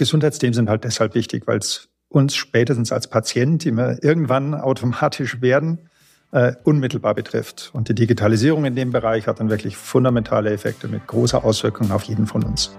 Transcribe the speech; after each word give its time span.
Gesundheitsthemen 0.00 0.54
sind 0.54 0.70
halt 0.70 0.84
deshalb 0.84 1.14
wichtig, 1.14 1.46
weil 1.46 1.58
es 1.58 1.90
uns 2.08 2.34
spätestens 2.34 2.90
als 2.90 3.08
Patient, 3.08 3.62
die 3.62 3.70
wir 3.70 4.02
irgendwann 4.02 4.54
automatisch 4.54 5.42
werden, 5.42 5.90
äh, 6.32 6.54
unmittelbar 6.64 7.14
betrifft. 7.14 7.68
Und 7.74 7.90
die 7.90 7.94
Digitalisierung 7.94 8.64
in 8.64 8.74
dem 8.74 8.92
Bereich 8.92 9.26
hat 9.26 9.40
dann 9.40 9.50
wirklich 9.50 9.76
fundamentale 9.76 10.52
Effekte 10.52 10.88
mit 10.88 11.06
großer 11.06 11.44
Auswirkung 11.44 11.90
auf 11.90 12.04
jeden 12.04 12.26
von 12.26 12.42
uns. 12.42 12.74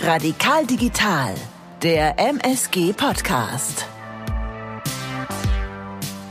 Radikal 0.00 0.64
Digital, 0.64 1.34
der 1.82 2.18
MSG 2.18 2.94
Podcast. 2.94 3.84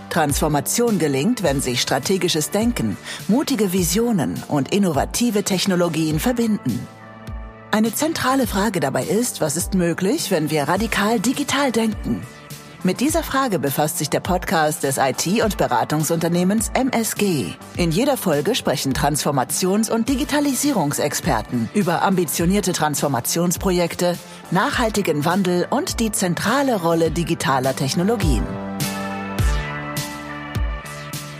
Transformation 0.09 0.97
gelingt, 0.97 1.43
wenn 1.43 1.61
sich 1.61 1.79
strategisches 1.79 2.49
Denken, 2.49 2.97
mutige 3.27 3.71
Visionen 3.71 4.41
und 4.47 4.73
innovative 4.73 5.43
Technologien 5.43 6.19
verbinden. 6.19 6.87
Eine 7.69 7.93
zentrale 7.93 8.47
Frage 8.47 8.79
dabei 8.79 9.03
ist, 9.03 9.41
was 9.41 9.57
ist 9.57 9.73
möglich, 9.73 10.31
wenn 10.31 10.49
wir 10.49 10.63
radikal 10.63 11.19
digital 11.19 11.71
denken? 11.71 12.21
Mit 12.83 13.01
dieser 13.01 13.23
Frage 13.23 13.59
befasst 13.59 13.97
sich 13.97 14.09
der 14.09 14.21
Podcast 14.21 14.83
des 14.83 14.97
IT- 14.97 15.43
und 15.43 15.57
Beratungsunternehmens 15.57 16.71
MSG. 16.73 17.53
In 17.75 17.91
jeder 17.91 18.15
Folge 18.15 18.55
sprechen 18.55 18.93
Transformations- 18.93 19.91
und 19.91 20.07
Digitalisierungsexperten 20.07 21.69
über 21.73 22.03
ambitionierte 22.03 22.71
Transformationsprojekte, 22.71 24.17
nachhaltigen 24.49 25.25
Wandel 25.25 25.67
und 25.69 25.99
die 25.99 26.11
zentrale 26.11 26.81
Rolle 26.81 27.11
digitaler 27.11 27.75
Technologien. 27.75 28.43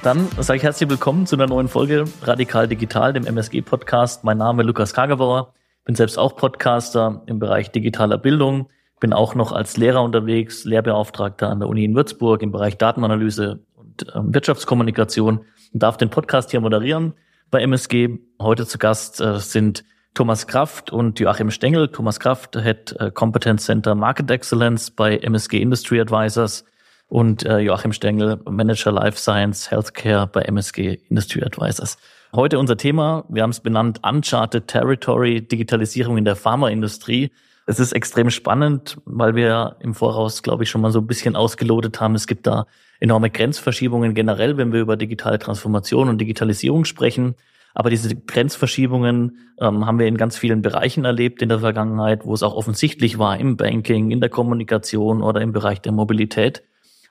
Dann 0.04 0.28
sage 0.38 0.58
ich 0.58 0.64
herzlich 0.64 0.90
willkommen 0.90 1.26
zu 1.26 1.38
einer 1.38 1.48
neuen 1.48 1.70
Folge 1.70 2.06
Radikal 2.22 2.68
Digital, 2.68 3.14
dem 3.14 3.26
MSG-Podcast. 3.26 4.24
Mein 4.24 4.38
Name 4.38 4.64
ist 4.64 4.68
Lukas 4.68 4.94
Kagebauer, 4.94 5.54
bin 5.88 5.96
selbst 5.96 6.20
auch 6.20 6.36
Podcaster 6.36 7.24
im 7.28 7.40
Bereich 7.40 7.72
digitaler 7.72 8.18
Bildung, 8.18 8.68
bin 9.00 9.14
auch 9.14 9.36
noch 9.36 9.54
als 9.54 9.78
Lehrer 9.78 10.04
unterwegs, 10.04 10.66
Lehrbeauftragter 10.66 11.50
an 11.50 11.60
der 11.62 11.70
Uni 11.70 11.86
in 11.86 11.96
Würzburg 11.96 12.42
im 12.42 12.52
Bereich 12.52 12.78
Datenanalyse 12.78 13.62
und 13.74 14.06
ähm, 14.14 14.34
Wirtschaftskommunikation 14.34 15.38
und 15.38 15.84
darf 15.84 15.96
den 15.96 16.10
Podcast 16.10 16.52
hier 16.52 16.60
moderieren 16.60 17.14
bei 17.52 17.62
MSG. 17.62 18.20
Heute 18.42 18.68
zu 18.68 18.80
Gast 18.80 19.22
äh, 19.22 19.40
sind 19.40 19.86
Thomas 20.14 20.46
Kraft 20.46 20.92
und 20.92 21.22
Joachim 21.22 21.52
Stengel. 21.52 21.88
Thomas 21.88 22.20
Kraft, 22.20 22.62
Head 22.62 22.94
äh, 23.00 23.10
Competence 23.10 23.64
Center 23.64 23.96
Market 23.96 24.30
Excellence 24.30 24.92
bei 24.92 25.18
MSG 25.18 25.62
Industry 25.62 26.02
Advisors 26.02 26.66
und 27.08 27.46
äh, 27.46 27.60
Joachim 27.60 27.94
Stengel, 27.94 28.42
Manager 28.44 28.92
Life 28.92 29.18
Science 29.18 29.72
Healthcare 29.72 30.28
bei 30.28 30.42
MSG 30.42 31.00
Industry 31.08 31.44
Advisors. 31.44 31.98
Heute 32.36 32.60
unser 32.60 32.76
Thema, 32.76 33.24
wir 33.30 33.44
haben 33.44 33.52
es 33.52 33.62
benannt, 33.62 34.02
Uncharted 34.04 34.68
Territory, 34.68 35.42
Digitalisierung 35.42 36.18
in 36.18 36.26
der 36.26 36.36
Pharmaindustrie. 36.36 37.32
Es 37.66 37.80
ist 37.80 37.94
extrem 37.94 38.30
spannend, 38.30 38.98
weil 39.06 39.36
wir 39.36 39.78
im 39.80 39.94
Voraus, 39.94 40.44
glaube 40.44 40.64
ich, 40.64 40.70
schon 40.70 40.82
mal 40.82 40.92
so 40.92 41.00
ein 41.00 41.08
bisschen 41.08 41.38
ausgelotet 41.38 42.02
haben. 42.02 42.16
Es 42.16 42.28
gibt 42.28 42.46
da 42.46 42.66
enorme 43.00 43.30
Grenzverschiebungen 43.30 44.14
generell, 44.14 44.58
wenn 44.58 44.74
wir 44.74 44.82
über 44.82 44.98
digitale 44.98 45.40
Transformation 45.40 46.10
und 46.10 46.20
Digitalisierung 46.20 46.84
sprechen. 46.84 47.36
Aber 47.74 47.90
diese 47.90 48.14
Grenzverschiebungen 48.14 49.38
ähm, 49.62 49.86
haben 49.86 50.00
wir 50.00 50.08
in 50.08 50.18
ganz 50.18 50.38
vielen 50.38 50.62
Bereichen 50.62 51.06
erlebt 51.06 51.42
in 51.42 51.48
der 51.48 51.60
Vergangenheit, 51.60 52.26
wo 52.26 52.34
es 52.34 52.44
auch 52.44 52.56
offensichtlich 52.56 53.20
war, 53.20 53.40
im 53.40 53.56
Banking, 53.56 54.12
in 54.12 54.20
der 54.20 54.30
Kommunikation 54.30 55.22
oder 55.22 55.40
im 55.40 55.54
Bereich 55.54 55.80
der 55.80 55.94
Mobilität 55.94 56.64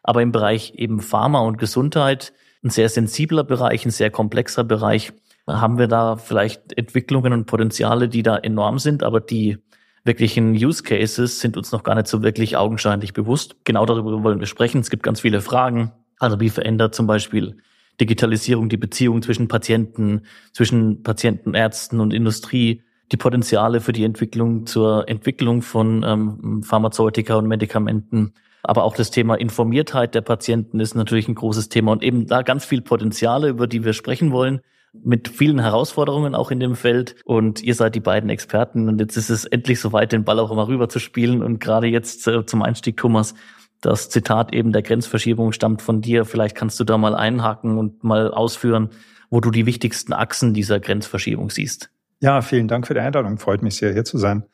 aber 0.07 0.23
im 0.23 0.33
Bereich 0.33 0.75
eben 0.77 1.01
Pharma 1.01 1.41
und 1.41 1.59
Gesundheit, 1.59 2.33
ein 2.67 2.71
sehr 2.71 2.89
sensibler 2.89 3.45
Bereich, 3.45 3.85
ein 3.85 3.91
sehr 3.91 4.11
komplexer 4.11 4.65
Bereich, 4.65 5.13
haben 5.47 5.79
wir 5.79 5.87
da 5.87 6.17
vielleicht 6.17 6.77
Entwicklungen 6.77 7.33
und 7.33 7.47
Potenziale, 7.47 8.09
die 8.09 8.23
da 8.23 8.37
enorm 8.37 8.79
sind, 8.79 9.03
aber 9.03 9.21
die 9.21 9.59
wirklichen 10.05 10.53
Use 10.53 10.83
Cases 10.83 11.41
sind 11.41 11.57
uns 11.57 11.73
noch 11.73 11.85
gar 11.85 11.95
nicht 11.95 12.09
so 12.09 12.23
wirklich 12.23 12.57
augenscheinlich 12.57 13.13
bewusst. 13.13 13.57
Genau 13.65 13.87
darüber 13.87 14.23
wollen 14.23 14.41
wir 14.41 14.47
sprechen. 14.47 14.81
Es 14.81 14.91
gibt 14.91 15.03
ganz 15.03 15.21
viele 15.21 15.41
Fragen. 15.41 15.93
Also 16.19 16.41
wie 16.41 16.51
verändert 16.51 16.95
zum 16.95 17.07
Beispiel 17.07 17.59
Digitalisierung 18.01 18.69
die 18.69 18.77
Beziehung 18.77 19.23
zwischen 19.23 19.49
Patienten, 19.49 20.23
zwischen 20.53 21.03
Patienten, 21.03 21.55
Ärzten 21.55 22.01
und 22.01 22.13
Industrie, 22.13 22.83
die 23.13 23.17
Potenziale 23.17 23.81
für 23.81 23.93
die 23.93 24.05
Entwicklung 24.05 24.67
zur 24.67 25.09
Entwicklung 25.09 25.63
von 25.63 26.05
ähm, 26.05 26.63
Pharmazeutika 26.63 27.37
und 27.37 27.47
Medikamenten 27.47 28.33
aber 28.67 28.85
auch 28.85 28.95
das 28.95 29.11
Thema 29.11 29.35
Informiertheit 29.37 30.15
der 30.15 30.23
Patienten 30.23 30.81
ist 30.81 30.95
natürlich 30.95 31.29
ein 31.29 31.35
großes 31.35 31.69
Thema 31.69 31.93
und 31.93 32.03
eben 32.03 32.27
da 32.27 32.43
ganz 32.43 32.65
viel 32.65 32.83
Potenziale, 32.83 33.49
über 33.49 33.67
die 33.67 33.85
wir 33.85 33.93
sprechen 33.93 34.33
wollen 34.33 34.61
mit 35.05 35.29
vielen 35.29 35.59
Herausforderungen 35.59 36.35
auch 36.35 36.51
in 36.51 36.61
dem 36.61 36.75
Feld. 36.75 37.17
Und 37.25 37.63
ihr 37.63 37.75
seid 37.75 37.95
die 37.95 38.01
beiden 38.01 38.31
Experten. 38.31 38.89
Und 38.89 39.01
jetzt 39.01 39.17
ist 39.17 39.31
es 39.31 39.45
endlich 39.45 39.81
soweit, 39.81 40.13
den 40.13 40.25
Ball 40.25 40.39
auch 40.39 40.51
immer 40.51 40.69
rüber 40.69 40.89
zu 40.89 40.99
spielen. 40.99 41.43
Und 41.43 41.61
gerade 41.61 41.87
jetzt 41.87 42.27
äh, 42.27 42.45
zum 42.47 42.63
Einstieg, 42.63 42.97
Thomas, 42.97 43.35
das 43.81 44.09
Zitat 44.09 44.55
eben 44.55 44.73
der 44.73 44.83
Grenzverschiebung 44.83 45.53
stammt 45.53 45.83
von 45.83 46.01
dir. 46.01 46.25
Vielleicht 46.25 46.57
kannst 46.57 46.81
du 46.81 46.85
da 46.85 46.99
mal 46.99 47.15
einhaken 47.15 47.79
und 47.79 48.05
mal 48.05 48.31
ausführen, 48.31 48.91
wo 49.31 49.41
du 49.41 49.51
die 49.51 49.67
wichtigsten 49.67 50.13
Achsen 50.13 50.55
dieser 50.55 50.81
Grenzverschiebung 50.81 51.51
siehst. 51.51 51.91
Ja, 52.21 52.41
vielen 52.41 52.69
Dank 52.69 52.87
für 52.87 52.95
die 52.95 53.01
Einladung. 53.01 53.39
Freut 53.39 53.63
mich 53.63 53.77
sehr, 53.77 53.93
hier 53.93 54.05
zu 54.05 54.19
sein. 54.19 54.45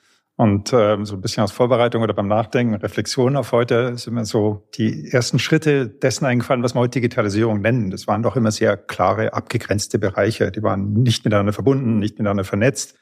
Und 0.42 0.72
äh, 0.72 0.98
so 1.04 1.14
ein 1.14 1.20
bisschen 1.20 1.44
aus 1.44 1.52
Vorbereitung 1.52 2.02
oder 2.02 2.14
beim 2.14 2.26
Nachdenken 2.26 2.74
und 2.74 2.82
Reflexion 2.82 3.36
auf 3.36 3.52
heute 3.52 3.96
sind 3.96 4.14
mir 4.14 4.24
so 4.24 4.66
die 4.74 5.08
ersten 5.12 5.38
Schritte 5.38 5.86
dessen 5.86 6.26
eingefallen, 6.26 6.64
was 6.64 6.74
wir 6.74 6.80
heute 6.80 6.98
Digitalisierung 6.98 7.60
nennen. 7.60 7.92
Das 7.92 8.08
waren 8.08 8.24
doch 8.24 8.34
immer 8.34 8.50
sehr 8.50 8.76
klare, 8.76 9.34
abgegrenzte 9.34 10.00
Bereiche. 10.00 10.50
Die 10.50 10.60
waren 10.60 10.94
nicht 10.94 11.24
miteinander 11.24 11.52
verbunden, 11.52 12.00
nicht 12.00 12.14
miteinander 12.14 12.42
vernetzt. 12.42 12.96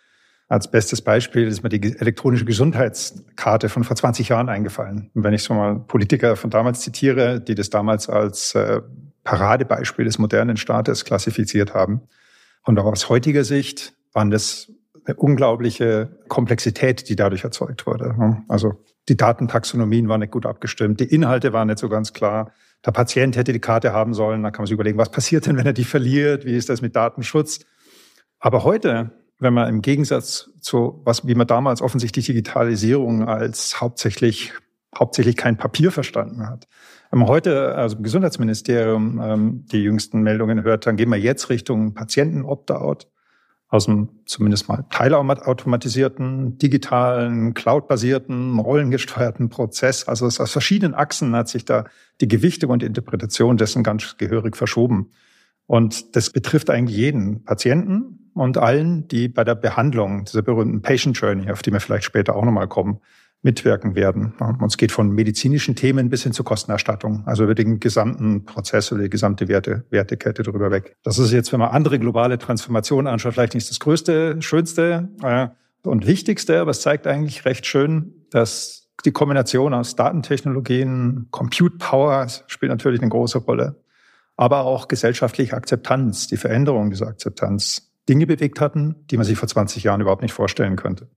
Als 0.49 0.71
bestes 0.71 1.01
Beispiel 1.01 1.49
ist 1.49 1.63
mir 1.63 1.71
die 1.71 1.99
elektronische 1.99 2.45
Gesundheitskarte 2.45 3.71
von 3.71 3.85
vor 3.85 3.97
20 3.97 4.29
Jahren 4.29 4.51
eingefallen. 4.51 5.11
Und 5.15 5.25
wenn 5.25 5.33
ich 5.33 5.43
so 5.43 5.55
mal 5.55 5.77
Politiker 5.79 6.37
von 6.37 6.51
damals 6.51 6.81
zitiere, 6.81 7.41
die 7.41 7.55
das 7.55 7.71
damals 7.71 8.11
als 8.11 8.55
äh, 8.55 8.83
Paradebeispiel 9.25 10.05
des 10.05 10.19
modernen 10.19 10.59
Staates 10.59 11.07
klassifiziert 11.07 11.73
haben. 11.73 12.03
Und 12.67 12.79
auch 12.79 12.85
aus 12.85 13.09
heutiger 13.09 13.45
Sicht 13.45 13.95
waren 14.13 14.31
das 14.31 14.71
eine 15.05 15.17
unglaubliche 15.17 16.19
Komplexität, 16.29 17.09
die 17.09 17.17
dadurch 17.17 17.45
erzeugt 17.45 17.87
wurde. 17.87 18.43
Also 18.49 18.85
die 19.09 19.17
Datentaxonomien 19.17 20.09
waren 20.09 20.21
nicht 20.21 20.33
gut 20.33 20.47
abgestimmt, 20.47 21.01
die 21.01 21.05
Inhalte 21.05 21.53
waren 21.53 21.69
nicht 21.69 21.79
so 21.79 21.89
ganz 21.89 22.13
klar. 22.13 22.53
Der 22.85 22.93
Patient 22.93 23.37
hätte 23.37 23.53
die 23.53 23.61
Karte 23.61 23.93
haben 23.93 24.15
sollen, 24.15 24.43
da 24.43 24.51
kann 24.51 24.63
man 24.63 24.67
sich 24.67 24.75
überlegen, 24.75 24.99
was 24.99 25.11
passiert 25.11 25.47
denn, 25.47 25.57
wenn 25.57 25.67
er 25.67 25.73
die 25.73 25.85
verliert, 25.85 26.45
wie 26.45 26.57
ist 26.57 26.69
das 26.69 26.81
mit 26.81 26.97
Datenschutz. 26.97 27.61
Aber 28.39 28.65
heute, 28.65 29.11
wenn 29.39 29.53
man 29.53 29.69
im 29.69 29.83
Gegensatz 29.83 30.51
zu 30.61 31.03
was, 31.05 31.27
wie 31.27 31.35
man 31.35 31.47
damals 31.47 31.83
offensichtlich 31.83 32.27
Digitalisierung 32.27 33.29
als 33.29 33.81
hauptsächlich 33.81 34.53
hauptsächlich 34.99 35.37
kein 35.37 35.57
Papier 35.57 35.93
verstanden 35.93 36.49
hat. 36.49 36.67
Wenn 37.11 37.21
man 37.21 37.29
heute, 37.29 37.75
also 37.75 37.97
im 37.97 38.03
Gesundheitsministerium, 38.03 39.21
ähm, 39.23 39.67
die 39.71 39.83
jüngsten 39.83 40.23
Meldungen 40.23 40.63
hört, 40.63 40.87
dann 40.87 40.97
gehen 40.97 41.11
wir 41.11 41.17
jetzt 41.17 41.51
Richtung 41.51 41.95
Patienten-Opt-out 41.95 43.09
aus 43.71 43.89
einem 43.89 44.09
zumindest 44.27 44.69
mal 44.69 44.85
teilautomatisierten, 44.91 46.59
digitalen, 46.59 47.55
cloudbasierten, 47.55 48.59
rollengesteuerten 48.59 49.49
Prozess. 49.49 50.09
Also 50.09 50.27
aus 50.27 50.51
verschiedenen 50.51 50.95
Achsen 50.95 51.35
hat 51.37 51.49
sich 51.49 51.65
da 51.65 51.85
die 52.21 52.27
Gewichtung 52.27 52.71
und 52.71 52.83
Interpretation 52.83 53.57
dessen 53.57 53.85
ganz 53.85 54.17
gehörig 54.17 54.57
verschoben. 54.57 55.13
Und 55.67 56.17
das 56.17 56.31
betrifft 56.31 56.69
eigentlich 56.69 56.97
jeden 56.97 57.45
Patienten 57.45 58.31
und 58.35 58.59
allen, 58.59 59.07
die 59.07 59.29
bei 59.29 59.45
der 59.45 59.55
Behandlung 59.55 60.25
dieser 60.25 60.43
berühmten 60.43 60.83
Patient 60.83 61.17
Journey, 61.17 61.49
auf 61.49 61.63
die 61.63 61.73
wir 61.73 61.79
vielleicht 61.79 62.05
später 62.05 62.35
auch 62.35 62.45
nochmal 62.45 62.67
kommen, 62.67 62.99
mitwirken 63.43 63.95
werden. 63.95 64.35
Und 64.39 64.67
es 64.67 64.77
geht 64.77 64.93
von 64.93 65.11
medizinischen 65.11 65.75
Themen 65.75 66.11
bis 66.11 66.25
hin 66.25 66.33
zur 66.33 66.45
Kostenerstattung, 66.45 67.23
also 67.27 67.45
über 67.45 67.55
den 67.55 67.81
gesamten 67.81 68.45
Prozess 68.45 68.93
oder 68.93 69.03
die 69.03 69.11
gesamte 69.11 69.49
Werte, 69.49 69.85
Wertekette 69.91 70.43
drüber 70.43 70.71
weg. 70.71 70.97
Das 71.03 71.19
ist 71.19 71.33
jetzt, 71.33 71.53
wenn 71.53 71.61
man 71.61 71.71
andere 71.71 71.99
globale 71.99 72.39
Transformationen 72.39 73.07
anschaut, 73.07 73.35
vielleicht 73.35 73.55
nicht 73.55 73.71
das 73.71 73.81
Größte, 73.81 74.43
Schönste 74.43 75.09
äh, 75.23 75.49
und 75.83 76.07
Wichtigste, 76.07 76.61
aber 76.61 76.73
es 76.73 76.83
zeigt 76.83 77.07
eigentlich 77.07 77.45
recht 77.47 77.65
schön, 77.65 78.27
dass 78.31 78.91
die 79.07 79.13
Kombination 79.13 79.73
aus 79.73 79.97
Datentechnologien, 79.97 81.29
Compute 81.31 81.79
Power 81.79 82.27
spielt 82.47 82.71
natürlich 82.71 83.01
eine 83.01 83.09
große 83.09 83.39
Rolle, 83.39 83.83
aber 84.37 84.65
auch 84.65 84.89
gesellschaftliche 84.89 85.57
Akzeptanz, 85.57 86.27
die 86.27 86.37
Veränderung 86.37 86.91
dieser 86.91 87.07
Akzeptanz, 87.07 87.91
Dinge 88.09 88.27
bewegt 88.27 88.61
hatten, 88.61 88.97
die 89.11 89.17
man 89.17 89.25
sich 89.25 89.39
vor 89.39 89.49
20 89.49 89.85
Jahren 89.85 90.01
überhaupt 90.01 90.23
nicht 90.23 90.33
vorstellen 90.33 90.77
könnte. 90.77 91.09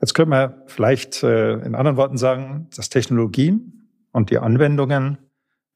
Jetzt 0.00 0.14
können 0.14 0.30
wir 0.30 0.62
vielleicht 0.66 1.22
äh, 1.22 1.54
in 1.54 1.74
anderen 1.74 1.96
Worten 1.96 2.16
sagen, 2.16 2.68
dass 2.74 2.88
Technologien 2.88 3.88
und 4.12 4.30
die 4.30 4.38
Anwendungen 4.38 5.18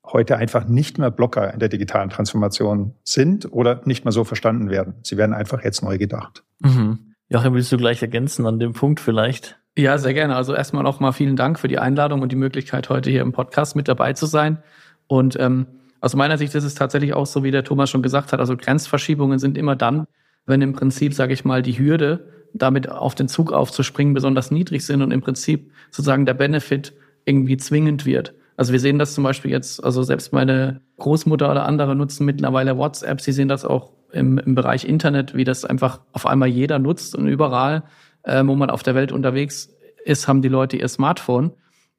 heute 0.05 0.37
einfach 0.37 0.67
nicht 0.67 0.99
mehr 0.99 1.11
Blocker 1.11 1.53
in 1.53 1.61
der 1.61 1.69
digitalen 1.69 2.11
Transformation 2.11 2.94
sind 3.05 3.53
oder 3.53 3.81
nicht 3.85 4.05
mehr 4.05 4.12
so 4.12 4.25
verstanden 4.25 4.71
werden. 4.71 4.94
Sie 5.03 5.17
werden 5.17 5.35
einfach 5.35 5.62
jetzt 5.65 5.82
neu 5.82 5.99
gedacht. 5.99 6.43
Mhm. 6.61 7.15
Joachim, 7.29 7.55
willst 7.55 7.73
du 7.73 7.76
gleich 7.76 8.03
ergänzen 8.03 8.47
an 8.47 8.59
dem 8.59 8.75
Punkt 8.75 9.00
vielleicht? 9.00 9.59
Ja, 9.76 9.99
sehr 9.99 10.15
gerne. 10.15 10.37
Also 10.37 10.55
erstmal 10.55 10.87
auch 10.87 11.00
mal 11.00 11.12
vielen 11.12 11.37
Dank 11.37 11.59
für 11.59 11.69
die 11.69 11.79
Einladung 11.79 12.23
und 12.23 12.31
die 12.31 12.37
Möglichkeit, 12.37 12.88
heute 12.91 13.11
hier 13.11 13.23
im 13.23 13.32
Podcast 13.32 13.76
mit 13.76 13.88
dabei 13.88 14.12
zu 14.12 14.26
sein. 14.26 14.62
Und 15.06 15.38
ähm, 15.41 15.67
aus 16.00 16.15
meiner 16.15 16.38
Sicht 16.38 16.55
ist 16.55 16.65
es 16.65 16.75
tatsächlich 16.75 17.15
auch 17.15 17.26
so, 17.26 17.43
wie 17.43 17.50
der 17.50 17.65
Thomas 17.65 17.91
schon 17.91 18.03
gesagt 18.03 18.32
hat, 18.32 18.41
also 18.41 18.56
Grenzverschiebungen 18.56 19.38
sind 19.38 19.59
immer 19.59 19.75
dann, 19.75 20.06
wenn 20.47 20.61
im 20.61 20.75
Prinzip, 20.75 21.15
sage 21.15 21.32
ich 21.32 21.44
mal, 21.44 21.62
die 21.62 21.79
Hürde 21.79 22.29
damit 22.54 22.88
auf 22.88 23.14
den 23.14 23.28
Zug 23.28 23.52
aufzuspringen, 23.52 24.14
besonders 24.14 24.50
niedrig 24.50 24.86
sind 24.86 25.02
und 25.02 25.10
im 25.10 25.20
Prinzip 25.20 25.70
sozusagen 25.90 26.24
der 26.24 26.34
Benefit 26.34 26.94
irgendwie 27.24 27.56
zwingend 27.56 28.06
wird. 28.06 28.34
Also 28.56 28.72
wir 28.72 28.80
sehen 28.80 28.98
das 28.98 29.14
zum 29.14 29.24
Beispiel 29.24 29.50
jetzt, 29.50 29.82
also 29.82 30.02
selbst 30.04 30.32
meine 30.32 30.80
Großmutter 30.98 31.50
oder 31.50 31.66
andere 31.66 31.96
nutzen 31.96 32.24
mittlerweile 32.24 32.78
WhatsApp. 32.78 33.20
Sie 33.20 33.32
sehen 33.32 33.48
das 33.48 33.64
auch 33.64 33.92
im, 34.12 34.38
im 34.38 34.54
Bereich 34.54 34.88
Internet, 34.88 35.34
wie 35.34 35.44
das 35.44 35.64
einfach 35.64 36.00
auf 36.12 36.26
einmal 36.26 36.48
jeder 36.48 36.78
nutzt 36.78 37.16
und 37.16 37.26
überall, 37.26 37.82
äh, 38.22 38.44
wo 38.46 38.54
man 38.54 38.70
auf 38.70 38.84
der 38.84 38.94
Welt 38.94 39.10
unterwegs 39.10 39.74
ist, 40.04 40.28
haben 40.28 40.40
die 40.40 40.48
Leute 40.48 40.76
ihr 40.76 40.88
Smartphone. 40.88 41.52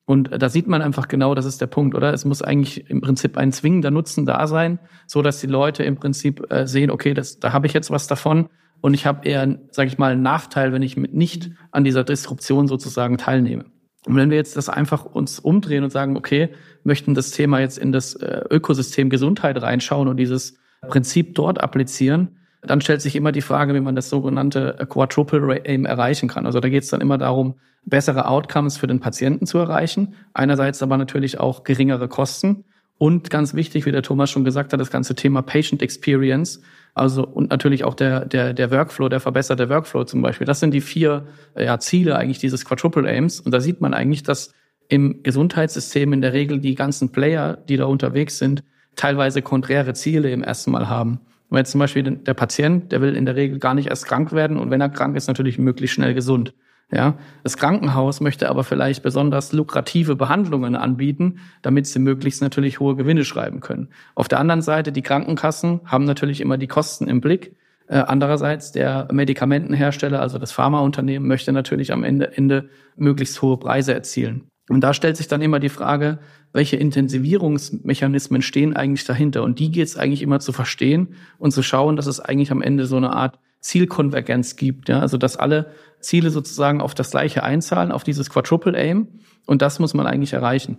Und 0.06 0.30
da 0.40 0.50
sieht 0.50 0.68
man 0.68 0.82
einfach 0.82 1.08
genau, 1.08 1.34
das 1.36 1.46
ist 1.46 1.60
der 1.60 1.68
Punkt, 1.68 1.96
oder? 1.96 2.14
Es 2.14 2.26
muss 2.26 2.44
eigentlich 2.44 2.90
im 2.90 3.02
Prinzip 3.02 3.38
ein 3.38 3.52
zwingender 3.52 3.92
Nutzen 3.92 4.26
da 4.26 4.46
sein, 4.48 4.80
so 5.08 5.22
dass 5.22 5.42
die 5.42 5.48
Leute 5.48 5.84
im 5.84 5.96
Prinzip 5.96 6.52
äh, 6.52 6.68
sehen, 6.68 6.92
okay, 6.92 7.14
das, 7.14 7.40
da 7.40 7.52
habe 7.52 7.68
ich 7.68 7.74
jetzt 7.74 7.92
was 7.92 8.08
davon 8.08 8.48
und 8.82 8.94
ich 8.94 9.06
habe 9.06 9.28
eher, 9.28 9.60
sage 9.72 9.88
ich 9.88 9.98
mal, 9.98 10.12
einen 10.12 10.22
Nachteil, 10.22 10.72
wenn 10.72 10.82
ich 10.82 10.98
mit 10.98 11.14
nicht 11.14 11.52
an 11.72 11.84
dieser 11.84 12.04
Disruption 12.04 12.68
sozusagen 12.68 13.18
teilnehme. 13.18 13.66
Und 14.06 14.16
wenn 14.16 14.30
wir 14.30 14.38
jetzt 14.38 14.56
das 14.56 14.70
einfach 14.70 15.06
uns 15.06 15.40
umdrehen 15.40 15.84
und 15.84 15.90
sagen, 15.90 16.16
okay, 16.16 16.50
möchten 16.84 17.16
das 17.16 17.32
Thema 17.32 17.60
jetzt 17.60 17.78
in 17.78 17.92
das 17.92 18.14
äh, 18.16 18.42
Ökosystem 18.50 19.10
Gesundheit 19.10 19.60
reinschauen 19.62 20.08
und 20.08 20.18
dieses 20.18 20.58
Prinzip 20.88 21.34
dort 21.34 21.60
applizieren, 21.62 22.38
dann 22.62 22.82
stellt 22.82 23.02
sich 23.02 23.16
immer 23.16 23.32
die 23.32 23.42
Frage, 23.42 23.74
wie 23.74 23.80
man 23.80 23.96
das 23.96 24.10
sogenannte 24.10 24.76
Quadruple 24.90 25.62
Aim 25.66 25.86
erreichen 25.86 26.30
kann. 26.30 26.46
Also 26.46 26.60
da 26.60 26.70
geht 26.70 26.84
es 26.84 26.90
dann 26.90 27.02
immer 27.02 27.18
darum, 27.18 27.56
bessere 27.86 28.28
Outcomes 28.28 28.78
für 28.78 28.88
den 28.88 29.00
Patienten 29.00 29.46
zu 29.46 29.58
erreichen. 29.58 30.16
Einerseits 30.34 30.82
aber 30.82 30.98
natürlich 30.98 31.40
auch 31.40 31.64
geringere 31.64 32.08
Kosten. 32.08 32.66
Und 32.98 33.30
ganz 33.30 33.54
wichtig, 33.54 33.86
wie 33.86 33.92
der 33.92 34.04
Thomas 34.04 34.32
schon 34.32 34.46
gesagt 34.46 34.72
hat, 34.72 34.80
das 34.80 34.90
ganze 34.90 35.16
Thema 35.16 35.42
Patient 35.42 35.82
Experience. 35.82 36.62
Also 36.94 37.26
und 37.28 37.50
natürlich 37.50 37.84
auch 37.84 37.94
der, 37.94 38.26
der, 38.26 38.54
der 38.54 38.72
Workflow, 38.72 39.10
der 39.10 39.20
verbesserte 39.20 39.70
Workflow 39.70 40.06
zum 40.06 40.22
Beispiel. 40.22 40.48
Das 40.48 40.62
sind 40.62 40.74
die 40.74 40.82
vier 40.82 41.28
ja, 41.58 41.78
Ziele 41.80 42.16
eigentlich 42.18 42.40
dieses 42.40 42.64
Quadruple 42.64 43.08
Aims. 43.08 43.42
Und 43.42 43.52
da 43.52 43.60
sieht 43.60 43.82
man 43.82 43.94
eigentlich, 43.94 44.24
dass 44.24 44.54
im 44.88 45.24
Gesundheitssystem 45.24 46.14
in 46.14 46.22
der 46.22 46.34
Regel 46.34 46.60
die 46.60 46.76
ganzen 46.76 47.12
Player, 47.12 47.58
die 47.68 47.76
da 47.76 47.86
unterwegs 47.86 48.38
sind, 48.38 48.64
teilweise 48.96 49.42
konträre 49.42 49.94
Ziele 49.94 50.32
im 50.32 50.44
ersten 50.44 50.72
Mal 50.72 50.88
haben. 50.88 51.20
Jetzt 51.52 51.72
zum 51.72 51.80
Beispiel 51.80 52.04
der 52.04 52.34
Patient, 52.34 52.92
der 52.92 53.02
will 53.02 53.16
in 53.16 53.26
der 53.26 53.36
Regel 53.36 53.60
gar 53.60 53.76
nicht 53.76 53.88
erst 53.88 54.06
krank 54.06 54.32
werden 54.34 54.58
und 54.58 54.72
wenn 54.72 54.82
er 54.82 54.90
krank 54.90 55.16
ist, 55.16 55.28
natürlich 55.28 55.58
möglichst 55.58 55.96
schnell 55.96 56.14
gesund. 56.14 56.54
Ja, 56.92 57.18
das 57.44 57.58
Krankenhaus 57.58 58.22
möchte 58.22 58.48
aber 58.48 58.64
vielleicht 58.64 59.02
besonders 59.02 59.52
lukrative 59.54 60.16
Behandlungen 60.16 60.76
anbieten, 60.76 61.40
damit 61.64 61.88
sie 61.88 62.00
möglichst 62.00 62.42
natürlich 62.42 62.80
hohe 62.80 62.96
Gewinne 62.96 63.26
schreiben 63.26 63.60
können. 63.60 63.90
Auf 64.14 64.28
der 64.28 64.40
anderen 64.40 64.62
Seite, 64.62 64.92
die 64.92 65.02
Krankenkassen 65.02 65.82
haben 65.86 66.06
natürlich 66.06 66.42
immer 66.42 66.58
die 66.58 66.68
Kosten 66.68 67.08
im 67.08 67.22
Blick. 67.22 67.56
Äh, 67.88 67.98
andererseits 67.98 68.72
der 68.72 69.08
Medikamentenhersteller, 69.12 70.22
also 70.22 70.38
das 70.38 70.52
Pharmaunternehmen, 70.52 71.28
möchte 71.28 71.52
natürlich 71.52 71.92
am 71.92 72.04
Ende, 72.04 72.38
Ende 72.38 72.70
möglichst 72.96 73.42
hohe 73.42 73.58
Preise 73.58 73.94
erzielen. 73.94 74.48
Und 74.70 74.82
da 74.82 74.94
stellt 74.94 75.18
sich 75.18 75.28
dann 75.28 75.42
immer 75.42 75.60
die 75.60 75.70
Frage, 75.70 76.20
welche 76.54 76.76
Intensivierungsmechanismen 76.78 78.42
stehen 78.42 78.76
eigentlich 78.76 79.06
dahinter? 79.06 79.44
Und 79.44 79.60
die 79.60 79.72
geht 79.72 79.88
es 79.88 79.98
eigentlich 79.98 80.22
immer 80.22 80.40
zu 80.40 80.54
verstehen 80.54 81.16
und 81.38 81.52
zu 81.52 81.62
schauen, 81.62 81.96
dass 81.96 82.08
es 82.08 82.20
eigentlich 82.20 82.52
am 82.52 82.62
Ende 82.62 82.86
so 82.86 82.98
eine 82.98 83.12
Art 83.12 83.40
Zielkonvergenz 83.66 84.56
gibt. 84.56 84.90
Ja? 84.90 85.00
Also 85.00 85.18
dass 85.18 85.38
alle 85.38 85.72
Ziele 86.00 86.30
sozusagen 86.30 86.82
auf 86.82 86.94
das 86.94 87.12
gleiche 87.12 87.44
einzahlen, 87.44 87.92
auf 87.92 88.04
dieses 88.04 88.30
Quadruple 88.30 88.78
Aim. 88.78 89.08
Und 89.48 89.62
das 89.62 89.80
muss 89.80 89.94
man 89.94 90.06
eigentlich 90.06 90.34
erreichen. 90.34 90.78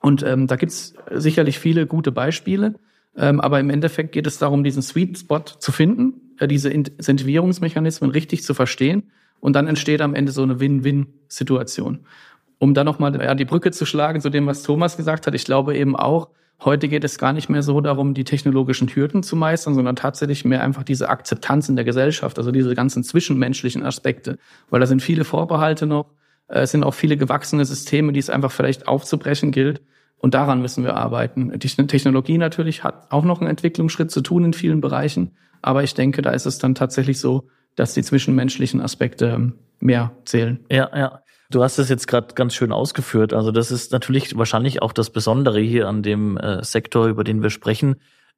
Und 0.00 0.22
ähm, 0.24 0.48
da 0.48 0.56
gibt's 0.56 0.94
sicherlich 1.12 1.58
viele 1.58 1.86
gute 1.86 2.10
Beispiele. 2.10 2.74
Ähm, 3.16 3.40
aber 3.40 3.60
im 3.60 3.70
Endeffekt 3.70 4.10
geht 4.12 4.26
es 4.26 4.38
darum, 4.38 4.64
diesen 4.64 4.82
Sweet 4.82 5.18
Spot 5.18 5.44
zu 5.44 5.70
finden, 5.70 6.34
äh, 6.40 6.48
diese 6.48 6.70
Incentivierungsmechanismen 6.70 8.10
richtig 8.10 8.42
zu 8.42 8.52
verstehen. 8.52 9.12
Und 9.38 9.54
dann 9.54 9.68
entsteht 9.68 10.00
am 10.00 10.14
Ende 10.14 10.32
so 10.32 10.42
eine 10.42 10.58
Win-Win-Situation. 10.58 12.00
Um 12.58 12.74
dann 12.74 12.86
nochmal 12.86 13.14
ja, 13.22 13.34
die 13.36 13.44
Brücke 13.44 13.70
zu 13.70 13.86
schlagen 13.86 14.20
zu 14.20 14.30
dem, 14.30 14.46
was 14.46 14.64
Thomas 14.64 14.96
gesagt 14.96 15.26
hat, 15.26 15.34
ich 15.34 15.44
glaube 15.44 15.76
eben 15.76 15.94
auch, 15.94 16.30
Heute 16.62 16.88
geht 16.88 17.04
es 17.04 17.18
gar 17.18 17.32
nicht 17.32 17.48
mehr 17.48 17.62
so 17.62 17.80
darum, 17.80 18.14
die 18.14 18.24
technologischen 18.24 18.88
Hürden 18.88 19.22
zu 19.22 19.36
meistern, 19.36 19.74
sondern 19.74 19.96
tatsächlich 19.96 20.44
mehr 20.44 20.62
einfach 20.62 20.82
diese 20.82 21.08
Akzeptanz 21.08 21.68
in 21.68 21.76
der 21.76 21.84
Gesellschaft, 21.84 22.38
also 22.38 22.52
diese 22.52 22.74
ganzen 22.74 23.02
zwischenmenschlichen 23.02 23.84
Aspekte. 23.84 24.38
Weil 24.70 24.80
da 24.80 24.86
sind 24.86 25.02
viele 25.02 25.24
Vorbehalte 25.24 25.86
noch, 25.86 26.06
äh, 26.48 26.60
es 26.60 26.70
sind 26.70 26.84
auch 26.84 26.94
viele 26.94 27.16
gewachsene 27.16 27.64
Systeme, 27.64 28.12
die 28.12 28.20
es 28.20 28.30
einfach 28.30 28.52
vielleicht 28.52 28.88
aufzubrechen 28.88 29.50
gilt. 29.50 29.82
Und 30.18 30.32
daran 30.32 30.62
müssen 30.62 30.84
wir 30.84 30.96
arbeiten. 30.96 31.58
Die 31.58 31.68
Technologie 31.68 32.38
natürlich 32.38 32.82
hat 32.82 33.12
auch 33.12 33.24
noch 33.24 33.40
einen 33.40 33.50
Entwicklungsschritt 33.50 34.10
zu 34.10 34.22
tun 34.22 34.44
in 34.44 34.52
vielen 34.54 34.80
Bereichen. 34.80 35.32
Aber 35.60 35.82
ich 35.82 35.92
denke, 35.92 36.22
da 36.22 36.30
ist 36.30 36.46
es 36.46 36.58
dann 36.58 36.74
tatsächlich 36.74 37.20
so, 37.20 37.48
dass 37.76 37.92
die 37.92 38.02
zwischenmenschlichen 38.02 38.80
Aspekte 38.80 39.26
ähm, 39.26 39.54
mehr 39.80 40.12
zählen. 40.24 40.64
Ja, 40.70 40.90
ja. 40.96 41.20
Du 41.50 41.62
hast 41.62 41.78
es 41.78 41.88
jetzt 41.88 42.08
gerade 42.08 42.34
ganz 42.34 42.54
schön 42.54 42.72
ausgeführt. 42.72 43.32
Also 43.32 43.50
das 43.50 43.70
ist 43.70 43.92
natürlich 43.92 44.36
wahrscheinlich 44.36 44.82
auch 44.82 44.92
das 44.92 45.10
Besondere 45.10 45.60
hier 45.60 45.88
an 45.88 46.02
dem 46.02 46.36
äh, 46.36 46.64
Sektor, 46.64 47.06
über 47.06 47.24
den 47.24 47.42
wir 47.42 47.50
sprechen. 47.50 47.96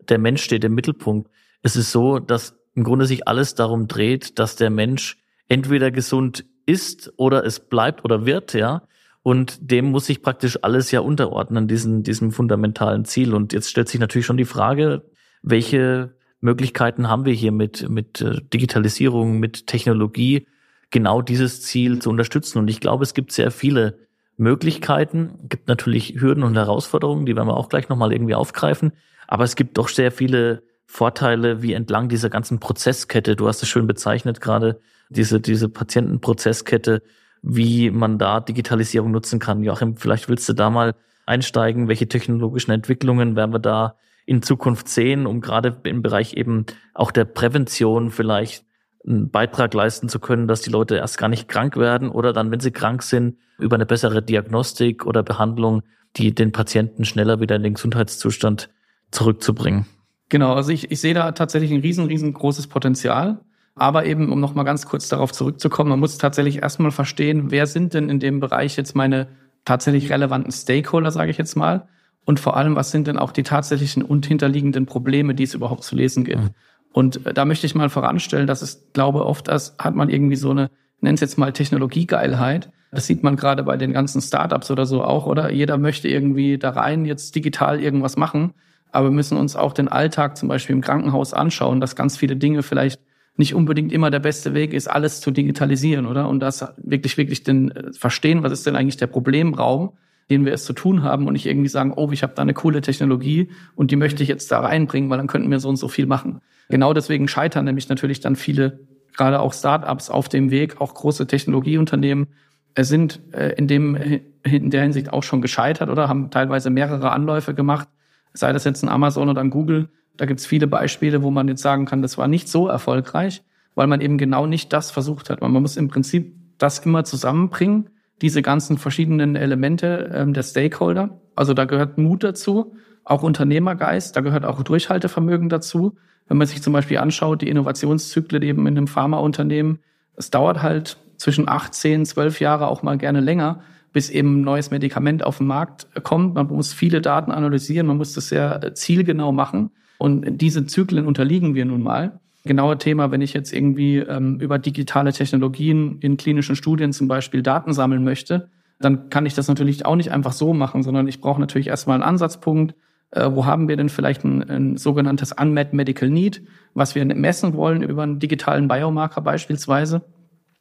Der 0.08 0.19
Mensch 0.19 0.43
steht 0.43 0.64
im 0.64 0.75
Mittelpunkt. 0.75 1.31
Es 1.62 1.76
ist 1.76 1.93
so, 1.93 2.19
dass 2.19 2.56
im 2.75 2.85
Grunde 2.85 3.06
sich 3.06 3.26
alles 3.26 3.55
darum 3.55 3.88
dreht, 3.88 4.38
dass 4.38 4.56
der 4.56 4.70
Mensch 4.70 5.17
entweder 5.49 5.91
gesund 5.91 6.44
ist 6.67 7.12
oder 7.17 7.44
es 7.44 7.61
bleibt 7.61 8.05
oder 8.05 8.26
wird, 8.26 8.53
ja. 8.55 8.82
Und 9.23 9.58
dem 9.61 9.87
muss 9.87 10.06
sich 10.06 10.23
praktisch 10.23 10.58
alles 10.62 10.91
ja 10.91 11.00
unterordnen, 11.00 11.67
diesen, 11.67 12.03
diesem 12.03 12.31
fundamentalen 12.31 13.05
Ziel. 13.05 13.35
Und 13.35 13.53
jetzt 13.53 13.70
stellt 13.70 13.88
sich 13.88 13.99
natürlich 13.99 14.26
schon 14.26 14.37
die 14.37 14.44
Frage, 14.44 15.03
welche 15.43 16.14
Möglichkeiten 16.41 17.08
haben 17.08 17.25
wir 17.25 17.32
hier 17.32 17.50
mit, 17.50 17.88
mit 17.88 18.20
äh, 18.20 18.41
Digitalisierung, 18.53 19.38
mit 19.38 19.67
Technologie, 19.67 20.47
genau 20.96 21.20
dieses 21.20 21.60
Ziel 21.60 21.98
zu 21.98 22.08
unterstützen. 22.08 22.58
Und 22.58 22.69
ich 22.69 22.81
glaube, 22.81 23.04
es 23.04 23.12
gibt 23.12 23.31
sehr 23.31 23.50
viele 23.50 23.98
Möglichkeiten, 24.38 25.34
es 25.43 25.50
gibt 25.50 25.69
natürlich 25.69 26.19
Hürden 26.19 26.43
und 26.43 26.56
Herausforderungen, 26.56 27.26
die 27.26 27.37
werden 27.37 27.48
wir 27.48 27.56
auch 27.58 27.69
gleich 27.69 27.90
nochmal 27.90 28.14
irgendwie 28.14 28.34
aufgreifen. 28.34 28.93
Aber 29.28 29.44
es 29.44 29.56
gibt 29.56 29.76
doch 29.76 29.90
sehr 29.90 30.10
viele 30.10 30.62
Vorteile, 30.87 31.60
wie 31.60 31.75
entlang 31.75 32.08
dieser 32.08 32.31
ganzen 32.31 32.60
Prozesskette, 32.60 33.37
du 33.37 33.46
hast 33.46 33.62
es 33.62 33.69
schön 33.69 33.87
bezeichnet 33.87 34.40
gerade, 34.40 34.81
diese, 35.10 35.38
diese 35.38 35.69
Patientenprozesskette, 35.69 37.02
wie 37.43 37.90
man 37.90 38.16
da 38.16 38.40
Digitalisierung 38.40 39.10
nutzen 39.10 39.38
kann. 39.38 39.62
Joachim, 39.62 39.98
vielleicht 39.98 40.31
willst 40.31 40.48
du 40.48 40.54
da 40.54 40.70
mal 40.70 40.94
einsteigen, 41.26 41.88
welche 41.88 42.08
technologischen 42.08 42.70
Entwicklungen 42.70 43.37
werden 43.37 43.52
wir 43.52 43.58
da 43.58 43.96
in 44.25 44.40
Zukunft 44.40 44.88
sehen, 44.88 45.26
um 45.26 45.43
gerade 45.43 45.76
im 45.82 46.00
Bereich 46.00 46.32
eben 46.34 46.64
auch 46.94 47.10
der 47.10 47.26
Prävention 47.26 48.10
vielleicht 48.10 48.64
einen 49.06 49.31
Beitrag 49.31 49.73
leisten 49.75 50.08
zu 50.08 50.19
können, 50.19 50.49
dass 50.49 50.62
die 50.62 50.70
Leute 50.70 50.97
erst 50.97 51.19
gar 51.19 51.29
nicht 51.29 51.49
krank 51.49 51.76
werden 51.76 52.08
oder 52.08 52.32
dann, 52.32 52.50
wenn 52.50 52.61
sie 52.61 52.73
krank 52.73 53.03
sind, 53.03 53.37
über 53.58 53.76
eine 53.76 53.87
bessere 53.87 54.23
Diagnostik 54.23 55.06
oder 55.06 55.22
Behandlung, 55.22 55.82
die 56.17 56.34
den 56.34 56.53
Patienten 56.53 57.05
schneller 57.05 57.41
wieder 57.41 57.56
in 57.56 57.63
den 57.63 57.75
Gesundheitszustand 57.75 58.69
zurückzubringen. 59.10 59.86
Genau, 60.29 60.55
also 60.55 60.72
ich, 60.72 60.91
ich 60.91 61.01
sehe 61.01 61.15
da 61.15 61.32
tatsächlich 61.32 61.70
ein 61.72 61.81
riesen, 61.81 62.06
riesengroßes 62.06 62.67
Potenzial. 62.67 63.41
Aber 63.79 64.06
eben, 64.06 64.32
um 64.32 64.41
nochmal 64.41 64.65
ganz 64.65 64.86
kurz 64.86 65.08
darauf 65.08 65.32
zurückzukommen, 65.32 65.91
man 65.91 66.01
muss 66.01 66.17
tatsächlich 66.17 66.63
erstmal 66.63 66.91
verstehen, 66.91 67.51
wer 67.51 67.67
sind 67.67 67.93
denn 67.93 68.08
in 68.08 68.19
dem 68.19 68.41
Bereich 68.41 68.77
jetzt 68.77 68.96
meine 68.96 69.29
tatsächlich 69.67 70.10
relevanten 70.10 70.51
Stakeholder, 70.51 71.10
sage 71.10 71.31
ich 71.31 71.36
jetzt 71.36 71.56
mal. 71.56 71.86
Und 72.25 72.41
vor 72.41 72.56
allem, 72.56 72.75
was 72.75 72.91
sind 72.91 73.06
denn 73.06 73.19
auch 73.19 73.32
die 73.32 73.43
tatsächlichen 73.43 74.03
und 74.03 74.27
hinterliegenden 74.27 74.86
Probleme, 74.86 75.34
die 75.34 75.44
es 75.44 75.55
überhaupt 75.55 75.84
zu 75.84 75.94
lesen 75.94 76.25
gibt. 76.25 76.51
Und 76.96 77.26
äh, 77.26 77.34
da 77.34 77.44
möchte 77.44 77.67
ich 77.67 77.74
mal 77.74 77.91
voranstellen, 77.91 78.46
dass 78.46 78.62
es, 78.62 78.88
glaube 78.94 79.26
oft, 79.26 79.48
das 79.48 79.76
hat 79.79 79.94
man 79.94 80.08
irgendwie 80.08 80.36
so 80.36 80.50
eine, 80.50 80.70
nenn 81.03 81.15
es 81.15 81.20
jetzt 81.20 81.36
mal 81.36 81.53
Technologiegeilheit. 81.53 82.70
Das 82.91 83.06
sieht 83.06 83.22
man 83.22 83.36
gerade 83.36 83.65
bei 83.65 83.76
den 83.76 83.93
ganzen 83.93 84.22
Startups 84.22 84.70
oder 84.70 84.86
so 84.86 85.05
auch, 85.05 85.26
oder? 85.26 85.53
Jeder 85.53 85.76
möchte 85.76 86.08
irgendwie 86.08 86.56
da 86.56 86.70
rein 86.70 87.05
jetzt 87.05 87.34
digital 87.34 87.82
irgendwas 87.82 88.17
machen. 88.17 88.55
Aber 88.93 89.08
wir 89.08 89.12
müssen 89.12 89.36
uns 89.36 89.56
auch 89.56 89.74
den 89.74 89.88
Alltag 89.88 90.38
zum 90.38 90.48
Beispiel 90.48 90.74
im 90.74 90.81
Krankenhaus 90.81 91.34
anschauen, 91.34 91.82
dass 91.82 91.96
ganz 91.96 92.17
viele 92.17 92.34
Dinge 92.34 92.62
vielleicht 92.62 92.98
nicht 93.36 93.55
unbedingt 93.55 93.93
immer 93.93 94.10
der 94.10 94.20
beste 94.20 94.55
Weg 94.55 94.72
ist, 94.72 94.88
alles 94.88 95.20
zu 95.20 95.31
digitalisieren, 95.31 96.06
oder? 96.06 96.31
Und 96.31 96.41
das 96.41 96.65
wirklich, 96.79 97.19
wirklich 97.19 97.43
den 97.43 97.72
äh, 97.72 97.93
verstehen, 97.93 98.43
was 98.43 98.53
ist 98.53 98.67
denn 98.67 98.74
eigentlich 98.74 98.96
der 98.96 99.08
Problemraum, 99.08 99.93
den 100.31 100.46
wir 100.46 100.55
es 100.55 100.65
zu 100.65 100.72
tun 100.72 101.03
haben 101.03 101.26
und 101.26 101.34
nicht 101.34 101.44
irgendwie 101.44 101.69
sagen, 101.69 101.93
oh, 101.94 102.10
ich 102.10 102.22
habe 102.22 102.32
da 102.34 102.41
eine 102.41 102.55
coole 102.55 102.81
Technologie 102.81 103.50
und 103.74 103.91
die 103.91 103.96
möchte 103.96 104.22
ich 104.22 104.31
jetzt 104.31 104.50
da 104.50 104.60
reinbringen, 104.60 105.10
weil 105.10 105.19
dann 105.19 105.26
könnten 105.26 105.50
wir 105.50 105.60
so 105.60 105.69
und 105.69 105.76
so 105.76 105.88
viel 105.88 106.06
machen. 106.06 106.41
Genau 106.69 106.93
deswegen 106.93 107.29
scheitern 107.29 107.65
nämlich 107.65 107.89
natürlich 107.89 108.20
dann 108.20 108.37
viele, 108.37 108.81
gerade 109.17 109.41
auch 109.41 109.53
Startups 109.53 110.11
auf 110.11 110.29
dem 110.29 110.51
Weg, 110.51 110.81
auch 110.81 110.94
große 110.94 111.27
Technologieunternehmen 111.27 112.29
äh, 112.75 112.85
sind 112.85 113.20
äh, 113.32 113.55
in 113.56 113.67
dem 113.67 113.96
in 114.43 114.70
der 114.70 114.82
Hinsicht 114.82 115.13
auch 115.13 115.23
schon 115.23 115.43
gescheitert 115.43 115.91
oder 115.91 116.08
haben 116.08 116.31
teilweise 116.31 116.70
mehrere 116.70 117.11
Anläufe 117.11 117.55
gemacht, 117.55 117.89
sei 118.32 118.53
das 118.53 118.65
jetzt 118.65 118.82
ein 118.82 118.89
Amazon 118.89 119.29
oder 119.29 119.41
ein 119.41 119.51
Google. 119.51 119.89
Da 120.17 120.27
gibt's 120.27 120.46
viele 120.46 120.67
Beispiele, 120.67 121.23
wo 121.23 121.31
man 121.31 121.49
jetzt 121.49 121.63
sagen 121.63 121.85
kann, 121.85 122.03
das 122.03 122.17
war 122.17 122.29
nicht 122.29 122.49
so 122.49 122.69
erfolgreich, 122.69 123.43
weil 123.75 123.87
man 123.87 124.01
eben 124.01 124.19
genau 124.19 124.46
nicht 124.46 124.73
das 124.73 124.91
versucht 124.91 125.31
hat. 125.31 125.41
Man 125.43 125.53
muss 125.53 125.77
im 125.77 125.89
Prinzip 125.89 126.35
das 126.58 126.79
immer 126.81 127.05
zusammenbringen, 127.05 127.91
diese 128.23 128.41
ganzen 128.41 128.79
verschiedenen 128.79 129.37
Elemente 129.37 130.11
ähm, 130.15 130.32
der 130.32 130.43
Stakeholder. 130.43 131.20
Also 131.35 131.53
da 131.53 131.67
gehört 131.67 131.99
Mut 131.99 132.25
dazu, 132.25 132.75
auch 133.05 133.23
Unternehmergeist, 133.23 134.17
da 134.17 134.20
gehört 134.20 134.46
auch 134.46 134.63
Durchhaltevermögen 134.63 135.49
dazu. 135.49 135.96
Wenn 136.28 136.38
man 136.38 136.46
sich 136.46 136.62
zum 136.62 136.72
Beispiel 136.72 136.98
anschaut, 136.98 137.42
die 137.42 137.48
Innovationszyklen 137.48 138.42
eben 138.42 138.66
in 138.66 138.76
einem 138.76 138.86
Pharmaunternehmen, 138.86 139.78
es 140.16 140.30
dauert 140.30 140.62
halt 140.62 140.98
zwischen 141.18 141.48
acht, 141.48 141.74
zehn, 141.74 142.04
zwölf 142.04 142.40
Jahre 142.40 142.68
auch 142.68 142.82
mal 142.82 142.98
gerne 142.98 143.20
länger, 143.20 143.60
bis 143.92 144.10
eben 144.10 144.40
ein 144.40 144.42
neues 144.42 144.70
Medikament 144.70 145.24
auf 145.24 145.38
den 145.38 145.46
Markt 145.46 145.86
kommt. 146.02 146.34
Man 146.34 146.48
muss 146.48 146.72
viele 146.72 147.00
Daten 147.00 147.30
analysieren, 147.30 147.86
man 147.86 147.96
muss 147.96 148.12
das 148.12 148.28
sehr 148.28 148.74
zielgenau 148.74 149.32
machen. 149.32 149.70
Und 149.98 150.40
diese 150.40 150.66
Zyklen 150.66 151.06
unterliegen 151.06 151.54
wir 151.54 151.64
nun 151.64 151.82
mal. 151.82 152.20
Genaue 152.44 152.78
Thema, 152.78 153.10
wenn 153.10 153.22
ich 153.22 153.32
jetzt 153.32 153.52
irgendwie 153.52 153.96
ähm, 153.96 154.38
über 154.38 154.58
digitale 154.58 155.12
Technologien 155.12 155.98
in 156.00 156.16
klinischen 156.16 156.56
Studien 156.56 156.92
zum 156.92 157.08
Beispiel 157.08 157.42
Daten 157.42 157.72
sammeln 157.72 158.04
möchte, 158.04 158.50
dann 158.78 159.08
kann 159.08 159.26
ich 159.26 159.34
das 159.34 159.48
natürlich 159.48 159.86
auch 159.86 159.96
nicht 159.96 160.12
einfach 160.12 160.32
so 160.32 160.52
machen, 160.52 160.82
sondern 160.82 161.08
ich 161.08 161.20
brauche 161.20 161.40
natürlich 161.40 161.68
erstmal 161.68 161.94
einen 161.94 162.04
Ansatzpunkt. 162.04 162.74
Äh, 163.10 163.31
wo 163.32 163.46
haben 163.46 163.69
wir 163.69 163.77
denn 163.77 163.89
vielleicht 163.89 164.25
ein, 164.25 164.43
ein 164.48 164.77
sogenanntes 164.77 165.32
Unmet 165.32 165.72
Medical 165.72 166.10
Need, 166.10 166.43
was 166.75 166.94
wir 166.94 167.05
messen 167.05 167.55
wollen 167.55 167.82
über 167.82 168.03
einen 168.03 168.19
digitalen 168.19 168.69
Biomarker 168.69 169.20
beispielsweise? 169.20 170.03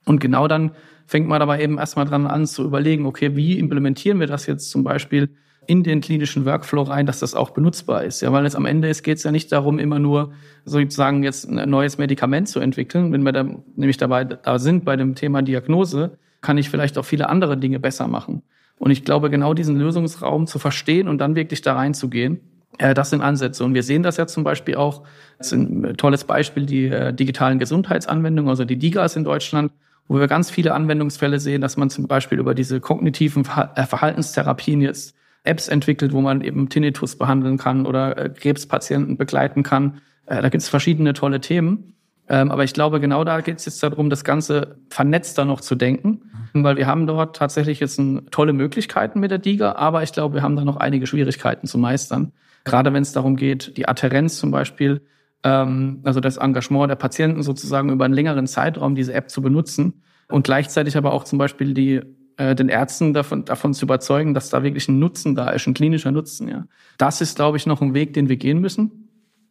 Und 0.05 0.19
genau 0.19 0.47
dann 0.47 0.71
fängt 1.07 1.27
man 1.27 1.39
dabei 1.39 1.61
eben 1.61 1.77
erstmal 1.77 2.05
dran 2.05 2.27
an 2.27 2.45
zu 2.45 2.63
überlegen, 2.63 3.05
okay, 3.05 3.35
wie 3.35 3.57
implementieren 3.57 4.19
wir 4.19 4.27
das 4.27 4.45
jetzt 4.45 4.69
zum 4.69 4.83
Beispiel 4.83 5.29
in 5.67 5.83
den 5.83 6.01
klinischen 6.01 6.45
Workflow 6.45 6.83
rein, 6.83 7.07
dass 7.07 7.19
das 7.19 7.33
auch 7.33 7.49
benutzbar 7.49 8.03
ist. 8.03 8.21
Ja, 8.21 8.31
weil 8.31 8.45
es 8.45 8.55
am 8.55 8.65
Ende 8.65 8.87
ist, 8.87 9.03
geht 9.03 9.17
es 9.17 9.23
ja 9.23 9.31
nicht 9.31 9.51
darum, 9.51 9.79
immer 9.79 9.97
nur 9.97 10.33
sozusagen 10.63 11.23
jetzt 11.23 11.49
ein 11.49 11.69
neues 11.69 11.97
Medikament 11.97 12.47
zu 12.47 12.59
entwickeln. 12.59 13.11
Wenn 13.11 13.23
wir 13.23 13.31
da 13.31 13.43
nämlich 13.75 13.97
dabei 13.97 14.25
da 14.25 14.59
sind 14.59 14.85
bei 14.85 14.95
dem 14.95 15.15
Thema 15.15 15.41
Diagnose, 15.41 16.17
kann 16.41 16.57
ich 16.57 16.69
vielleicht 16.69 16.97
auch 16.97 17.05
viele 17.05 17.29
andere 17.29 17.57
Dinge 17.57 17.79
besser 17.79 18.07
machen. 18.07 18.43
Und 18.77 18.91
ich 18.91 19.03
glaube, 19.05 19.29
genau 19.29 19.53
diesen 19.53 19.77
Lösungsraum 19.77 20.47
zu 20.47 20.59
verstehen 20.59 21.07
und 21.07 21.19
dann 21.19 21.35
wirklich 21.35 21.61
da 21.61 21.73
reinzugehen, 21.75 22.39
äh, 22.77 22.93
das 22.93 23.09
sind 23.09 23.21
Ansätze. 23.21 23.63
Und 23.63 23.73
wir 23.73 23.83
sehen 23.83 24.03
das 24.03 24.17
ja 24.17 24.27
zum 24.27 24.43
Beispiel 24.43 24.75
auch, 24.75 25.03
das 25.37 25.47
ist 25.47 25.53
ein 25.53 25.97
tolles 25.97 26.23
Beispiel, 26.23 26.65
die 26.65 26.87
äh, 26.87 27.13
digitalen 27.13 27.59
Gesundheitsanwendungen, 27.59 28.49
also 28.49 28.65
die 28.65 28.77
DIGAs 28.77 29.15
in 29.15 29.23
Deutschland, 29.23 29.71
wo 30.07 30.19
wir 30.19 30.27
ganz 30.27 30.51
viele 30.51 30.73
Anwendungsfälle 30.73 31.39
sehen, 31.39 31.61
dass 31.61 31.77
man 31.77 31.89
zum 31.89 32.07
Beispiel 32.07 32.39
über 32.39 32.53
diese 32.53 32.79
kognitiven 32.79 33.43
äh, 33.75 33.85
Verhaltenstherapien 33.85 34.81
jetzt 34.81 35.15
Apps 35.43 35.67
entwickelt, 35.67 36.11
wo 36.11 36.21
man 36.21 36.41
eben 36.41 36.69
Tinnitus 36.69 37.17
behandeln 37.17 37.57
kann 37.57 37.85
oder 37.85 38.17
äh, 38.17 38.29
Krebspatienten 38.29 39.17
begleiten 39.17 39.63
kann. 39.63 40.01
Äh, 40.25 40.41
da 40.41 40.49
gibt 40.49 40.61
es 40.61 40.69
verschiedene 40.69 41.13
tolle 41.13 41.39
Themen. 41.39 41.94
Ähm, 42.27 42.51
aber 42.51 42.63
ich 42.63 42.73
glaube, 42.73 42.99
genau 42.99 43.23
da 43.23 43.41
geht 43.41 43.59
es 43.59 43.65
jetzt 43.65 43.83
darum, 43.83 44.09
das 44.09 44.23
Ganze 44.23 44.77
vernetzter 44.89 45.45
noch 45.45 45.61
zu 45.61 45.75
denken, 45.75 46.31
mhm. 46.53 46.63
weil 46.63 46.77
wir 46.77 46.87
haben 46.87 47.05
dort 47.05 47.35
tatsächlich 47.35 47.79
jetzt 47.79 48.01
tolle 48.31 48.53
Möglichkeiten 48.53 49.19
mit 49.19 49.31
der 49.31 49.37
DIGA, 49.37 49.73
aber 49.73 50.01
ich 50.01 50.11
glaube, 50.11 50.35
wir 50.35 50.41
haben 50.41 50.55
da 50.55 50.65
noch 50.65 50.77
einige 50.77 51.05
Schwierigkeiten 51.05 51.67
zu 51.67 51.77
meistern. 51.77 52.31
Gerade 52.63 52.93
wenn 52.93 53.03
es 53.03 53.11
darum 53.11 53.35
geht, 53.35 53.77
die 53.77 53.87
Adherenz 53.87 54.37
zum 54.37 54.49
Beispiel, 54.49 55.01
ähm, 55.43 55.99
also 56.03 56.19
das 56.19 56.37
Engagement 56.37 56.89
der 56.89 56.95
Patienten 56.95 57.43
sozusagen 57.43 57.91
über 57.91 58.05
einen 58.05 58.15
längeren 58.15 58.47
Zeitraum 58.47 58.95
diese 58.95 59.13
App 59.13 59.29
zu 59.29 59.43
benutzen 59.43 60.01
und 60.27 60.45
gleichzeitig 60.45 60.97
aber 60.97 61.13
auch 61.13 61.25
zum 61.25 61.37
Beispiel 61.37 61.75
die 61.75 62.01
äh, 62.37 62.55
den 62.55 62.69
Ärzten 62.69 63.13
davon, 63.13 63.45
davon 63.45 63.73
zu 63.73 63.85
überzeugen, 63.85 64.33
dass 64.33 64.49
da 64.49 64.63
wirklich 64.63 64.89
ein 64.89 64.99
Nutzen 64.99 65.35
da 65.35 65.51
ist, 65.51 65.67
ein 65.67 65.73
klinischer 65.73 66.11
Nutzen. 66.11 66.47
Ja, 66.47 66.65
das 66.97 67.21
ist, 67.21 67.35
glaube 67.35 67.57
ich, 67.57 67.65
noch 67.65 67.81
ein 67.81 67.93
Weg, 67.93 68.13
den 68.13 68.27
wir 68.29 68.35
gehen 68.35 68.59
müssen. 68.59 69.04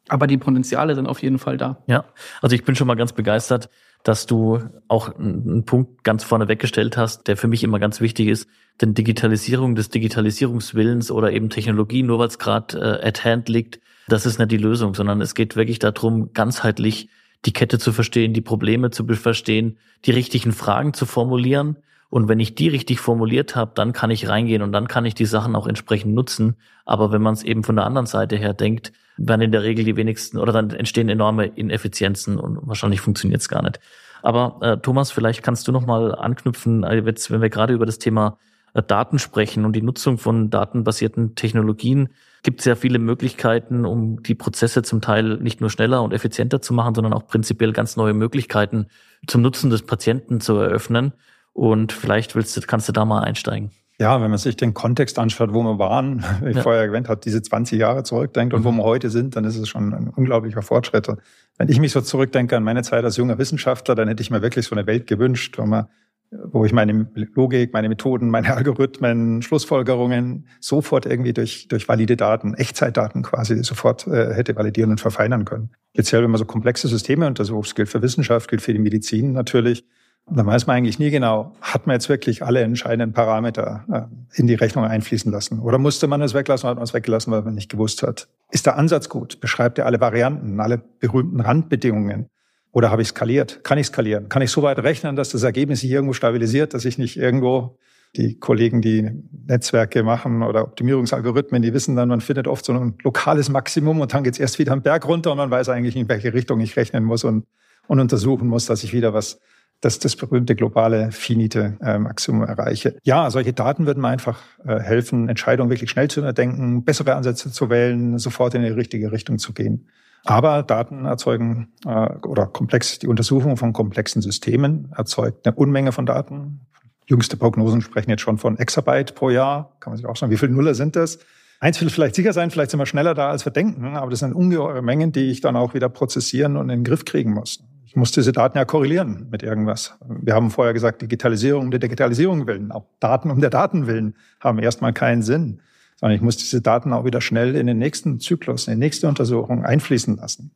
Aber 0.08 0.26
die 0.26 0.36
Potenziale 0.38 0.94
sind 0.94 1.06
auf 1.06 1.22
jeden 1.22 1.38
Fall 1.38 1.56
da. 1.56 1.82
Ja, 1.86 2.04
also 2.42 2.54
ich 2.54 2.64
bin 2.64 2.76
schon 2.76 2.86
mal 2.86 2.94
ganz 2.94 3.12
begeistert, 3.12 3.70
dass 4.02 4.26
du 4.26 4.60
auch 4.86 5.16
einen 5.16 5.64
Punkt 5.64 6.04
ganz 6.04 6.24
vorne 6.24 6.46
weggestellt 6.46 6.96
hast, 6.96 7.26
der 7.26 7.38
für 7.38 7.48
mich 7.48 7.64
immer 7.64 7.78
ganz 7.78 8.00
wichtig 8.00 8.28
ist. 8.28 8.48
Denn 8.80 8.92
Digitalisierung 8.92 9.74
des 9.74 9.88
Digitalisierungswillens 9.88 11.10
oder 11.10 11.32
eben 11.32 11.48
Technologie, 11.48 12.02
nur 12.02 12.18
weil 12.18 12.28
es 12.28 12.38
gerade 12.38 13.00
äh, 13.02 13.08
at 13.08 13.24
hand 13.24 13.48
liegt, 13.48 13.80
das 14.06 14.26
ist 14.26 14.38
nicht 14.38 14.50
die 14.50 14.58
Lösung, 14.58 14.94
sondern 14.94 15.22
es 15.22 15.34
geht 15.34 15.56
wirklich 15.56 15.78
darum, 15.78 16.34
ganzheitlich 16.34 17.08
die 17.46 17.52
Kette 17.52 17.78
zu 17.78 17.92
verstehen, 17.92 18.34
die 18.34 18.42
Probleme 18.42 18.90
zu 18.90 19.06
verstehen, 19.06 19.78
die 20.04 20.10
richtigen 20.10 20.52
Fragen 20.52 20.92
zu 20.92 21.06
formulieren 21.06 21.76
und 22.14 22.28
wenn 22.28 22.38
ich 22.38 22.54
die 22.54 22.68
richtig 22.68 23.00
formuliert 23.00 23.56
habe, 23.56 23.72
dann 23.74 23.92
kann 23.92 24.12
ich 24.12 24.28
reingehen 24.28 24.62
und 24.62 24.70
dann 24.70 24.86
kann 24.86 25.04
ich 25.04 25.16
die 25.16 25.26
Sachen 25.26 25.56
auch 25.56 25.66
entsprechend 25.66 26.14
nutzen. 26.14 26.54
Aber 26.84 27.10
wenn 27.10 27.20
man 27.20 27.34
es 27.34 27.42
eben 27.42 27.64
von 27.64 27.74
der 27.74 27.86
anderen 27.86 28.06
Seite 28.06 28.36
her 28.36 28.54
denkt, 28.54 28.92
werden 29.16 29.40
in 29.40 29.50
der 29.50 29.64
Regel 29.64 29.84
die 29.84 29.96
wenigsten 29.96 30.38
oder 30.38 30.52
dann 30.52 30.70
entstehen 30.70 31.08
enorme 31.08 31.46
Ineffizienzen 31.46 32.38
und 32.38 32.60
wahrscheinlich 32.68 33.00
funktioniert 33.00 33.40
es 33.40 33.48
gar 33.48 33.62
nicht. 33.62 33.80
Aber 34.22 34.58
äh, 34.60 34.76
Thomas, 34.76 35.10
vielleicht 35.10 35.42
kannst 35.42 35.66
du 35.66 35.72
noch 35.72 35.86
mal 35.86 36.14
anknüpfen, 36.14 36.84
äh, 36.84 37.00
jetzt, 37.00 37.32
wenn 37.32 37.42
wir 37.42 37.50
gerade 37.50 37.74
über 37.74 37.84
das 37.84 37.98
Thema 37.98 38.38
äh, 38.74 38.82
Daten 38.84 39.18
sprechen 39.18 39.64
und 39.64 39.74
die 39.74 39.82
Nutzung 39.82 40.16
von 40.16 40.50
datenbasierten 40.50 41.34
Technologien, 41.34 42.10
gibt 42.44 42.60
es 42.60 42.66
ja 42.66 42.76
viele 42.76 43.00
Möglichkeiten, 43.00 43.84
um 43.84 44.22
die 44.22 44.36
Prozesse 44.36 44.84
zum 44.84 45.00
Teil 45.00 45.38
nicht 45.38 45.60
nur 45.60 45.68
schneller 45.68 46.00
und 46.04 46.12
effizienter 46.12 46.62
zu 46.62 46.74
machen, 46.74 46.94
sondern 46.94 47.12
auch 47.12 47.26
prinzipiell 47.26 47.72
ganz 47.72 47.96
neue 47.96 48.14
Möglichkeiten 48.14 48.86
zum 49.26 49.42
Nutzen 49.42 49.70
des 49.70 49.82
Patienten 49.82 50.40
zu 50.40 50.54
eröffnen. 50.54 51.12
Und 51.54 51.92
vielleicht 51.92 52.34
willst 52.34 52.56
du, 52.56 52.60
kannst 52.60 52.88
du 52.88 52.92
da 52.92 53.04
mal 53.04 53.22
einsteigen. 53.22 53.70
Ja, 53.98 54.20
wenn 54.20 54.28
man 54.28 54.38
sich 54.38 54.56
den 54.56 54.74
Kontext 54.74 55.20
anschaut, 55.20 55.54
wo 55.54 55.62
wir 55.62 55.78
waren, 55.78 56.24
wie 56.42 56.50
ich 56.50 56.56
ja. 56.56 56.62
vorher 56.62 56.82
erwähnt 56.82 57.08
habe, 57.08 57.20
diese 57.24 57.40
20 57.40 57.78
Jahre 57.78 58.02
zurückdenkt 58.02 58.52
und 58.52 58.60
mhm. 58.60 58.64
wo 58.64 58.72
wir 58.72 58.82
heute 58.82 59.08
sind, 59.08 59.36
dann 59.36 59.44
ist 59.44 59.56
es 59.56 59.68
schon 59.68 59.94
ein 59.94 60.08
unglaublicher 60.08 60.62
Fortschritt. 60.62 61.08
Und 61.08 61.20
wenn 61.56 61.68
ich 61.68 61.78
mich 61.78 61.92
so 61.92 62.00
zurückdenke 62.00 62.56
an 62.56 62.64
meine 62.64 62.82
Zeit 62.82 63.04
als 63.04 63.16
junger 63.16 63.38
Wissenschaftler, 63.38 63.94
dann 63.94 64.08
hätte 64.08 64.20
ich 64.20 64.30
mir 64.30 64.42
wirklich 64.42 64.66
so 64.66 64.74
eine 64.74 64.86
Welt 64.88 65.06
gewünscht, 65.06 65.56
wo, 65.58 65.64
man, 65.64 65.86
wo 66.32 66.64
ich 66.64 66.72
meine 66.72 67.06
Logik, 67.14 67.72
meine 67.72 67.88
Methoden, 67.88 68.30
meine 68.30 68.56
Algorithmen, 68.56 69.42
Schlussfolgerungen 69.42 70.48
sofort 70.58 71.06
irgendwie 71.06 71.32
durch, 71.32 71.68
durch 71.68 71.86
valide 71.86 72.16
Daten, 72.16 72.54
Echtzeitdaten 72.54 73.22
quasi 73.22 73.62
sofort 73.62 74.08
äh, 74.08 74.34
hätte 74.34 74.56
validieren 74.56 74.90
und 74.90 75.00
verfeinern 75.00 75.44
können. 75.44 75.70
Speziell, 75.92 76.24
wenn 76.24 76.32
man 76.32 76.40
so 76.40 76.46
komplexe 76.46 76.88
Systeme 76.88 77.28
untersucht, 77.28 77.68
das 77.68 77.74
gilt 77.76 77.88
für 77.88 78.02
Wissenschaft, 78.02 78.50
gilt 78.50 78.60
für 78.60 78.72
die 78.72 78.80
Medizin 78.80 79.32
natürlich, 79.32 79.84
dann 80.30 80.46
weiß 80.46 80.66
man 80.66 80.76
eigentlich 80.76 80.98
nie 80.98 81.10
genau, 81.10 81.54
hat 81.60 81.86
man 81.86 81.94
jetzt 81.94 82.08
wirklich 82.08 82.42
alle 82.42 82.62
entscheidenden 82.62 83.12
Parameter 83.12 83.84
äh, 83.92 84.40
in 84.40 84.46
die 84.46 84.54
Rechnung 84.54 84.84
einfließen 84.84 85.30
lassen? 85.30 85.60
Oder 85.60 85.78
musste 85.78 86.06
man 86.06 86.22
es 86.22 86.32
weglassen 86.32 86.68
hat 86.68 86.76
man 86.76 86.84
es 86.84 86.94
weggelassen, 86.94 87.30
weil 87.30 87.42
man 87.42 87.54
nicht 87.54 87.70
gewusst 87.70 88.02
hat? 88.02 88.28
Ist 88.50 88.66
der 88.66 88.76
Ansatz 88.76 89.08
gut? 89.08 89.40
Beschreibt 89.40 89.78
er 89.78 89.86
alle 89.86 90.00
Varianten, 90.00 90.60
alle 90.60 90.78
berühmten 90.98 91.40
Randbedingungen? 91.40 92.28
Oder 92.72 92.90
habe 92.90 93.02
ich 93.02 93.08
skaliert? 93.08 93.62
Kann 93.64 93.78
ich 93.78 93.86
skalieren? 93.86 94.28
Kann 94.28 94.42
ich 94.42 94.50
so 94.50 94.62
weit 94.62 94.78
rechnen, 94.78 95.14
dass 95.14 95.28
das 95.28 95.42
Ergebnis 95.42 95.80
sich 95.80 95.90
irgendwo 95.90 96.14
stabilisiert, 96.14 96.74
dass 96.74 96.84
ich 96.84 96.98
nicht 96.98 97.16
irgendwo 97.16 97.78
die 98.16 98.38
Kollegen, 98.38 98.80
die 98.80 99.10
Netzwerke 99.46 100.02
machen 100.02 100.42
oder 100.42 100.62
Optimierungsalgorithmen, 100.62 101.62
die 101.62 101.74
wissen 101.74 101.96
dann, 101.96 102.08
man 102.08 102.20
findet 102.20 102.48
oft 102.48 102.64
so 102.64 102.72
ein 102.72 102.94
lokales 103.02 103.48
Maximum 103.48 104.00
und 104.00 104.14
dann 104.14 104.24
geht 104.24 104.34
es 104.34 104.40
erst 104.40 104.58
wieder 104.58 104.72
am 104.72 104.82
Berg 104.82 105.06
runter 105.06 105.32
und 105.32 105.38
man 105.38 105.50
weiß 105.50 105.68
eigentlich, 105.68 105.96
in 105.96 106.08
welche 106.08 106.32
Richtung 106.32 106.60
ich 106.60 106.76
rechnen 106.76 107.04
muss 107.04 107.24
und, 107.24 107.44
und 107.88 108.00
untersuchen 108.00 108.48
muss, 108.48 108.66
dass 108.66 108.84
ich 108.84 108.92
wieder 108.92 109.12
was 109.14 109.40
dass 109.80 109.98
das 109.98 110.16
berühmte 110.16 110.54
globale 110.54 111.12
finite 111.12 111.76
äh, 111.80 111.98
Maximum 111.98 112.42
erreiche. 112.42 112.96
Ja, 113.02 113.30
solche 113.30 113.52
Daten 113.52 113.86
würden 113.86 114.00
mir 114.00 114.08
einfach 114.08 114.40
äh, 114.64 114.78
helfen, 114.78 115.28
Entscheidungen 115.28 115.70
wirklich 115.70 115.90
schnell 115.90 116.08
zu 116.08 116.22
erdenken, 116.22 116.84
bessere 116.84 117.14
Ansätze 117.14 117.52
zu 117.52 117.68
wählen, 117.70 118.18
sofort 118.18 118.54
in 118.54 118.62
die 118.62 118.68
richtige 118.68 119.12
Richtung 119.12 119.38
zu 119.38 119.52
gehen. 119.52 119.88
Aber 120.24 120.62
Daten 120.62 121.04
erzeugen 121.04 121.68
äh, 121.84 122.08
oder 122.26 122.46
komplex 122.46 122.98
die 122.98 123.08
Untersuchung 123.08 123.56
von 123.56 123.72
komplexen 123.74 124.22
Systemen 124.22 124.90
erzeugt 124.96 125.46
eine 125.46 125.54
Unmenge 125.54 125.92
von 125.92 126.06
Daten. 126.06 126.60
Jüngste 127.06 127.36
Prognosen 127.36 127.82
sprechen 127.82 128.08
jetzt 128.10 128.22
schon 128.22 128.38
von 128.38 128.56
Exabyte 128.56 129.14
pro 129.14 129.28
Jahr. 129.28 129.76
Kann 129.80 129.90
man 129.90 129.98
sich 129.98 130.06
auch 130.06 130.16
sagen, 130.16 130.32
wie 130.32 130.38
viele 130.38 130.52
Nuller 130.52 130.74
sind 130.74 130.96
das? 130.96 131.18
Eins 131.64 131.80
will 131.80 131.88
vielleicht 131.88 132.14
sicher 132.14 132.34
sein, 132.34 132.50
vielleicht 132.50 132.72
sind 132.72 132.78
wir 132.78 132.84
schneller 132.84 133.14
da, 133.14 133.30
als 133.30 133.46
wir 133.46 133.50
denken, 133.50 133.96
aber 133.96 134.10
das 134.10 134.18
sind 134.18 134.34
ungeheure 134.34 134.82
Mengen, 134.82 135.12
die 135.12 135.30
ich 135.30 135.40
dann 135.40 135.56
auch 135.56 135.72
wieder 135.72 135.88
prozessieren 135.88 136.58
und 136.58 136.68
in 136.68 136.80
den 136.80 136.84
Griff 136.84 137.06
kriegen 137.06 137.32
muss. 137.32 137.64
Ich 137.86 137.96
muss 137.96 138.12
diese 138.12 138.32
Daten 138.32 138.58
ja 138.58 138.66
korrelieren 138.66 139.28
mit 139.30 139.42
irgendwas. 139.42 139.96
Wir 140.06 140.34
haben 140.34 140.50
vorher 140.50 140.74
gesagt, 140.74 141.00
Digitalisierung 141.00 141.64
um 141.64 141.70
der 141.70 141.80
Digitalisierung 141.80 142.46
willen, 142.46 142.70
auch 142.70 142.84
Daten 143.00 143.30
um 143.30 143.40
der 143.40 143.48
Daten 143.48 143.86
willen 143.86 144.14
haben 144.40 144.58
erstmal 144.58 144.92
keinen 144.92 145.22
Sinn, 145.22 145.62
sondern 145.96 146.14
ich 146.14 146.20
muss 146.20 146.36
diese 146.36 146.60
Daten 146.60 146.92
auch 146.92 147.06
wieder 147.06 147.22
schnell 147.22 147.56
in 147.56 147.66
den 147.66 147.78
nächsten 147.78 148.20
Zyklus, 148.20 148.68
in 148.68 148.74
die 148.74 148.80
nächste 148.80 149.08
Untersuchung 149.08 149.64
einfließen 149.64 150.18
lassen. 150.18 150.50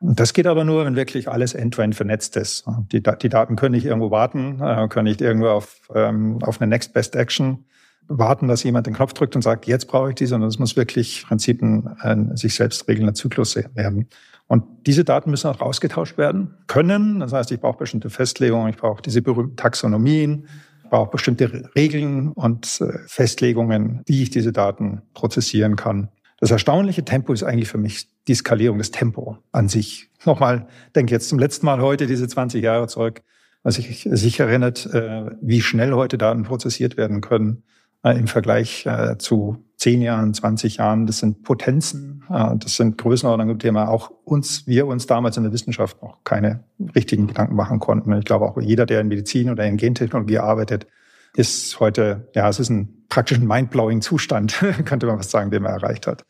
Und 0.00 0.18
das 0.18 0.32
geht 0.32 0.46
aber 0.46 0.64
nur, 0.64 0.86
wenn 0.86 0.96
wirklich 0.96 1.28
alles 1.28 1.52
end-to-end 1.52 1.92
-end 1.92 1.96
vernetzt 1.98 2.38
ist. 2.38 2.64
Die, 2.90 3.02
die, 3.02 3.28
Daten 3.28 3.56
können 3.56 3.74
nicht 3.74 3.84
irgendwo 3.84 4.10
warten, 4.10 4.62
äh, 4.62 4.88
können 4.88 5.08
nicht 5.08 5.20
irgendwo 5.20 5.48
auf, 5.48 5.90
ähm, 5.94 6.38
auf 6.40 6.58
eine 6.58 6.70
Next 6.70 6.94
Best 6.94 7.16
Action 7.16 7.66
warten, 8.08 8.48
dass 8.48 8.62
jemand 8.62 8.86
den 8.86 8.94
Knopf 8.94 9.14
drückt 9.14 9.34
und 9.36 9.42
sagt, 9.42 9.66
jetzt 9.66 9.86
brauche 9.86 10.10
ich 10.10 10.14
die, 10.14 10.26
sondern 10.26 10.48
es 10.48 10.58
muss 10.58 10.76
wirklich 10.76 11.24
Prinzipien 11.26 11.88
ein 11.98 12.36
sich 12.36 12.54
selbst 12.54 12.86
regelnder 12.88 13.14
Zyklus 13.14 13.56
werden. 13.56 14.08
Und 14.46 14.64
diese 14.86 15.04
Daten 15.04 15.30
müssen 15.30 15.48
auch 15.48 15.60
ausgetauscht 15.60 16.18
werden 16.18 16.54
können. 16.66 17.20
Das 17.20 17.32
heißt, 17.32 17.50
ich 17.50 17.60
brauche 17.60 17.78
bestimmte 17.78 18.10
Festlegungen, 18.10 18.68
ich 18.68 18.76
brauche 18.76 19.00
diese 19.00 19.22
berühmten 19.22 19.56
Taxonomien, 19.56 20.46
ich 20.82 20.90
brauche 20.90 21.10
bestimmte 21.10 21.70
Regeln 21.74 22.28
und 22.32 22.80
äh, 22.80 22.98
Festlegungen, 23.06 24.02
wie 24.06 24.22
ich 24.22 24.30
diese 24.30 24.52
Daten 24.52 25.00
prozessieren 25.14 25.76
kann. 25.76 26.08
Das 26.40 26.50
erstaunliche 26.50 27.04
Tempo 27.04 27.32
ist 27.32 27.42
eigentlich 27.42 27.68
für 27.68 27.78
mich 27.78 28.08
die 28.28 28.34
Skalierung 28.34 28.76
des 28.76 28.90
Tempo 28.90 29.38
an 29.50 29.68
sich. 29.68 30.10
Nochmal, 30.26 30.66
denke 30.94 31.12
jetzt 31.12 31.30
zum 31.30 31.38
letzten 31.38 31.64
Mal 31.64 31.80
heute 31.80 32.06
diese 32.06 32.28
20 32.28 32.62
Jahre 32.62 32.86
zurück, 32.86 33.22
was 33.62 33.76
sich, 33.76 34.06
sich 34.10 34.40
erinnert, 34.40 34.84
äh, 34.92 35.30
wie 35.40 35.62
schnell 35.62 35.94
heute 35.94 36.18
Daten 36.18 36.42
prozessiert 36.42 36.98
werden 36.98 37.22
können 37.22 37.62
im 38.04 38.26
Vergleich 38.26 38.88
zu 39.18 39.64
zehn 39.76 40.00
Jahren, 40.00 40.32
20 40.32 40.78
Jahren. 40.78 41.06
Das 41.06 41.18
sind 41.18 41.42
Potenzen, 41.42 42.24
äh, 42.30 42.56
das 42.56 42.76
sind 42.76 42.96
Größenordnungen, 42.98 43.56
mit 43.56 43.62
denen 43.62 43.76
wir 43.76 43.90
auch 43.90 44.10
uns, 44.24 44.66
wir 44.66 44.86
uns 44.86 45.06
damals 45.06 45.36
in 45.36 45.42
der 45.42 45.52
Wissenschaft 45.52 46.00
noch 46.02 46.24
keine 46.24 46.64
richtigen 46.94 47.26
Gedanken 47.26 47.54
machen 47.54 47.80
konnten. 47.80 48.12
Ich 48.16 48.24
glaube 48.24 48.46
auch 48.46 48.58
jeder, 48.58 48.86
der 48.86 49.00
in 49.00 49.08
Medizin 49.08 49.50
oder 49.50 49.64
in 49.66 49.76
Gentechnologie 49.76 50.38
arbeitet, 50.38 50.86
ist 51.36 51.78
heute, 51.80 52.28
ja, 52.34 52.48
es 52.48 52.60
ist 52.60 52.70
ein 52.70 53.04
praktischen 53.08 53.46
mindblowing 53.46 54.00
Zustand, 54.00 54.64
könnte 54.84 55.06
man 55.06 55.18
was 55.18 55.30
sagen, 55.30 55.50
den 55.50 55.62
man 55.62 55.72
erreicht 55.72 56.06
hat. 56.06 56.24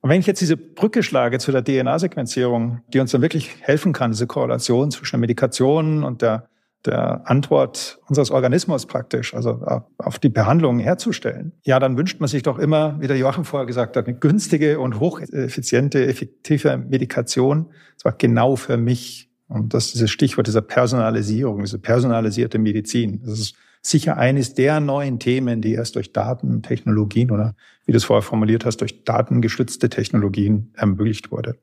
Und 0.00 0.10
wenn 0.10 0.20
ich 0.20 0.26
jetzt 0.26 0.40
diese 0.40 0.56
Brücke 0.56 1.02
schlage 1.02 1.40
zu 1.40 1.50
der 1.50 1.64
DNA-Sequenzierung, 1.64 2.82
die 2.88 3.00
uns 3.00 3.10
dann 3.10 3.20
wirklich 3.20 3.56
helfen 3.60 3.92
kann, 3.92 4.12
diese 4.12 4.28
Korrelation 4.28 4.92
zwischen 4.92 5.16
der 5.16 5.20
Medikation 5.20 6.04
und 6.04 6.22
der 6.22 6.48
der 6.86 7.28
Antwort 7.28 7.98
unseres 8.06 8.30
Organismus 8.30 8.86
praktisch, 8.86 9.34
also 9.34 9.60
auf 9.98 10.18
die 10.18 10.28
Behandlung 10.28 10.78
herzustellen, 10.78 11.52
ja, 11.64 11.78
dann 11.78 11.96
wünscht 11.96 12.20
man 12.20 12.28
sich 12.28 12.42
doch 12.42 12.58
immer, 12.58 13.00
wie 13.00 13.06
der 13.06 13.18
Joachim 13.18 13.44
vorher 13.44 13.66
gesagt 13.66 13.96
hat, 13.96 14.06
eine 14.06 14.18
günstige 14.18 14.78
und 14.78 15.00
hocheffiziente, 15.00 16.06
effektive 16.06 16.78
Medikation. 16.78 17.70
zwar 17.96 18.12
genau 18.12 18.56
für 18.56 18.76
mich. 18.76 19.30
Und 19.48 19.74
das 19.74 19.86
ist 19.86 19.94
dieses 19.94 20.10
Stichwort 20.10 20.46
dieser 20.46 20.62
Personalisierung, 20.62 21.60
diese 21.60 21.78
personalisierte 21.78 22.58
Medizin. 22.58 23.22
Das 23.24 23.38
ist 23.38 23.54
sicher 23.80 24.16
eines 24.16 24.54
der 24.54 24.80
neuen 24.80 25.18
Themen, 25.18 25.60
die 25.60 25.72
erst 25.72 25.96
durch 25.96 26.12
Datentechnologien 26.12 27.30
oder, 27.30 27.54
wie 27.86 27.92
du 27.92 27.96
es 27.96 28.04
vorher 28.04 28.22
formuliert 28.22 28.64
hast, 28.64 28.80
durch 28.80 29.04
datengestützte 29.04 29.88
Technologien 29.88 30.72
ermöglicht 30.76 31.30
wurde. 31.30 31.56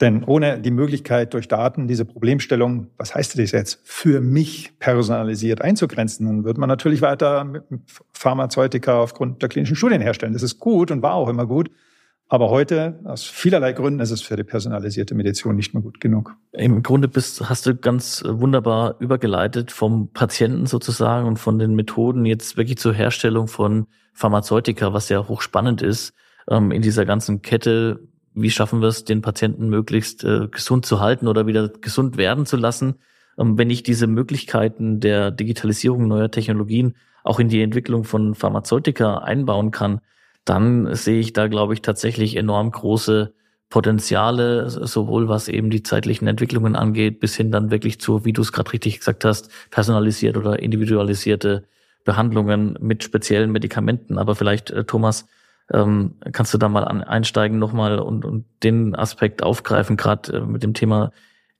Denn 0.00 0.24
ohne 0.24 0.60
die 0.60 0.72
Möglichkeit, 0.72 1.34
durch 1.34 1.46
Daten 1.46 1.86
diese 1.86 2.04
Problemstellung, 2.04 2.88
was 2.96 3.14
heißt 3.14 3.38
das 3.38 3.52
jetzt, 3.52 3.80
für 3.84 4.20
mich 4.20 4.78
personalisiert 4.80 5.62
einzugrenzen, 5.62 6.26
dann 6.26 6.44
wird 6.44 6.58
man 6.58 6.68
natürlich 6.68 7.00
weiter 7.00 7.64
Pharmazeutika 8.12 8.98
aufgrund 8.98 9.40
der 9.40 9.48
klinischen 9.48 9.76
Studien 9.76 10.00
herstellen. 10.00 10.32
Das 10.32 10.42
ist 10.42 10.58
gut 10.58 10.90
und 10.90 11.02
war 11.02 11.14
auch 11.14 11.28
immer 11.28 11.46
gut. 11.46 11.70
Aber 12.26 12.50
heute, 12.50 12.98
aus 13.04 13.22
vielerlei 13.22 13.72
Gründen, 13.74 14.00
ist 14.00 14.10
es 14.10 14.22
für 14.22 14.34
die 14.34 14.44
personalisierte 14.44 15.14
Medizin 15.14 15.54
nicht 15.54 15.74
mehr 15.74 15.82
gut 15.82 16.00
genug. 16.00 16.34
Im 16.52 16.82
Grunde 16.82 17.06
bist, 17.06 17.48
hast 17.48 17.66
du 17.66 17.76
ganz 17.76 18.24
wunderbar 18.26 18.96
übergeleitet 18.98 19.70
vom 19.70 20.10
Patienten 20.10 20.66
sozusagen 20.66 21.28
und 21.28 21.38
von 21.38 21.58
den 21.58 21.74
Methoden 21.74 22.24
jetzt 22.24 22.56
wirklich 22.56 22.78
zur 22.78 22.94
Herstellung 22.94 23.46
von 23.46 23.86
Pharmazeutika, 24.14 24.92
was 24.92 25.10
ja 25.10 25.28
hochspannend 25.28 25.82
ist, 25.82 26.14
ähm, 26.50 26.72
in 26.72 26.82
dieser 26.82 27.04
ganzen 27.04 27.42
Kette 27.42 28.00
wie 28.34 28.50
schaffen 28.50 28.80
wir 28.80 28.88
es, 28.88 29.04
den 29.04 29.22
Patienten 29.22 29.68
möglichst 29.68 30.24
äh, 30.24 30.48
gesund 30.48 30.86
zu 30.86 31.00
halten 31.00 31.28
oder 31.28 31.46
wieder 31.46 31.68
gesund 31.68 32.16
werden 32.16 32.46
zu 32.46 32.56
lassen, 32.56 32.96
ähm, 33.38 33.58
wenn 33.58 33.70
ich 33.70 33.82
diese 33.82 34.06
Möglichkeiten 34.06 35.00
der 35.00 35.30
Digitalisierung 35.30 36.08
neuer 36.08 36.30
Technologien 36.30 36.94
auch 37.22 37.40
in 37.40 37.48
die 37.48 37.62
Entwicklung 37.62 38.04
von 38.04 38.34
Pharmazeutika 38.34 39.18
einbauen 39.18 39.70
kann, 39.70 40.00
dann 40.44 40.94
sehe 40.94 41.20
ich 41.20 41.32
da, 41.32 41.46
glaube 41.46 41.74
ich, 41.74 41.80
tatsächlich 41.80 42.36
enorm 42.36 42.70
große 42.70 43.32
Potenziale, 43.70 44.68
sowohl 44.68 45.28
was 45.28 45.48
eben 45.48 45.70
die 45.70 45.82
zeitlichen 45.82 46.28
Entwicklungen 46.28 46.76
angeht, 46.76 47.18
bis 47.18 47.34
hin 47.34 47.50
dann 47.50 47.70
wirklich 47.70 47.98
zu, 47.98 48.24
wie 48.24 48.32
du 48.32 48.42
es 48.42 48.52
gerade 48.52 48.72
richtig 48.72 48.98
gesagt 48.98 49.24
hast, 49.24 49.50
personalisiert 49.70 50.36
oder 50.36 50.60
individualisierte 50.60 51.64
Behandlungen 52.04 52.76
mit 52.80 53.02
speziellen 53.02 53.50
Medikamenten. 53.50 54.18
Aber 54.18 54.34
vielleicht, 54.34 54.70
äh, 54.70 54.84
Thomas, 54.84 55.26
ähm, 55.72 56.16
kannst 56.32 56.52
du 56.52 56.58
da 56.58 56.68
mal 56.68 56.84
an, 56.84 57.02
einsteigen 57.02 57.58
nochmal 57.58 57.98
und, 57.98 58.24
und 58.24 58.44
den 58.62 58.94
Aspekt 58.94 59.42
aufgreifen, 59.42 59.96
gerade 59.96 60.38
äh, 60.38 60.40
mit 60.40 60.62
dem 60.62 60.74
Thema 60.74 61.10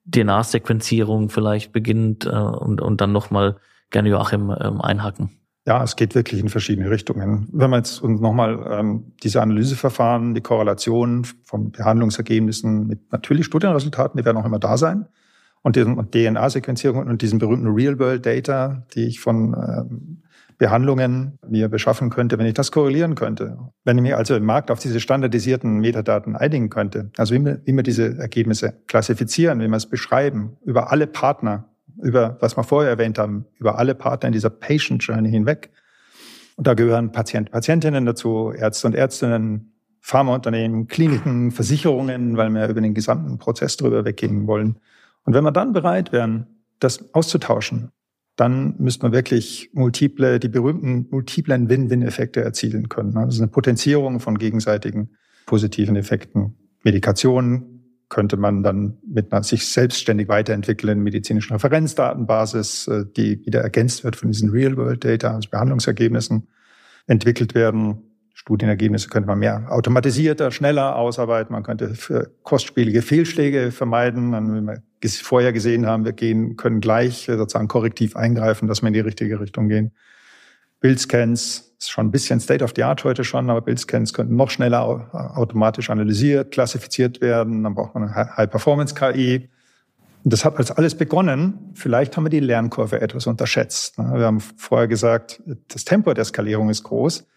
DNA-Sequenzierung 0.07 1.31
vielleicht 1.31 1.73
beginnend 1.73 2.27
äh, 2.27 2.31
und, 2.31 2.81
und 2.81 3.01
dann 3.01 3.13
nochmal 3.13 3.57
gerne 3.91 4.11
Joachim 4.11 4.55
ähm, 4.61 4.81
einhaken. 4.81 5.31
Ja, 5.67 5.83
es 5.83 5.97
geht 5.97 6.15
wirklich 6.15 6.41
in 6.41 6.51
verschiedene 6.51 6.91
Richtungen. 6.91 7.49
Wenn 7.51 7.71
wir 7.71 7.79
jetzt 7.79 8.03
uns 8.03 8.21
nochmal 8.21 8.67
ähm, 8.71 9.15
diese 9.23 9.41
Analyseverfahren, 9.41 10.35
die 10.35 10.43
Korrelation 10.43 11.25
von 11.43 11.73
Behandlungsergebnissen 11.73 12.87
mit 12.87 13.11
natürlich 13.11 13.47
Studienresultaten, 13.47 14.19
die 14.19 14.27
werden 14.27 14.37
auch 14.37 14.45
immer 14.45 14.59
da 14.59 14.77
sein. 14.77 15.07
Und, 15.63 15.77
DNA-Sequenzierung 15.77 17.07
und 17.07 17.23
diesen 17.23 17.39
berühmten 17.39 17.69
Real-World-Data, 17.69 18.87
die 18.95 19.07
ich 19.07 19.21
von 19.21 19.55
ähm, 19.55 20.23
Behandlungen 20.59 21.39
mir 21.49 21.69
beschaffen 21.69 22.11
könnte, 22.11 22.39
wenn 22.39 22.47
ich 22.47 22.55
das 22.55 22.71
korrelieren 22.71 23.15
könnte. 23.15 23.59
Wenn 23.85 23.99
ich 23.99 24.03
mir 24.03 24.17
also 24.17 24.35
im 24.37 24.45
Markt 24.45 24.71
auf 24.71 24.79
diese 24.79 25.01
standardisierten 25.01 25.81
Metadaten 25.81 26.37
einigen 26.37 26.71
könnte, 26.71 27.11
also 27.17 27.35
wie 27.35 27.45
wir, 27.45 27.61
wie 27.65 27.73
wir 27.73 27.83
diese 27.83 28.19
Ergebnisse 28.19 28.75
klassifizieren, 28.87 29.61
wie 29.61 29.69
wir 29.69 29.77
es 29.77 29.87
beschreiben, 29.87 30.57
über 30.65 30.93
alle 30.93 31.07
Partner, 31.07 31.69
über, 32.03 32.37
was 32.41 32.57
wir 32.57 32.65
vorher 32.65 32.91
erwähnt 32.91 33.19
haben, 33.19 33.47
über 33.59 33.79
alle 33.79 33.95
Partner 33.95 34.29
in 34.29 34.33
dieser 34.33 34.51
Patient 34.51 35.03
Journey 35.03 35.31
hinweg. 35.31 35.71
Und 36.57 36.67
da 36.67 36.75
gehören 36.75 37.11
Patient, 37.11 37.51
Patientinnen 37.51 38.07
dazu, 38.07 38.53
Ärzte 38.53 38.87
und 38.87 38.95
Ärztinnen, 38.95 39.73
Pharmaunternehmen, 40.01 40.87
Kliniken, 40.87 41.51
Versicherungen, 41.51 42.37
weil 42.37 42.51
wir 42.51 42.69
über 42.69 42.81
den 42.81 42.95
gesamten 42.95 43.39
Prozess 43.39 43.77
drüber 43.77 44.05
weggehen 44.05 44.47
wollen. 44.47 44.79
Und 45.25 45.35
wenn 45.35 45.43
wir 45.43 45.51
dann 45.51 45.73
bereit 45.73 46.13
wären, 46.13 46.47
das 46.79 47.15
auszutauschen, 47.15 47.91
dann 48.37 48.75
müsste 48.79 49.05
man 49.05 49.13
wirklich 49.13 49.71
multiple, 49.73 50.41
die 50.41 50.49
berühmten 50.49 51.07
multiplen 51.11 51.69
Win-Win-Effekte 51.69 52.43
erzielen 52.43 52.89
können. 52.89 53.17
Also 53.17 53.43
eine 53.43 53.51
Potenzierung 53.51 54.21
von 54.21 54.39
gegenseitigen 54.39 55.11
positiven 55.47 55.95
Effekten. 55.97 56.57
Medikationen 56.83 57.75
könnte 58.09 58.37
man 58.37 58.63
dann 58.63 58.99
mit 59.07 59.33
einer 59.33 59.43
sich 59.43 59.67
selbstständig 59.67 60.29
weiterentwickelnden 60.29 61.03
medizinischen 61.03 61.55
Referenzdatenbasis, 61.55 62.89
äh, 62.89 63.05
die 63.17 63.45
wieder 63.45 63.61
ergänzt 63.61 64.05
wird 64.05 64.17
von 64.17 64.31
diesen 64.31 64.51
Real-World-Data, 64.51 65.35
also 65.35 65.51
Behandlungsergebnissen, 65.51 66.47
entwickelt 67.07 67.55
werden. 67.55 68.03
Studienergebnisse 68.37 69.09
könnte 69.09 69.29
man 69.29 69.39
mehr 69.39 69.67
automatisierter, 69.71 70.51
schneller 70.51 70.97
ausarbeiten. 70.97 71.53
Man 71.53 71.63
könnte 71.63 71.95
kostspielige 72.43 73.01
Fehlschläge 73.01 73.71
vermeiden. 73.71 74.33
Wenn 74.33 74.67
wir 74.67 74.83
vorher 75.23 75.53
gesehen 75.53 75.87
haben, 75.87 76.05
wir 76.05 76.13
gehen, 76.13 76.57
können 76.57 76.81
gleich 76.81 77.27
sozusagen 77.27 77.69
korrektiv 77.69 78.17
eingreifen, 78.17 78.67
dass 78.67 78.83
wir 78.83 78.89
in 78.89 78.95
die 78.95 79.01
richtige 79.01 79.41
Richtung 79.41 79.69
gehen. 79.69 79.93
Bildscans 80.81 81.77
ist 81.79 81.91
schon 81.91 82.09
ein 82.09 82.11
bisschen 82.11 82.41
State 82.41 82.63
of 82.65 82.73
the 82.75 82.83
Art 82.83 83.05
heute 83.05 83.23
schon, 83.23 83.49
aber 83.49 83.63
Bildscans 83.63 84.13
könnten 84.13 84.35
noch 84.35 84.51
schneller 84.51 84.83
automatisch 85.37 85.89
analysiert, 85.89 86.51
klassifiziert 86.51 87.21
werden. 87.21 87.63
Dann 87.63 87.75
braucht 87.75 87.95
man 87.95 88.09
eine 88.09 88.37
High-Performance-KI. 88.37 89.49
Und 90.25 90.33
das 90.33 90.45
hat 90.45 90.77
alles 90.77 90.97
begonnen. 90.97 91.71
Vielleicht 91.75 92.17
haben 92.17 92.25
wir 92.25 92.31
die 92.31 92.41
Lernkurve 92.41 93.01
etwas 93.01 93.29
unterschätzt. 93.29 93.97
Wir 93.97 94.27
haben 94.27 94.41
vorher 94.41 94.89
gesagt, 94.89 95.41
das 95.69 95.85
Tempo 95.85 96.13
der 96.13 96.25
Skalierung 96.25 96.69
ist 96.69 96.83
groß. 96.83 97.29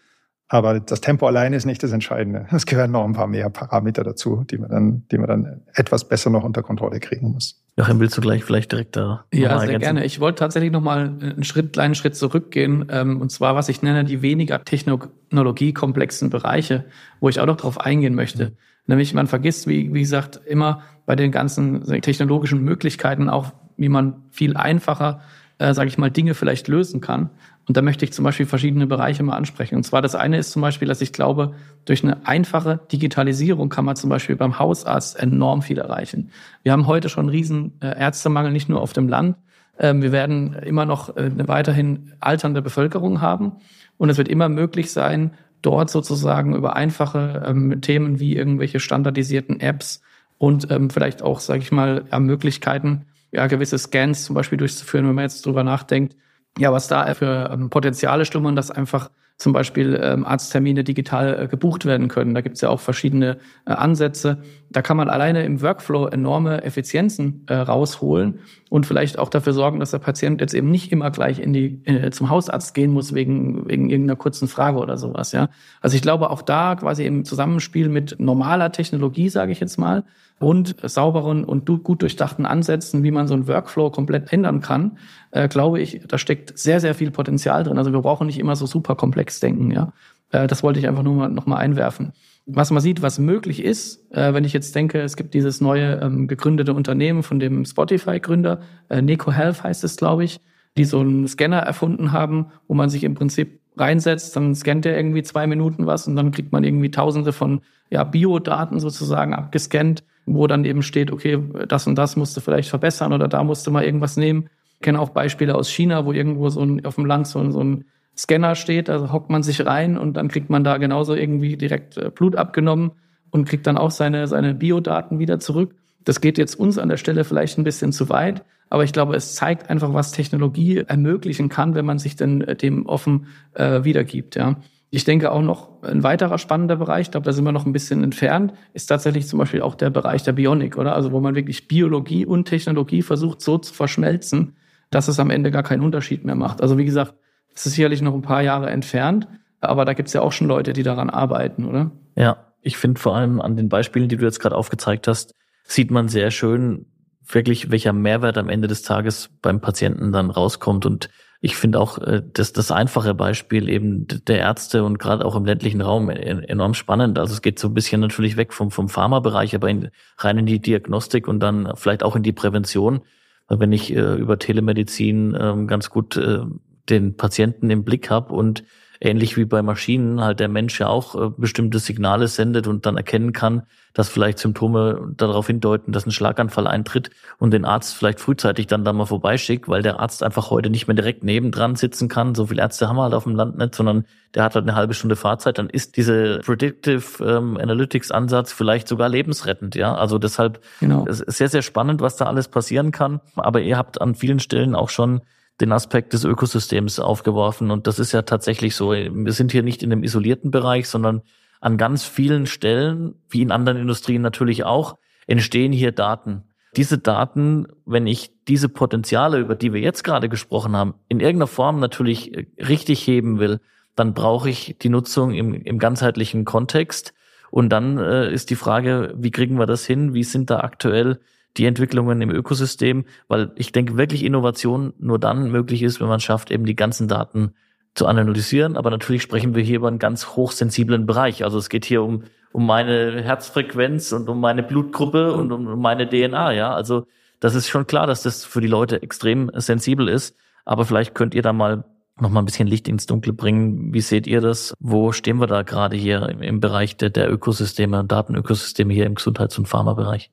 Aber 0.50 0.80
das 0.80 1.02
Tempo 1.02 1.26
alleine 1.26 1.56
ist 1.56 1.66
nicht 1.66 1.82
das 1.82 1.92
Entscheidende. 1.92 2.46
Es 2.50 2.64
gehören 2.64 2.90
noch 2.90 3.04
ein 3.04 3.12
paar 3.12 3.26
mehr 3.26 3.50
Parameter 3.50 4.02
dazu, 4.02 4.44
die 4.50 4.56
man 4.56 4.70
dann, 4.70 5.02
die 5.12 5.18
man 5.18 5.28
dann 5.28 5.60
etwas 5.74 6.08
besser 6.08 6.30
noch 6.30 6.42
unter 6.42 6.62
Kontrolle 6.62 7.00
kriegen 7.00 7.32
muss. 7.32 7.62
Joachim, 7.76 8.00
willst 8.00 8.16
du 8.16 8.22
gleich 8.22 8.44
vielleicht 8.44 8.72
direkt 8.72 8.96
da? 8.96 9.26
Ja, 9.32 9.50
sehr 9.50 9.60
ergänzen? 9.60 9.80
gerne. 9.80 10.04
Ich 10.06 10.20
wollte 10.20 10.38
tatsächlich 10.38 10.72
noch 10.72 10.80
mal 10.80 11.14
einen 11.20 11.44
Schritt, 11.44 11.74
kleinen 11.74 11.94
Schritt 11.94 12.16
zurückgehen. 12.16 12.86
Ähm, 12.90 13.20
und 13.20 13.30
zwar, 13.30 13.56
was 13.56 13.68
ich 13.68 13.82
nenne, 13.82 14.04
die 14.04 14.22
weniger 14.22 14.64
technologiekomplexen 14.64 16.30
Bereiche, 16.30 16.86
wo 17.20 17.28
ich 17.28 17.40
auch 17.40 17.46
noch 17.46 17.58
drauf 17.58 17.78
eingehen 17.78 18.14
möchte. 18.14 18.46
Mhm. 18.46 18.56
Nämlich, 18.86 19.12
man 19.12 19.26
vergisst, 19.26 19.66
wie, 19.68 19.92
wie 19.92 20.00
gesagt, 20.00 20.40
immer 20.46 20.80
bei 21.04 21.14
den 21.14 21.30
ganzen 21.30 21.84
technologischen 22.00 22.64
Möglichkeiten 22.64 23.28
auch, 23.28 23.52
wie 23.76 23.90
man 23.90 24.22
viel 24.30 24.56
einfacher 24.56 25.20
äh, 25.58 25.74
sage 25.74 25.88
ich 25.88 25.98
mal, 25.98 26.10
Dinge 26.10 26.34
vielleicht 26.34 26.68
lösen 26.68 27.00
kann. 27.00 27.30
Und 27.66 27.76
da 27.76 27.82
möchte 27.82 28.04
ich 28.04 28.12
zum 28.12 28.24
Beispiel 28.24 28.46
verschiedene 28.46 28.86
Bereiche 28.86 29.22
mal 29.22 29.36
ansprechen. 29.36 29.76
Und 29.76 29.84
zwar 29.84 30.00
das 30.00 30.14
eine 30.14 30.38
ist 30.38 30.52
zum 30.52 30.62
Beispiel, 30.62 30.88
dass 30.88 31.02
ich 31.02 31.12
glaube, 31.12 31.54
durch 31.84 32.02
eine 32.02 32.26
einfache 32.26 32.80
Digitalisierung 32.90 33.68
kann 33.68 33.84
man 33.84 33.96
zum 33.96 34.08
Beispiel 34.08 34.36
beim 34.36 34.58
Hausarzt 34.58 35.18
enorm 35.18 35.62
viel 35.62 35.78
erreichen. 35.78 36.30
Wir 36.62 36.72
haben 36.72 36.86
heute 36.86 37.08
schon 37.08 37.26
einen 37.26 37.28
riesen 37.30 37.72
äh, 37.80 37.98
Ärztemangel, 37.98 38.52
nicht 38.52 38.68
nur 38.68 38.80
auf 38.80 38.94
dem 38.94 39.08
Land. 39.08 39.36
Ähm, 39.78 40.00
wir 40.00 40.12
werden 40.12 40.54
immer 40.54 40.86
noch 40.86 41.16
äh, 41.16 41.22
eine 41.22 41.46
weiterhin 41.46 42.12
alternde 42.20 42.62
Bevölkerung 42.62 43.20
haben. 43.20 43.52
Und 43.98 44.08
es 44.08 44.16
wird 44.16 44.28
immer 44.28 44.48
möglich 44.48 44.92
sein, 44.92 45.32
dort 45.60 45.90
sozusagen 45.90 46.54
über 46.54 46.76
einfache 46.76 47.42
ähm, 47.46 47.80
Themen 47.80 48.20
wie 48.20 48.36
irgendwelche 48.36 48.80
standardisierten 48.80 49.60
Apps 49.60 50.02
und 50.38 50.70
ähm, 50.70 50.88
vielleicht 50.88 51.20
auch, 51.20 51.40
sage 51.40 51.60
ich 51.60 51.72
mal, 51.72 52.04
Möglichkeiten, 52.20 53.06
ja, 53.32 53.46
gewisse 53.46 53.78
Scans 53.78 54.24
zum 54.24 54.34
Beispiel 54.34 54.58
durchzuführen, 54.58 55.06
wenn 55.06 55.14
man 55.14 55.24
jetzt 55.24 55.44
drüber 55.44 55.64
nachdenkt, 55.64 56.16
ja, 56.58 56.72
was 56.72 56.88
da 56.88 57.12
für 57.14 57.50
ähm, 57.52 57.70
Potenziale 57.70 58.24
schlummern, 58.24 58.56
dass 58.56 58.70
einfach 58.70 59.10
zum 59.38 59.52
Beispiel 59.52 59.98
ähm, 60.02 60.26
Arzttermine 60.26 60.82
digital 60.82 61.44
äh, 61.44 61.46
gebucht 61.46 61.84
werden 61.84 62.08
können. 62.08 62.34
Da 62.34 62.40
gibt 62.40 62.56
es 62.56 62.60
ja 62.60 62.70
auch 62.70 62.80
verschiedene 62.80 63.38
äh, 63.66 63.72
Ansätze. 63.72 64.42
Da 64.68 64.82
kann 64.82 64.96
man 64.96 65.08
alleine 65.08 65.44
im 65.44 65.62
Workflow 65.62 66.06
enorme 66.08 66.64
Effizienzen 66.64 67.44
äh, 67.46 67.54
rausholen 67.54 68.40
und 68.68 68.84
vielleicht 68.84 69.16
auch 69.16 69.28
dafür 69.28 69.52
sorgen, 69.52 69.78
dass 69.78 69.92
der 69.92 70.00
Patient 70.00 70.40
jetzt 70.40 70.54
eben 70.54 70.72
nicht 70.72 70.90
immer 70.90 71.12
gleich 71.12 71.38
in 71.38 71.52
die 71.52 71.80
äh, 71.84 72.10
zum 72.10 72.30
Hausarzt 72.30 72.74
gehen 72.74 72.90
muss 72.90 73.14
wegen 73.14 73.68
wegen 73.68 73.90
irgendeiner 73.90 74.16
kurzen 74.16 74.48
Frage 74.48 74.78
oder 74.78 74.98
sowas. 74.98 75.30
Ja, 75.30 75.50
also 75.80 75.94
ich 75.94 76.02
glaube 76.02 76.30
auch 76.30 76.42
da 76.42 76.74
quasi 76.74 77.06
im 77.06 77.24
Zusammenspiel 77.24 77.88
mit 77.88 78.18
normaler 78.18 78.72
Technologie, 78.72 79.28
sage 79.28 79.52
ich 79.52 79.60
jetzt 79.60 79.78
mal, 79.78 80.02
und 80.38 80.76
sauberen 80.82 81.44
und 81.44 81.66
gut 81.82 82.02
durchdachten 82.02 82.46
Ansätzen, 82.46 83.02
wie 83.02 83.10
man 83.10 83.26
so 83.26 83.34
einen 83.34 83.48
Workflow 83.48 83.90
komplett 83.90 84.32
ändern 84.32 84.60
kann, 84.60 84.98
äh, 85.30 85.48
glaube 85.48 85.80
ich, 85.80 86.00
da 86.06 86.18
steckt 86.18 86.58
sehr, 86.58 86.80
sehr 86.80 86.94
viel 86.94 87.10
Potenzial 87.10 87.64
drin. 87.64 87.78
Also 87.78 87.92
wir 87.92 88.00
brauchen 88.00 88.26
nicht 88.26 88.38
immer 88.38 88.56
so 88.56 88.66
super 88.66 88.94
komplex 88.94 89.40
denken, 89.40 89.70
ja. 89.70 89.92
Äh, 90.30 90.46
das 90.46 90.62
wollte 90.62 90.78
ich 90.78 90.88
einfach 90.88 91.02
nur 91.02 91.14
mal, 91.14 91.28
noch 91.28 91.46
mal 91.46 91.56
einwerfen. 91.56 92.12
Was 92.46 92.70
man 92.70 92.80
sieht, 92.80 93.02
was 93.02 93.18
möglich 93.18 93.62
ist, 93.62 94.10
äh, 94.12 94.32
wenn 94.32 94.44
ich 94.44 94.52
jetzt 94.52 94.74
denke, 94.74 95.00
es 95.00 95.16
gibt 95.16 95.34
dieses 95.34 95.60
neue 95.60 96.00
ähm, 96.00 96.28
gegründete 96.28 96.72
Unternehmen 96.72 97.22
von 97.22 97.38
dem 97.38 97.64
Spotify-Gründer, 97.64 98.60
äh, 98.88 99.02
Neko 99.02 99.32
Health 99.32 99.64
heißt 99.64 99.84
es, 99.84 99.96
glaube 99.96 100.24
ich, 100.24 100.40
die 100.76 100.84
so 100.84 101.00
einen 101.00 101.26
Scanner 101.26 101.58
erfunden 101.58 102.12
haben, 102.12 102.46
wo 102.68 102.74
man 102.74 102.88
sich 102.88 103.04
im 103.04 103.14
Prinzip 103.14 103.60
reinsetzt, 103.76 104.34
dann 104.36 104.54
scannt 104.54 104.86
er 104.86 104.96
irgendwie 104.96 105.22
zwei 105.22 105.46
Minuten 105.46 105.86
was 105.86 106.06
und 106.06 106.16
dann 106.16 106.30
kriegt 106.30 106.52
man 106.52 106.64
irgendwie 106.64 106.90
tausende 106.90 107.32
von 107.32 107.60
ja, 107.90 108.04
Biodaten 108.04 108.80
sozusagen 108.80 109.34
abgescannt, 109.34 110.04
wo 110.34 110.46
dann 110.46 110.64
eben 110.64 110.82
steht, 110.82 111.10
okay, 111.10 111.38
das 111.68 111.86
und 111.86 111.96
das 111.96 112.16
musst 112.16 112.36
du 112.36 112.40
vielleicht 112.40 112.70
verbessern 112.70 113.12
oder 113.12 113.28
da 113.28 113.44
musst 113.44 113.66
du 113.66 113.70
mal 113.70 113.84
irgendwas 113.84 114.16
nehmen. 114.16 114.48
Ich 114.74 114.80
kenne 114.80 115.00
auch 115.00 115.10
Beispiele 115.10 115.54
aus 115.54 115.68
China, 115.68 116.04
wo 116.04 116.12
irgendwo 116.12 116.48
so 116.50 116.62
ein, 116.62 116.84
auf 116.84 116.94
dem 116.94 117.06
Land 117.06 117.26
so 117.26 117.40
ein, 117.40 117.52
so 117.52 117.62
ein 117.62 117.84
Scanner 118.16 118.54
steht, 118.54 118.90
also 118.90 119.12
hockt 119.12 119.30
man 119.30 119.42
sich 119.42 119.64
rein 119.64 119.96
und 119.96 120.16
dann 120.16 120.28
kriegt 120.28 120.50
man 120.50 120.64
da 120.64 120.76
genauso 120.78 121.14
irgendwie 121.14 121.56
direkt 121.56 121.96
äh, 121.96 122.10
Blut 122.10 122.36
abgenommen 122.36 122.92
und 123.30 123.48
kriegt 123.48 123.66
dann 123.66 123.78
auch 123.78 123.90
seine, 123.90 124.26
seine 124.26 124.54
Biodaten 124.54 125.18
wieder 125.18 125.38
zurück. 125.38 125.74
Das 126.04 126.20
geht 126.20 126.38
jetzt 126.38 126.54
uns 126.54 126.78
an 126.78 126.88
der 126.88 126.96
Stelle 126.96 127.24
vielleicht 127.24 127.58
ein 127.58 127.64
bisschen 127.64 127.92
zu 127.92 128.08
weit, 128.08 128.44
aber 128.70 128.84
ich 128.84 128.92
glaube, 128.92 129.14
es 129.14 129.34
zeigt 129.34 129.70
einfach, 129.70 129.94
was 129.94 130.12
Technologie 130.12 130.78
ermöglichen 130.78 131.48
kann, 131.48 131.74
wenn 131.74 131.86
man 131.86 131.98
sich 131.98 132.16
denn 132.16 132.40
äh, 132.42 132.56
dem 132.56 132.86
offen 132.86 133.28
äh, 133.54 133.84
wiedergibt. 133.84 134.36
Ja. 134.36 134.56
Ich 134.90 135.04
denke 135.04 135.32
auch 135.32 135.42
noch 135.42 135.82
ein 135.82 136.02
weiterer 136.02 136.38
spannender 136.38 136.76
Bereich, 136.76 137.06
ich 137.06 137.10
glaube, 137.10 137.26
da 137.26 137.32
sind 137.32 137.44
wir 137.44 137.52
noch 137.52 137.66
ein 137.66 137.72
bisschen 137.72 138.02
entfernt, 138.02 138.54
ist 138.72 138.86
tatsächlich 138.86 139.26
zum 139.26 139.38
Beispiel 139.38 139.60
auch 139.60 139.74
der 139.74 139.90
Bereich 139.90 140.22
der 140.22 140.32
Bionik, 140.32 140.78
oder? 140.78 140.94
Also 140.94 141.12
wo 141.12 141.20
man 141.20 141.34
wirklich 141.34 141.68
Biologie 141.68 142.24
und 142.24 142.46
Technologie 142.46 143.02
versucht 143.02 143.42
so 143.42 143.58
zu 143.58 143.74
verschmelzen, 143.74 144.56
dass 144.90 145.08
es 145.08 145.20
am 145.20 145.30
Ende 145.30 145.50
gar 145.50 145.62
keinen 145.62 145.82
Unterschied 145.82 146.24
mehr 146.24 146.36
macht. 146.36 146.62
Also 146.62 146.78
wie 146.78 146.86
gesagt, 146.86 147.14
es 147.54 147.66
ist 147.66 147.74
sicherlich 147.74 148.00
noch 148.00 148.14
ein 148.14 148.22
paar 148.22 148.42
Jahre 148.42 148.70
entfernt, 148.70 149.28
aber 149.60 149.84
da 149.84 149.92
gibt 149.92 150.08
es 150.08 150.14
ja 150.14 150.22
auch 150.22 150.32
schon 150.32 150.48
Leute, 150.48 150.72
die 150.72 150.82
daran 150.82 151.10
arbeiten, 151.10 151.66
oder? 151.66 151.90
Ja, 152.16 152.46
ich 152.62 152.76
finde 152.76 153.00
vor 153.00 153.14
allem 153.14 153.40
an 153.40 153.56
den 153.56 153.68
Beispielen, 153.68 154.08
die 154.08 154.16
du 154.16 154.24
jetzt 154.24 154.40
gerade 154.40 154.56
aufgezeigt 154.56 155.06
hast, 155.06 155.34
sieht 155.64 155.90
man 155.90 156.08
sehr 156.08 156.30
schön, 156.30 156.86
wirklich, 157.26 157.70
welcher 157.70 157.92
Mehrwert 157.92 158.38
am 158.38 158.48
Ende 158.48 158.68
des 158.68 158.82
Tages 158.82 159.30
beim 159.42 159.60
Patienten 159.60 160.12
dann 160.12 160.30
rauskommt. 160.30 160.86
Und 160.86 161.10
ich 161.40 161.56
finde 161.56 161.80
auch 161.80 161.98
äh, 161.98 162.22
das, 162.32 162.52
das 162.52 162.70
einfache 162.70 163.14
Beispiel 163.14 163.68
eben 163.68 164.06
der 164.08 164.38
Ärzte 164.38 164.84
und 164.84 164.98
gerade 164.98 165.24
auch 165.24 165.36
im 165.36 165.44
ländlichen 165.44 165.80
Raum 165.80 166.10
enorm 166.10 166.74
spannend. 166.74 167.18
Also 167.18 167.34
es 167.34 167.42
geht 167.42 167.58
so 167.58 167.68
ein 167.68 167.74
bisschen 167.74 168.00
natürlich 168.00 168.36
weg 168.36 168.52
vom, 168.52 168.70
vom 168.70 168.88
Pharmabereich, 168.88 169.54
aber 169.54 169.70
in, 169.70 169.90
rein 170.18 170.38
in 170.38 170.46
die 170.46 170.60
Diagnostik 170.60 171.28
und 171.28 171.40
dann 171.40 171.72
vielleicht 171.76 172.02
auch 172.02 172.16
in 172.16 172.22
die 172.22 172.32
Prävention. 172.32 173.02
Weil 173.46 173.60
wenn 173.60 173.72
ich 173.72 173.94
äh, 173.94 174.16
über 174.16 174.38
Telemedizin 174.38 175.34
äh, 175.34 175.64
ganz 175.66 175.90
gut 175.90 176.16
äh, 176.16 176.40
den 176.88 177.16
Patienten 177.16 177.70
im 177.70 177.84
Blick 177.84 178.10
habe 178.10 178.34
und 178.34 178.64
ähnlich 179.00 179.36
wie 179.36 179.44
bei 179.44 179.62
Maschinen 179.62 180.20
halt 180.20 180.40
der 180.40 180.48
Mensch 180.48 180.78
ja 180.80 180.88
auch 180.88 181.14
äh, 181.14 181.30
bestimmte 181.36 181.78
Signale 181.78 182.28
sendet 182.28 182.66
und 182.66 182.86
dann 182.86 182.96
erkennen 182.96 183.32
kann, 183.32 183.62
dass 183.94 184.08
vielleicht 184.08 184.38
Symptome 184.38 185.12
darauf 185.16 185.46
hindeuten, 185.46 185.92
dass 185.92 186.06
ein 186.06 186.10
Schlaganfall 186.10 186.66
eintritt 186.66 187.10
und 187.38 187.52
den 187.52 187.64
Arzt 187.64 187.96
vielleicht 187.96 188.20
frühzeitig 188.20 188.66
dann 188.66 188.84
da 188.84 188.92
mal 188.92 189.06
vorbeischickt, 189.06 189.68
weil 189.68 189.82
der 189.82 190.00
Arzt 190.00 190.22
einfach 190.22 190.50
heute 190.50 190.70
nicht 190.70 190.86
mehr 190.86 190.94
direkt 190.94 191.24
nebendran 191.24 191.76
sitzen 191.76 192.08
kann. 192.08 192.34
So 192.34 192.46
viele 192.46 192.62
Ärzte 192.62 192.88
haben 192.88 192.96
wir 192.96 193.04
halt 193.04 193.14
auf 193.14 193.24
dem 193.24 193.34
Land 193.34 193.58
nicht, 193.58 193.74
sondern 193.74 194.04
der 194.34 194.44
hat 194.44 194.54
halt 194.54 194.64
eine 194.64 194.76
halbe 194.76 194.94
Stunde 194.94 195.16
Fahrzeit. 195.16 195.58
Dann 195.58 195.70
ist 195.70 195.96
diese 195.96 196.40
Predictive 196.44 197.24
ähm, 197.24 197.56
Analytics 197.56 198.10
Ansatz 198.10 198.52
vielleicht 198.52 198.88
sogar 198.88 199.08
lebensrettend. 199.08 199.74
Ja, 199.74 199.94
also 199.94 200.18
deshalb 200.18 200.60
genau. 200.80 201.06
sehr, 201.08 201.48
sehr 201.48 201.62
spannend, 201.62 202.00
was 202.00 202.16
da 202.16 202.26
alles 202.26 202.48
passieren 202.48 202.92
kann. 202.92 203.20
Aber 203.36 203.60
ihr 203.60 203.76
habt 203.76 204.00
an 204.00 204.14
vielen 204.14 204.40
Stellen 204.40 204.74
auch 204.74 204.90
schon 204.90 205.22
den 205.60 205.72
Aspekt 205.72 206.12
des 206.12 206.24
Ökosystems 206.24 207.00
aufgeworfen. 207.00 207.70
Und 207.70 207.86
das 207.86 207.98
ist 207.98 208.12
ja 208.12 208.22
tatsächlich 208.22 208.76
so. 208.76 208.92
Wir 208.92 209.32
sind 209.32 209.52
hier 209.52 209.62
nicht 209.62 209.82
in 209.82 209.92
einem 209.92 210.04
isolierten 210.04 210.50
Bereich, 210.50 210.88
sondern 210.88 211.22
an 211.60 211.76
ganz 211.76 212.04
vielen 212.04 212.46
Stellen, 212.46 213.14
wie 213.28 213.42
in 213.42 213.50
anderen 213.50 213.78
Industrien 213.78 214.22
natürlich 214.22 214.64
auch, 214.64 214.96
entstehen 215.26 215.72
hier 215.72 215.92
Daten. 215.92 216.44
Diese 216.76 216.98
Daten, 216.98 217.66
wenn 217.86 218.06
ich 218.06 218.30
diese 218.46 218.68
Potenziale, 218.68 219.38
über 219.38 219.56
die 219.56 219.72
wir 219.72 219.80
jetzt 219.80 220.04
gerade 220.04 220.28
gesprochen 220.28 220.76
haben, 220.76 220.94
in 221.08 221.20
irgendeiner 221.20 221.48
Form 221.48 221.80
natürlich 221.80 222.48
richtig 222.58 223.06
heben 223.06 223.40
will, 223.40 223.60
dann 223.96 224.14
brauche 224.14 224.48
ich 224.48 224.76
die 224.80 224.90
Nutzung 224.90 225.34
im, 225.34 225.54
im 225.54 225.78
ganzheitlichen 225.78 226.44
Kontext. 226.44 227.14
Und 227.50 227.70
dann 227.70 227.98
äh, 227.98 228.32
ist 228.32 228.50
die 228.50 228.56
Frage, 228.56 229.14
wie 229.16 229.30
kriegen 229.30 229.58
wir 229.58 229.66
das 229.66 229.84
hin? 229.84 230.14
Wie 230.14 230.22
sind 230.22 230.50
da 230.50 230.60
aktuell 230.60 231.18
die 231.56 231.66
Entwicklungen 231.66 232.20
im 232.20 232.30
Ökosystem, 232.30 233.04
weil 233.26 233.52
ich 233.56 233.72
denke 233.72 233.96
wirklich 233.96 234.24
Innovation 234.24 234.92
nur 234.98 235.18
dann 235.18 235.50
möglich 235.50 235.82
ist, 235.82 236.00
wenn 236.00 236.08
man 236.08 236.20
schafft, 236.20 236.50
eben 236.50 236.66
die 236.66 236.76
ganzen 236.76 237.08
Daten 237.08 237.54
zu 237.94 238.06
analysieren. 238.06 238.76
Aber 238.76 238.90
natürlich 238.90 239.22
sprechen 239.22 239.54
wir 239.54 239.62
hier 239.62 239.76
über 239.76 239.88
einen 239.88 239.98
ganz 239.98 240.28
hochsensiblen 240.28 241.06
Bereich. 241.06 241.44
Also 241.44 241.58
es 241.58 241.68
geht 241.68 241.84
hier 241.84 242.02
um, 242.02 242.24
um 242.52 242.66
meine 242.66 243.22
Herzfrequenz 243.22 244.12
und 244.12 244.28
um 244.28 244.40
meine 244.40 244.62
Blutgruppe 244.62 245.32
und 245.32 245.50
um 245.50 245.80
meine 245.80 246.08
DNA, 246.08 246.52
ja. 246.52 246.72
Also 246.72 247.06
das 247.40 247.54
ist 247.54 247.68
schon 247.68 247.86
klar, 247.86 248.06
dass 248.06 248.22
das 248.22 248.44
für 248.44 248.60
die 248.60 248.66
Leute 248.66 249.02
extrem 249.02 249.50
sensibel 249.54 250.08
ist. 250.08 250.36
Aber 250.64 250.84
vielleicht 250.84 251.14
könnt 251.14 251.34
ihr 251.34 251.42
da 251.42 251.52
mal 251.52 251.84
noch 252.20 252.30
mal 252.30 252.40
ein 252.40 252.46
bisschen 252.46 252.66
Licht 252.66 252.88
ins 252.88 253.06
Dunkle 253.06 253.32
bringen. 253.32 253.94
Wie 253.94 254.00
seht 254.00 254.26
ihr 254.26 254.40
das? 254.40 254.74
Wo 254.80 255.12
stehen 255.12 255.38
wir 255.38 255.46
da 255.46 255.62
gerade 255.62 255.96
hier 255.96 256.28
im 256.40 256.60
Bereich 256.60 256.96
der, 256.96 257.10
der 257.10 257.30
Ökosysteme, 257.30 258.04
Datenökosysteme 258.04 258.92
hier 258.92 259.06
im 259.06 259.14
Gesundheits- 259.14 259.58
und 259.58 259.66
Pharmabereich? 259.66 260.30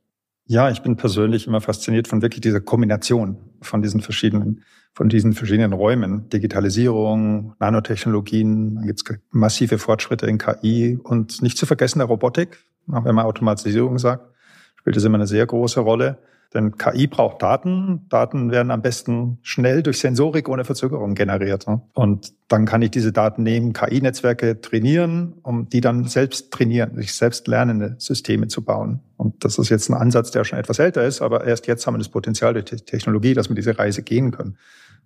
Ja, 0.48 0.70
ich 0.70 0.84
bin 0.84 0.96
persönlich 0.96 1.48
immer 1.48 1.60
fasziniert 1.60 2.08
von 2.08 2.22
wirklich 2.22 2.42
dieser 2.42 2.62
Kombination 2.62 3.38
von 3.62 3.82
diesen 3.82 4.02
verschiedenen, 4.02 4.64
von 4.94 5.10
diesen 5.10 5.34
verschiedenen 5.34 5.74
Räumen. 5.74 6.30
Digitalisierung, 6.30 7.56
Nanotechnologien, 7.60 8.76
dann 8.76 8.86
gibt 8.86 9.02
es 9.02 9.18
massive 9.32 9.80
Fortschritte 9.80 10.28
in 10.28 10.38
KI 10.38 11.00
und 11.02 11.42
nicht 11.42 11.58
zu 11.58 11.66
vergessen 11.66 11.98
der 11.98 12.08
Robotik. 12.08 12.60
Wenn 12.86 13.16
man 13.16 13.26
Automatisierung 13.26 13.98
sagt, 13.98 14.30
spielt 14.76 14.96
das 14.96 15.04
immer 15.04 15.16
eine 15.16 15.26
sehr 15.26 15.48
große 15.48 15.80
Rolle. 15.80 16.20
Denn 16.56 16.78
KI 16.78 17.06
braucht 17.06 17.42
Daten. 17.42 18.08
Daten 18.10 18.50
werden 18.50 18.72
am 18.72 18.82
besten 18.82 19.40
schnell 19.42 19.84
durch 19.84 20.00
Sensorik 20.00 20.48
ohne 20.48 20.64
Verzögerung 20.64 21.14
generiert. 21.14 21.66
Und 21.94 22.34
dann 22.48 22.66
kann 22.66 22.82
ich 22.82 22.92
diese 22.92 23.12
Daten 23.12 23.44
nehmen, 23.44 23.74
KI-Netzwerke 23.74 24.62
trainieren, 24.62 25.34
um 25.44 25.68
die 25.68 25.82
dann 25.82 26.06
selbst 26.06 26.52
trainieren, 26.52 26.96
sich 26.96 27.14
selbst 27.14 27.48
lernende 27.50 27.96
Systeme 27.98 28.48
zu 28.48 28.64
bauen. 28.64 29.02
Und 29.18 29.44
das 29.44 29.58
ist 29.58 29.70
jetzt 29.70 29.90
ein 29.90 29.96
Ansatz, 29.96 30.32
der 30.32 30.46
schon 30.46 30.58
etwas 30.58 30.80
älter 30.80 31.04
ist, 31.04 31.22
aber 31.22 31.46
erst 31.46 31.68
jetzt 31.68 31.86
haben 31.86 31.96
wir 31.96 32.00
das 32.00 32.10
Potenzial 32.10 32.54
durch 32.54 32.66
die 32.66 32.78
Technologie, 32.78 33.34
dass 33.34 33.50
wir 33.50 33.56
diese 33.56 33.78
Reise 33.78 34.02
gehen 34.02 34.32
können. 34.32 34.58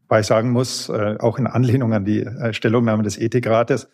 Weil 0.08 0.22
ich 0.22 0.28
sagen 0.28 0.52
muss, 0.52 0.88
äh, 0.90 1.16
auch 1.20 1.40
in 1.40 1.48
Anlehnung 1.48 1.94
an 1.94 2.06
die 2.06 2.28
Stellungnahme 2.52 3.02
des 3.02 3.18
Ethikrates, 3.18 3.90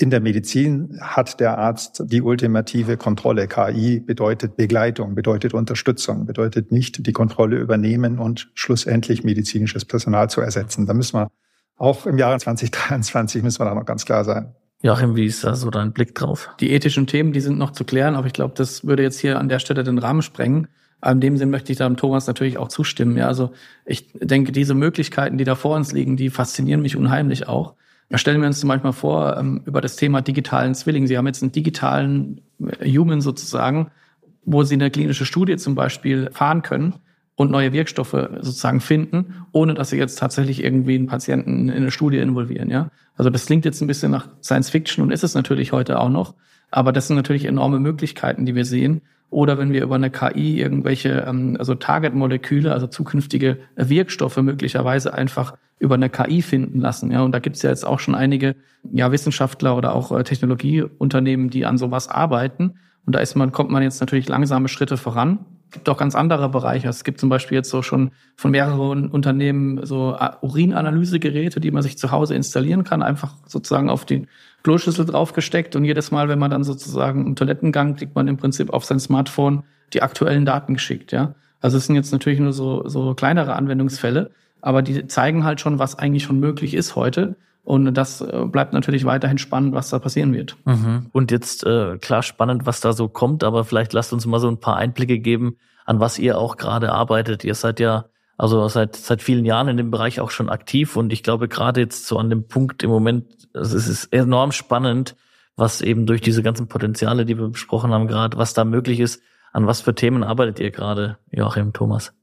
in 0.00 0.08
der 0.08 0.20
Medizin 0.20 0.98
hat 1.00 1.40
der 1.40 1.58
Arzt 1.58 2.02
die 2.06 2.22
ultimative 2.22 2.96
Kontrolle. 2.96 3.46
KI 3.48 4.00
bedeutet 4.00 4.56
Begleitung, 4.56 5.14
bedeutet 5.14 5.52
Unterstützung, 5.52 6.24
bedeutet 6.24 6.72
nicht 6.72 7.06
die 7.06 7.12
Kontrolle 7.12 7.58
übernehmen 7.58 8.18
und 8.18 8.50
schlussendlich 8.54 9.24
medizinisches 9.24 9.84
Personal 9.84 10.30
zu 10.30 10.40
ersetzen. 10.40 10.86
Da 10.86 10.94
müssen 10.94 11.18
wir 11.18 11.30
auch 11.76 12.06
im 12.06 12.16
Jahre 12.16 12.38
2023 12.38 13.42
müssen 13.42 13.60
wir 13.60 13.66
da 13.66 13.74
noch 13.74 13.84
ganz 13.84 14.06
klar 14.06 14.24
sein. 14.24 14.54
Joachim, 14.82 15.16
wie 15.16 15.26
ist 15.26 15.44
da 15.44 15.54
so 15.54 15.68
dein 15.68 15.92
Blick 15.92 16.14
drauf? 16.14 16.48
Die 16.60 16.70
ethischen 16.70 17.06
Themen, 17.06 17.34
die 17.34 17.40
sind 17.40 17.58
noch 17.58 17.72
zu 17.72 17.84
klären, 17.84 18.14
aber 18.14 18.26
ich 18.26 18.32
glaube, 18.32 18.54
das 18.56 18.86
würde 18.86 19.02
jetzt 19.02 19.18
hier 19.18 19.38
an 19.38 19.50
der 19.50 19.58
Stelle 19.58 19.84
den 19.84 19.98
Rahmen 19.98 20.22
sprengen. 20.22 20.68
In 21.04 21.20
dem 21.20 21.36
Sinn 21.36 21.50
möchte 21.50 21.72
ich 21.72 21.78
da 21.78 21.86
dem 21.86 21.98
Thomas 21.98 22.26
natürlich 22.26 22.56
auch 22.56 22.68
zustimmen. 22.68 23.18
Ja, 23.18 23.26
also 23.26 23.52
ich 23.84 24.10
denke, 24.14 24.52
diese 24.52 24.74
Möglichkeiten, 24.74 25.36
die 25.36 25.44
da 25.44 25.54
vor 25.54 25.76
uns 25.76 25.92
liegen, 25.92 26.16
die 26.16 26.30
faszinieren 26.30 26.80
mich 26.80 26.96
unheimlich 26.96 27.48
auch. 27.48 27.74
Stellen 28.18 28.40
wir 28.40 28.48
uns 28.48 28.60
zum 28.60 28.68
Beispiel 28.68 28.92
vor, 28.92 29.36
ähm, 29.36 29.62
über 29.66 29.80
das 29.80 29.96
Thema 29.96 30.20
digitalen 30.20 30.74
Zwilling. 30.74 31.06
Sie 31.06 31.16
haben 31.16 31.26
jetzt 31.26 31.42
einen 31.42 31.52
digitalen 31.52 32.40
äh, 32.58 32.90
Human 32.90 33.20
sozusagen, 33.20 33.90
wo 34.44 34.64
Sie 34.64 34.74
eine 34.74 34.90
klinische 34.90 35.24
Studie 35.24 35.56
zum 35.56 35.74
Beispiel 35.74 36.30
fahren 36.32 36.62
können 36.62 36.94
und 37.36 37.50
neue 37.50 37.72
Wirkstoffe 37.72 38.12
sozusagen 38.40 38.80
finden, 38.80 39.46
ohne 39.52 39.74
dass 39.74 39.90
Sie 39.90 39.96
jetzt 39.96 40.18
tatsächlich 40.18 40.64
irgendwie 40.64 40.96
einen 40.96 41.06
Patienten 41.06 41.68
in 41.68 41.76
eine 41.76 41.90
Studie 41.90 42.18
involvieren. 42.18 42.68
Ja, 42.68 42.90
also 43.14 43.30
das 43.30 43.46
klingt 43.46 43.64
jetzt 43.64 43.80
ein 43.80 43.86
bisschen 43.86 44.10
nach 44.10 44.28
Science 44.42 44.70
Fiction 44.70 45.04
und 45.04 45.12
ist 45.12 45.24
es 45.24 45.34
natürlich 45.34 45.72
heute 45.72 46.00
auch 46.00 46.10
noch. 46.10 46.34
Aber 46.70 46.92
das 46.92 47.08
sind 47.08 47.16
natürlich 47.16 47.44
enorme 47.44 47.80
Möglichkeiten, 47.80 48.46
die 48.46 48.54
wir 48.54 48.64
sehen. 48.64 49.02
Oder 49.30 49.58
wenn 49.58 49.72
wir 49.72 49.82
über 49.82 49.94
eine 49.94 50.10
KI 50.10 50.60
irgendwelche, 50.60 51.24
ähm, 51.26 51.56
also 51.58 51.74
Target-Moleküle, 51.74 52.72
also 52.72 52.86
zukünftige 52.86 53.58
Wirkstoffe 53.76 54.36
möglicherweise 54.38 55.14
einfach 55.14 55.56
über 55.78 55.94
eine 55.94 56.10
KI 56.10 56.42
finden 56.42 56.80
lassen. 56.80 57.10
Ja, 57.10 57.22
und 57.22 57.32
da 57.32 57.38
gibt 57.38 57.56
es 57.56 57.62
ja 57.62 57.70
jetzt 57.70 57.86
auch 57.86 58.00
schon 58.00 58.14
einige 58.14 58.56
ja, 58.92 59.12
Wissenschaftler 59.12 59.76
oder 59.76 59.94
auch 59.94 60.12
äh, 60.12 60.24
Technologieunternehmen, 60.24 61.48
die 61.48 61.64
an 61.64 61.78
sowas 61.78 62.08
arbeiten. 62.08 62.74
Und 63.06 63.14
da 63.14 63.20
ist 63.20 63.34
man, 63.36 63.52
kommt 63.52 63.70
man 63.70 63.82
jetzt 63.82 64.00
natürlich 64.00 64.28
langsame 64.28 64.68
Schritte 64.68 64.96
voran. 64.96 65.46
Gibt 65.70 65.88
auch 65.88 65.96
ganz 65.96 66.14
andere 66.14 66.48
Bereiche. 66.48 66.88
Es 66.88 67.04
gibt 67.04 67.20
zum 67.20 67.28
Beispiel 67.28 67.56
jetzt 67.56 67.70
so 67.70 67.82
schon 67.82 68.10
von 68.36 68.50
mehreren 68.50 69.08
Unternehmen 69.08 69.84
so 69.86 70.16
äh, 70.18 70.30
Urinanalysegeräte, 70.40 71.60
die 71.60 71.70
man 71.70 71.82
sich 71.82 71.96
zu 71.96 72.10
Hause 72.10 72.34
installieren 72.34 72.84
kann, 72.84 73.02
einfach 73.02 73.34
sozusagen 73.46 73.88
auf 73.88 74.04
die 74.04 74.26
Kloschüssel 74.62 75.06
draufgesteckt 75.06 75.76
und 75.76 75.84
jedes 75.84 76.10
Mal, 76.10 76.28
wenn 76.28 76.38
man 76.38 76.50
dann 76.50 76.64
sozusagen 76.64 77.26
im 77.26 77.36
Toilettengang 77.36 77.96
kriegt 77.96 78.14
man 78.14 78.28
im 78.28 78.36
Prinzip 78.36 78.70
auf 78.70 78.84
sein 78.84 79.00
Smartphone 79.00 79.62
die 79.92 80.02
aktuellen 80.02 80.44
Daten 80.44 80.74
geschickt, 80.74 81.12
ja. 81.12 81.34
Also 81.60 81.76
es 81.76 81.86
sind 81.86 81.96
jetzt 81.96 82.12
natürlich 82.12 82.40
nur 82.40 82.52
so, 82.52 82.88
so 82.88 83.14
kleinere 83.14 83.54
Anwendungsfälle, 83.54 84.30
aber 84.60 84.82
die 84.82 85.06
zeigen 85.06 85.44
halt 85.44 85.60
schon, 85.60 85.78
was 85.78 85.98
eigentlich 85.98 86.22
schon 86.22 86.40
möglich 86.40 86.74
ist 86.74 86.96
heute. 86.96 87.36
Und 87.62 87.94
das 87.94 88.20
äh, 88.20 88.44
bleibt 88.46 88.72
natürlich 88.72 89.04
weiterhin 89.04 89.38
spannend, 89.38 89.74
was 89.74 89.90
da 89.90 89.98
passieren 89.98 90.32
wird. 90.32 90.56
Mhm. 90.64 91.06
Und 91.12 91.30
jetzt 91.30 91.64
äh, 91.64 91.98
klar 91.98 92.22
spannend, 92.22 92.66
was 92.66 92.80
da 92.80 92.92
so 92.92 93.08
kommt, 93.08 93.44
aber 93.44 93.64
vielleicht 93.64 93.92
lasst 93.92 94.12
uns 94.12 94.26
mal 94.26 94.40
so 94.40 94.48
ein 94.48 94.60
paar 94.60 94.76
Einblicke 94.76 95.18
geben, 95.18 95.56
an 95.84 96.00
was 96.00 96.18
ihr 96.18 96.38
auch 96.38 96.56
gerade 96.56 96.92
arbeitet. 96.92 97.44
Ihr 97.44 97.54
seid 97.54 97.80
ja 97.80 98.06
also 98.38 98.66
seit 98.68 98.96
seit 98.96 99.20
vielen 99.20 99.44
Jahren 99.44 99.68
in 99.68 99.76
dem 99.76 99.90
Bereich 99.90 100.18
auch 100.18 100.30
schon 100.30 100.48
aktiv 100.48 100.96
und 100.96 101.12
ich 101.12 101.22
glaube 101.22 101.46
gerade 101.46 101.80
jetzt 101.82 102.06
so 102.06 102.16
an 102.16 102.30
dem 102.30 102.48
Punkt 102.48 102.82
im 102.82 102.88
Moment, 102.88 103.26
also 103.52 103.76
es 103.76 103.86
ist 103.86 104.06
enorm 104.14 104.52
spannend, 104.52 105.14
was 105.56 105.82
eben 105.82 106.06
durch 106.06 106.22
diese 106.22 106.42
ganzen 106.42 106.66
Potenziale, 106.66 107.26
die 107.26 107.38
wir 107.38 107.48
besprochen 107.48 107.92
haben 107.92 108.06
gerade, 108.06 108.38
was 108.38 108.54
da 108.54 108.64
möglich 108.64 108.98
ist. 108.98 109.22
An 109.52 109.66
was 109.66 109.82
für 109.82 109.94
Themen 109.94 110.22
arbeitet 110.22 110.58
ihr 110.58 110.70
gerade, 110.70 111.18
Joachim, 111.30 111.74
Thomas? 111.74 112.14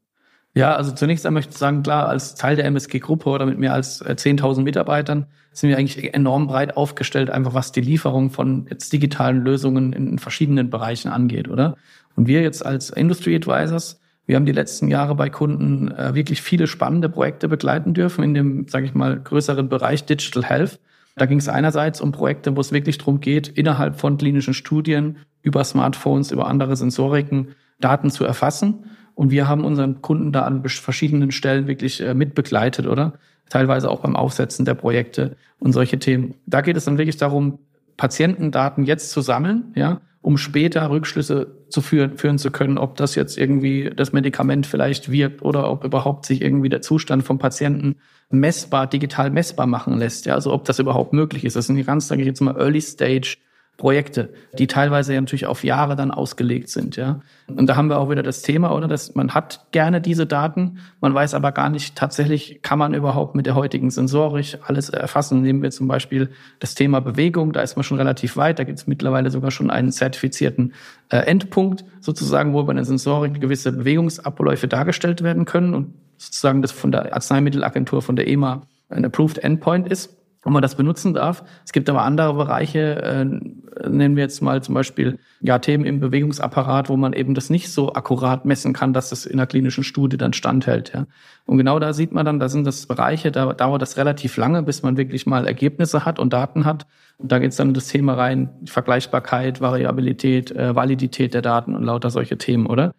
Ja, 0.58 0.76
also 0.76 0.92
zunächst 0.92 1.24
einmal 1.28 1.42
möchte 1.42 1.52
ich 1.52 1.60
sagen, 1.60 1.84
klar, 1.84 2.10
als 2.10 2.34
Teil 2.34 2.56
der 2.56 2.66
MSG-Gruppe 2.66 3.30
oder 3.30 3.46
mit 3.46 3.60
mehr 3.60 3.74
als 3.74 4.04
10.000 4.04 4.58
äh, 4.58 4.64
Mitarbeitern 4.64 5.28
sind 5.52 5.70
wir 5.70 5.78
eigentlich 5.78 6.16
enorm 6.16 6.48
breit 6.48 6.76
aufgestellt, 6.76 7.30
einfach 7.30 7.54
was 7.54 7.72
die 7.72 7.82
Lieferung 7.82 8.32
von 8.32 8.66
jetzt 8.68 8.92
digitalen 8.92 9.44
Lösungen 9.44 9.94
in 9.94 10.18
verschiedenen 10.18 10.72
Bereichen 10.72 11.10
angeht, 11.10 11.48
oder? 11.48 11.76
Und 12.16 12.28
wir 12.28 12.42
jetzt 12.42 12.66
als 12.66 12.90
Industry 12.90 13.36
Advisors, 13.36 14.00
wir 14.26 14.36
haben 14.36 14.48
die 14.48 14.52
letzten 14.52 14.88
Jahre 14.88 15.14
bei 15.14 15.30
Kunden 15.30 15.92
äh, 15.92 16.16
wirklich 16.16 16.42
viele 16.42 16.66
spannende 16.66 17.08
Projekte 17.08 17.48
begleiten 17.48 17.94
dürfen 17.94 18.24
in 18.24 18.34
dem, 18.34 18.68
sage 18.68 18.88
ich 18.88 18.96
mal, 18.96 19.20
größeren 19.20 19.70
Bereich 19.70 20.06
Digital 20.06 20.44
Health. 20.44 20.80
Da 21.18 21.28
ging 21.28 21.38
es 21.38 21.50
einerseits 21.50 22.02
um 22.02 22.12
Projekte, 22.12 22.56
wo 22.56 22.62
es 22.62 22.72
wirklich 22.72 22.98
darum 22.98 23.20
geht, 23.20 23.48
innerhalb 23.48 24.00
von 24.00 24.18
klinischen 24.18 24.56
Studien 24.56 25.18
über 25.44 25.64
Smartphones, 25.64 26.32
über 26.32 26.48
andere 26.48 26.76
Sensoriken 26.76 27.50
Daten 27.80 28.10
zu 28.10 28.26
erfassen 28.26 28.86
und 29.18 29.32
wir 29.32 29.48
haben 29.48 29.66
unseren 29.66 30.04
Kunden 30.04 30.32
da 30.32 30.44
an 30.44 30.64
verschiedenen 30.64 31.32
Stellen 31.32 31.66
wirklich 31.66 32.02
äh, 32.02 32.14
mitbegleitet, 32.14 32.86
oder? 32.86 33.14
Teilweise 33.50 33.90
auch 33.90 34.02
beim 34.02 34.16
Aufsetzen 34.16 34.64
der 34.64 34.76
Projekte 34.76 35.36
und 35.60 35.74
solche 35.74 35.98
Themen. 35.98 36.36
Da 36.46 36.62
geht 36.62 36.78
es 36.78 36.86
dann 36.86 37.00
wirklich 37.00 37.18
darum, 37.18 37.58
Patientendaten 37.98 38.84
jetzt 38.84 39.10
zu 39.10 39.22
sammeln, 39.22 39.74
ja, 39.76 40.02
um 40.22 40.38
später 40.38 40.88
Rückschlüsse 40.92 41.48
zu 41.68 41.82
führen, 41.82 42.18
führen 42.18 42.38
zu 42.38 42.52
können, 42.52 42.78
ob 42.78 42.96
das 42.96 43.16
jetzt 43.16 43.40
irgendwie 43.40 43.90
das 43.96 44.14
Medikament 44.14 44.68
vielleicht 44.68 45.12
wirkt 45.12 45.42
oder 45.42 45.72
ob 45.72 45.84
überhaupt 45.84 46.28
sich 46.28 46.44
irgendwie 46.44 46.70
der 46.70 46.84
Zustand 46.84 47.24
vom 47.24 47.40
Patienten 47.40 47.96
messbar, 48.30 48.86
digital 48.86 49.32
messbar 49.32 49.66
machen 49.66 49.98
lässt. 49.98 50.28
Ja, 50.28 50.36
also 50.36 50.54
ob 50.54 50.66
das 50.66 50.78
überhaupt 50.78 51.12
möglich 51.12 51.44
ist. 51.44 51.56
Das 51.56 51.66
sind 51.66 51.78
die 51.78 51.84
ganz, 51.84 52.08
sage 52.08 52.22
ich 52.22 52.28
jetzt 52.28 52.42
mal, 52.42 52.56
Early 52.56 52.82
Stage 52.82 53.38
Projekte, 53.78 54.34
die 54.58 54.66
teilweise 54.66 55.14
ja 55.14 55.22
natürlich 55.22 55.46
auf 55.46 55.64
Jahre 55.64 55.96
dann 55.96 56.10
ausgelegt 56.10 56.70
sind, 56.70 56.96
ja. 56.96 57.22
Und 57.48 57.68
da 57.68 57.76
haben 57.76 57.90
wir 57.90 58.00
auch 58.00 58.10
wieder 58.10 58.24
das 58.24 58.42
Thema, 58.42 58.76
oder, 58.76 58.88
dass 58.88 59.14
man 59.14 59.36
hat 59.36 59.68
gerne 59.72 60.02
diese 60.02 60.26
Daten, 60.26 60.80
man 61.00 61.14
weiß 61.14 61.36
aber 61.36 61.52
gar 61.52 61.70
nicht 61.70 61.96
tatsächlich, 61.96 62.62
kann 62.64 62.80
man 62.80 62.96
überhaupt 62.96 63.36
mit 63.36 63.46
der 63.46 63.54
heutigen 63.54 63.92
Sensorik 63.92 64.58
alles 64.64 64.90
erfassen. 64.90 65.44
Nehmen 65.44 65.62
wir 65.62 65.70
zum 65.70 65.88
Beispiel 65.88 66.32
das 66.60 66.74
Thema 66.74 67.02
Bewegung, 67.02 67.54
da 67.54 67.62
ist 67.62 67.76
man 67.76 67.84
schon 67.84 67.98
relativ 67.98 68.36
weit, 68.36 68.58
da 68.58 68.64
gibt 68.64 68.80
es 68.80 68.88
mittlerweile 68.88 69.30
sogar 69.30 69.52
schon 69.52 69.70
einen 69.70 69.92
zertifizierten 69.92 70.74
äh, 71.10 71.18
Endpunkt 71.18 71.86
sozusagen, 72.02 72.54
wo 72.54 72.64
bei 72.64 72.74
der 72.74 72.84
Sensorik 72.84 73.40
gewisse 73.40 73.72
Bewegungsabläufe 73.72 74.68
dargestellt 74.68 75.22
werden 75.22 75.46
können 75.46 75.76
und 75.76 75.94
sozusagen 76.18 76.64
das 76.64 76.72
von 76.72 76.92
der 76.92 77.14
Arzneimittelagentur, 77.14 78.02
von 78.02 78.16
der 78.16 78.28
EMA 78.28 78.64
ein 78.90 79.06
Approved 79.06 79.38
Endpoint 79.38 79.88
ist 79.88 80.18
wo 80.48 80.52
man 80.52 80.62
das 80.62 80.76
benutzen 80.76 81.14
darf. 81.14 81.44
Es 81.66 81.74
gibt 81.74 81.90
aber 81.90 82.04
andere 82.04 82.34
Bereiche, 82.34 83.04
äh, 83.04 83.26
nennen 83.26 84.16
wir 84.16 84.24
jetzt 84.24 84.42
mal 84.42 84.64
zum 84.64 84.76
Beispiel 84.76 85.20
ja, 85.42 85.60
Themen 85.60 85.84
im 85.84 86.00
Bewegungsapparat, 86.00 86.88
wo 86.88 86.96
man 86.96 87.12
eben 87.12 87.34
das 87.34 87.50
nicht 87.50 87.70
so 87.70 87.92
akkurat 87.92 88.46
messen 88.46 88.72
kann, 88.72 88.94
dass 88.94 89.10
das 89.10 89.26
in 89.26 89.36
der 89.36 89.46
klinischen 89.46 89.84
Studie 89.84 90.16
dann 90.16 90.32
standhält. 90.32 90.94
Ja. 90.96 91.06
Und 91.46 91.58
genau 91.58 91.80
da 91.80 91.92
sieht 91.92 92.14
man 92.14 92.26
dann, 92.26 92.40
da 92.40 92.48
sind 92.48 92.66
das 92.66 92.86
Bereiche, 92.86 93.30
da 93.30 93.52
dauert 93.52 93.82
das 93.82 93.98
relativ 93.98 94.38
lange, 94.38 94.64
bis 94.64 94.84
man 94.84 94.96
wirklich 94.96 95.26
mal 95.26 95.46
Ergebnisse 95.46 96.06
hat 96.06 96.18
und 96.18 96.32
Daten 96.32 96.64
hat. 96.64 96.88
Und 97.18 97.30
da 97.30 97.40
geht 97.40 97.52
es 97.52 97.58
dann 97.58 97.68
in 97.68 97.74
das 97.74 97.90
Thema 97.90 98.14
rein, 98.14 98.50
Vergleichbarkeit, 98.68 99.60
Variabilität, 99.60 100.52
äh, 100.52 100.74
Validität 100.74 101.34
der 101.34 101.42
Daten 101.42 101.76
und 101.76 101.84
lauter 101.84 102.10
solche 102.10 102.38
Themen, 102.38 102.68
oder? 102.68 102.94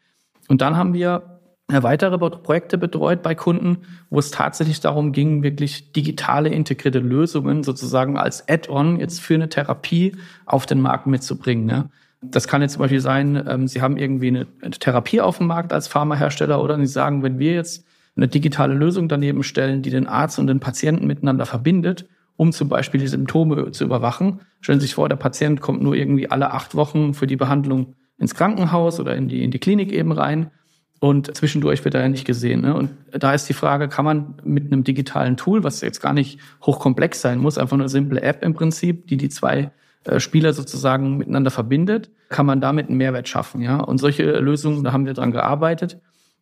Und 0.49 0.61
dann 0.61 0.77
haben 0.77 0.93
wir 0.93 1.38
weitere 1.71 2.19
Projekte 2.19 2.79
betreut 2.79 3.23
bei 3.23 3.35
Kunden, 3.35 3.79
wo 4.09 4.19
es 4.19 4.31
tatsächlich 4.31 4.81
darum 4.81 5.13
ging, 5.13 5.43
wirklich 5.43 5.93
digitale 5.93 6.49
integrierte 6.49 6.99
Lösungen 6.99 7.63
sozusagen 7.63 8.17
als 8.17 8.49
Add-on 8.49 8.99
jetzt 8.99 9.21
für 9.21 9.35
eine 9.35 9.51
Therapie 9.51 10.17
auf 10.47 10.65
den 10.65 10.81
Markt 10.81 11.07
mitzubringen. 11.07 11.67
Ne? 11.67 11.91
Das 12.23 12.49
kann 12.49 12.63
jetzt 12.63 12.73
zum 12.73 12.81
Beispiel 12.81 13.01
sein, 13.01 13.45
ähm, 13.47 13.69
Sie 13.69 13.83
haben 13.83 13.99
irgendwie 13.99 14.29
eine, 14.29 14.47
eine 14.63 14.71
Therapie 14.71 15.21
auf 15.21 15.39
dem 15.39 15.47
Markt 15.47 15.73
als 15.73 15.89
Pharmahersteller 15.89 16.63
oder 16.63 16.79
Sie 16.79 16.87
sagen, 16.87 17.23
wenn 17.23 17.39
wir 17.39 17.53
jetzt 17.53 17.85
eine 18.17 18.29
digitale 18.29 18.75
Lösung 18.75 19.09
daneben 19.09 19.43
stellen, 19.43 19.83
die 19.83 19.91
den 19.91 20.07
Arzt 20.07 20.39
und 20.39 20.47
den 20.47 20.61
Patienten 20.61 21.07
miteinander 21.07 21.45
verbindet, 21.45 22.07
um 22.37 22.53
zum 22.53 22.69
Beispiel 22.69 23.01
die 23.01 23.09
Symptome 23.09 23.73
zu 23.73 23.85
überwachen. 23.85 24.41
Stellen 24.61 24.81
Sie 24.81 24.87
sich 24.87 24.95
vor, 24.95 25.09
der 25.09 25.17
Patient 25.17 25.61
kommt 25.61 25.83
nur 25.83 25.95
irgendwie 25.95 26.31
alle 26.31 26.51
acht 26.53 26.75
Wochen 26.75 27.13
für 27.13 27.27
die 27.27 27.37
Behandlung 27.37 27.95
ins 28.17 28.35
Krankenhaus 28.35 28.99
oder 28.99 29.15
in 29.15 29.29
die, 29.29 29.45
in 29.45 29.51
die 29.51 29.59
Klinik 29.59 29.93
eben 29.93 30.13
rein 30.13 30.51
und 31.01 31.37
zwischendurch 31.37 31.85
wird 31.85 31.95
er 31.95 32.03
ja 32.03 32.09
nicht 32.09 32.25
gesehen. 32.25 32.63
Ne? 32.63 32.75
Und 32.75 32.91
da 33.13 33.33
ist 33.33 33.49
die 33.49 33.55
Frage, 33.55 33.89
kann 33.89 34.05
man 34.05 34.35
mit 34.43 34.67
einem 34.67 34.85
digitalen 34.85 35.37
Tool, 35.37 35.63
was 35.63 35.81
jetzt 35.81 36.01
gar 36.01 36.13
nicht 36.13 36.41
hochkomplex 36.63 37.21
sein 37.21 37.39
muss, 37.39 37.59
einfach 37.59 37.79
eine 37.79 37.89
simple 37.89 38.21
App 38.21 38.43
im 38.43 38.55
Prinzip, 38.55 39.07
die 39.07 39.17
die 39.17 39.29
zwei 39.29 39.71
äh, 40.05 40.19
Spieler 40.19 40.53
sozusagen 40.53 41.17
miteinander 41.17 41.51
verbindet, 41.51 42.11
kann 42.31 42.47
man 42.47 42.61
damit 42.61 42.89
einen 42.89 42.99
Mehrwert 42.99 43.29
schaffen. 43.29 43.61
Ja? 43.63 43.79
Und 43.79 43.99
solche 43.99 44.25
Lösungen, 44.41 44.83
da 44.83 44.93
haben 44.93 45.07
wir 45.07 45.15
dran 45.15 45.31
gearbeitet. 45.31 46.01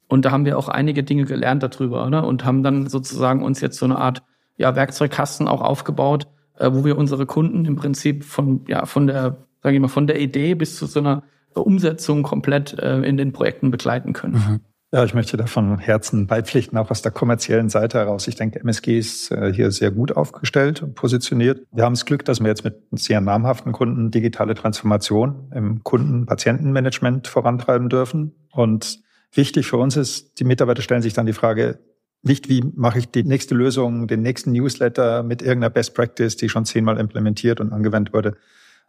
Und 0.08 0.24
da 0.24 0.30
haben 0.30 0.44
wir 0.44 0.56
auch 0.56 0.68
einige 0.68 1.02
Dinge 1.02 1.24
gelernt 1.24 1.62
darüber, 1.62 2.06
oder? 2.06 2.26
Und 2.26 2.44
haben 2.44 2.62
dann 2.62 2.88
sozusagen 2.88 3.42
uns 3.42 3.60
jetzt 3.60 3.76
so 3.76 3.86
eine 3.86 3.98
Art 3.98 4.22
ja, 4.56 4.76
Werkzeugkasten 4.76 5.48
auch 5.48 5.60
aufgebaut, 5.60 6.28
äh, 6.58 6.70
wo 6.72 6.84
wir 6.84 6.96
unsere 6.96 7.26
Kunden 7.26 7.64
im 7.64 7.76
Prinzip 7.76 8.24
von, 8.24 8.64
ja, 8.68 8.86
von 8.86 9.08
der, 9.08 9.36
sage 9.62 9.74
ich 9.74 9.80
mal, 9.80 9.88
von 9.88 10.06
der 10.06 10.20
Idee 10.20 10.54
bis 10.54 10.76
zu 10.76 10.86
so 10.86 11.00
einer 11.00 11.24
Umsetzung 11.62 12.22
komplett 12.22 12.78
äh, 12.78 13.00
in 13.00 13.16
den 13.16 13.32
Projekten 13.32 13.70
begleiten 13.70 14.12
können. 14.12 14.34
Mhm. 14.34 14.60
Ja, 14.92 15.04
ich 15.04 15.14
möchte 15.14 15.36
da 15.36 15.46
von 15.46 15.78
Herzen 15.78 16.28
beipflichten, 16.28 16.78
auch 16.78 16.90
aus 16.90 17.02
der 17.02 17.10
kommerziellen 17.10 17.68
Seite 17.68 17.98
heraus. 17.98 18.28
Ich 18.28 18.36
denke, 18.36 18.60
MSG 18.60 18.98
ist 18.98 19.32
äh, 19.32 19.52
hier 19.52 19.72
sehr 19.72 19.90
gut 19.90 20.16
aufgestellt 20.16 20.80
und 20.82 20.94
positioniert. 20.94 21.66
Wir 21.72 21.84
haben 21.84 21.94
das 21.94 22.06
Glück, 22.06 22.24
dass 22.24 22.40
wir 22.40 22.46
jetzt 22.46 22.64
mit 22.64 22.76
sehr 22.92 23.20
namhaften 23.20 23.72
Kunden 23.72 24.12
digitale 24.12 24.54
Transformation 24.54 25.50
im 25.52 25.82
Kunden-Patientenmanagement 25.82 27.26
vorantreiben 27.26 27.88
dürfen. 27.88 28.32
Und 28.52 29.00
wichtig 29.32 29.66
für 29.66 29.76
uns 29.76 29.96
ist, 29.96 30.38
die 30.38 30.44
Mitarbeiter 30.44 30.82
stellen 30.82 31.02
sich 31.02 31.14
dann 31.14 31.26
die 31.26 31.32
Frage, 31.32 31.80
nicht 32.22 32.48
wie 32.48 32.62
mache 32.74 33.00
ich 33.00 33.10
die 33.10 33.24
nächste 33.24 33.54
Lösung, 33.54 34.06
den 34.06 34.22
nächsten 34.22 34.52
Newsletter 34.52 35.24
mit 35.24 35.42
irgendeiner 35.42 35.70
Best 35.70 35.94
Practice, 35.94 36.36
die 36.36 36.48
schon 36.48 36.64
zehnmal 36.64 36.98
implementiert 36.98 37.60
und 37.60 37.72
angewendet 37.72 38.14
wurde, 38.14 38.36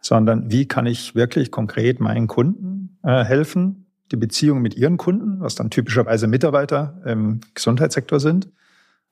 sondern 0.00 0.50
wie 0.50 0.66
kann 0.66 0.86
ich 0.86 1.14
wirklich 1.14 1.50
konkret 1.50 2.00
meinen 2.00 2.26
Kunden 2.26 2.98
äh, 3.02 3.24
helfen, 3.24 3.86
die 4.10 4.16
Beziehung 4.16 4.62
mit 4.62 4.76
ihren 4.76 4.96
Kunden, 4.96 5.40
was 5.40 5.54
dann 5.54 5.70
typischerweise 5.70 6.26
Mitarbeiter 6.26 7.00
im 7.04 7.40
Gesundheitssektor 7.54 8.20
sind, 8.20 8.48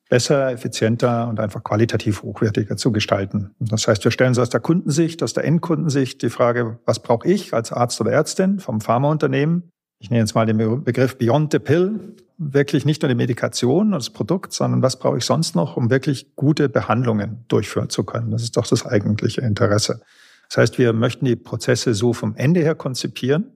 besser, 0.09 0.53
effizienter 0.53 1.29
und 1.29 1.41
einfach 1.41 1.65
qualitativ 1.65 2.23
hochwertiger 2.23 2.77
zu 2.77 2.93
gestalten. 2.93 3.51
Das 3.59 3.89
heißt, 3.89 4.05
wir 4.05 4.11
stellen 4.11 4.35
so 4.35 4.43
aus 4.43 4.51
der 4.51 4.61
Kundensicht, 4.61 5.23
aus 5.23 5.33
der 5.33 5.45
Endkundensicht 5.45 6.23
die 6.23 6.31
Frage, 6.31 6.79
was 6.87 7.01
brauche 7.01 7.29
ich 7.29 7.53
als 7.53 7.73
Arzt 7.73 8.01
oder 8.01 8.13
Ärztin 8.13 8.61
vom 8.61 8.81
Pharmaunternehmen? 8.81 9.71
Ich 9.99 10.11
nenne 10.11 10.21
jetzt 10.21 10.35
mal 10.35 10.47
den 10.47 10.85
Begriff 10.85 11.17
Beyond 11.19 11.53
the 11.53 11.59
Pill. 11.59 12.15
Wirklich 12.39 12.85
nicht 12.85 13.03
nur 13.03 13.09
die 13.09 13.15
Medikation 13.15 13.87
und 13.87 13.99
das 13.99 14.11
Produkt, 14.11 14.53
sondern 14.53 14.83
was 14.83 14.99
brauche 14.99 15.17
ich 15.17 15.25
sonst 15.25 15.57
noch, 15.57 15.77
um 15.77 15.91
wirklich 15.91 16.37
gute 16.37 16.69
Behandlungen 16.69 17.45
durchführen 17.49 17.89
zu 17.89 18.05
können? 18.05 18.31
Das 18.31 18.43
ist 18.43 18.57
doch 18.59 18.67
das 18.67 18.85
eigentliche 18.85 19.41
Interesse. 19.41 20.03
Das 20.49 20.59
heißt, 20.59 20.79
wir 20.79 20.93
möchten 20.93 21.25
die 21.25 21.37
Prozesse 21.37 21.95
so 21.95 22.13
vom 22.13 22.35
Ende 22.37 22.61
her 22.61 22.75
konzipieren, 22.75 23.53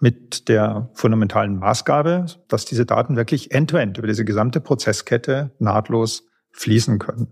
mit 0.00 0.48
der 0.48 0.90
fundamentalen 0.94 1.56
Maßgabe, 1.58 2.26
dass 2.48 2.64
diese 2.64 2.84
Daten 2.84 3.16
wirklich 3.16 3.52
end-to-end 3.52 3.96
-end 3.96 3.98
über 3.98 4.06
diese 4.06 4.24
gesamte 4.24 4.60
Prozesskette 4.60 5.52
nahtlos 5.58 6.26
fließen 6.52 6.98
können. 6.98 7.28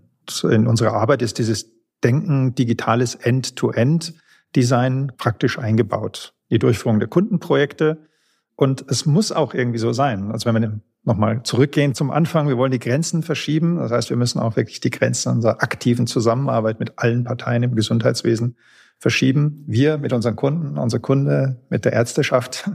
In 0.49 0.67
unserer 0.67 0.93
Arbeit 0.93 1.21
ist 1.21 1.37
dieses 1.37 1.71
Denken 2.03 2.55
digitales 2.55 3.15
End-to-End-Design 3.15 5.11
praktisch 5.17 5.59
eingebaut. 5.59 6.33
Die 6.49 6.59
Durchführung 6.59 6.99
der 6.99 7.09
Kundenprojekte. 7.09 8.07
Und 8.55 8.85
es 8.89 9.05
muss 9.05 9.31
auch 9.31 9.53
irgendwie 9.53 9.79
so 9.79 9.93
sein. 9.93 10.31
Also 10.31 10.45
wenn 10.51 10.61
wir 10.61 10.81
nochmal 11.03 11.43
zurückgehen 11.43 11.93
zum 11.93 12.11
Anfang, 12.11 12.47
wir 12.47 12.57
wollen 12.57 12.71
die 12.71 12.79
Grenzen 12.79 13.23
verschieben. 13.23 13.77
Das 13.77 13.91
heißt, 13.91 14.09
wir 14.09 14.17
müssen 14.17 14.39
auch 14.39 14.55
wirklich 14.55 14.79
die 14.79 14.89
Grenzen 14.89 15.33
unserer 15.33 15.61
aktiven 15.61 16.07
Zusammenarbeit 16.07 16.79
mit 16.79 16.93
allen 16.97 17.25
Parteien 17.25 17.63
im 17.63 17.75
Gesundheitswesen 17.75 18.57
verschieben. 18.99 19.63
Wir 19.67 19.97
mit 19.97 20.13
unseren 20.13 20.35
Kunden, 20.35 20.77
unser 20.77 20.99
Kunde 20.99 21.61
mit 21.69 21.85
der 21.85 21.93
Ärzteschaft 21.93 22.69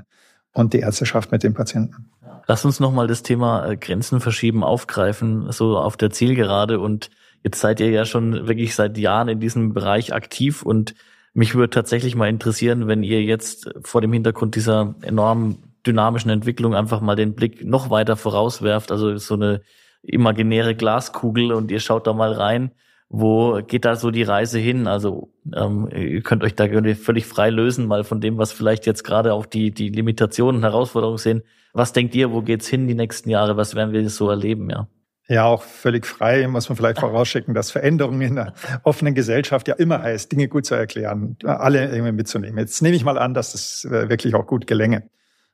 und 0.52 0.74
die 0.74 0.80
Ärzteschaft 0.80 1.32
mit 1.32 1.42
den 1.42 1.54
Patienten. 1.54 2.10
Lass 2.46 2.64
uns 2.64 2.80
nochmal 2.80 3.06
das 3.06 3.22
Thema 3.22 3.66
äh, 3.66 3.76
Grenzen 3.76 4.20
verschieben 4.20 4.64
aufgreifen, 4.64 5.50
so 5.52 5.78
auf 5.78 5.96
der 5.96 6.10
Zielgerade. 6.10 6.80
Und 6.80 7.10
jetzt 7.42 7.60
seid 7.60 7.80
ihr 7.80 7.90
ja 7.90 8.04
schon 8.04 8.48
wirklich 8.48 8.74
seit 8.74 8.96
Jahren 8.98 9.28
in 9.28 9.40
diesem 9.40 9.74
Bereich 9.74 10.12
aktiv 10.14 10.62
und 10.62 10.94
mich 11.34 11.54
würde 11.54 11.70
tatsächlich 11.70 12.16
mal 12.16 12.28
interessieren, 12.28 12.88
wenn 12.88 13.02
ihr 13.02 13.22
jetzt 13.22 13.70
vor 13.82 14.00
dem 14.00 14.12
Hintergrund 14.12 14.56
dieser 14.56 14.94
enormen 15.02 15.67
dynamischen 15.88 16.30
Entwicklung 16.30 16.74
einfach 16.74 17.00
mal 17.00 17.16
den 17.16 17.34
Blick 17.34 17.64
noch 17.64 17.90
weiter 17.90 18.16
vorauswerft, 18.16 18.92
also 18.92 19.16
so 19.16 19.34
eine 19.34 19.62
imaginäre 20.02 20.74
Glaskugel 20.74 21.52
und 21.52 21.70
ihr 21.70 21.80
schaut 21.80 22.06
da 22.06 22.12
mal 22.12 22.32
rein. 22.32 22.72
Wo 23.10 23.62
geht 23.66 23.86
da 23.86 23.96
so 23.96 24.10
die 24.10 24.22
Reise 24.22 24.58
hin? 24.58 24.86
Also 24.86 25.32
ähm, 25.56 25.88
ihr 25.90 26.20
könnt 26.20 26.44
euch 26.44 26.54
da 26.54 26.66
völlig 26.94 27.26
frei 27.26 27.48
lösen, 27.48 27.86
mal 27.86 28.04
von 28.04 28.20
dem, 28.20 28.36
was 28.36 28.52
vielleicht 28.52 28.84
jetzt 28.84 29.02
gerade 29.02 29.32
auch 29.32 29.46
die, 29.46 29.70
die 29.70 29.88
Limitationen, 29.88 30.60
Herausforderungen 30.60 31.18
sind. 31.18 31.42
Was 31.72 31.94
denkt 31.94 32.14
ihr, 32.14 32.32
wo 32.32 32.42
geht's 32.42 32.68
hin 32.68 32.86
die 32.86 32.94
nächsten 32.94 33.30
Jahre? 33.30 33.56
Was 33.56 33.74
werden 33.74 33.92
wir 33.92 34.08
so 34.10 34.28
erleben, 34.28 34.68
ja? 34.68 34.88
Ja, 35.30 35.44
auch 35.44 35.62
völlig 35.62 36.06
frei 36.06 36.48
muss 36.48 36.70
man 36.70 36.76
vielleicht 36.76 37.00
vorausschicken, 37.00 37.52
dass 37.52 37.70
Veränderungen 37.70 38.22
in 38.22 38.38
einer 38.38 38.54
offenen 38.82 39.14
Gesellschaft 39.14 39.68
ja 39.68 39.74
immer 39.74 40.00
heißt, 40.00 40.32
Dinge 40.32 40.48
gut 40.48 40.64
zu 40.64 40.74
erklären, 40.74 41.36
alle 41.44 41.90
irgendwie 41.90 42.12
mitzunehmen. 42.12 42.58
Jetzt 42.58 42.80
nehme 42.80 42.96
ich 42.96 43.04
mal 43.04 43.18
an, 43.18 43.34
dass 43.34 43.52
das 43.52 43.84
äh, 43.84 44.08
wirklich 44.08 44.34
auch 44.34 44.46
gut 44.46 44.66
gelänge. 44.66 45.10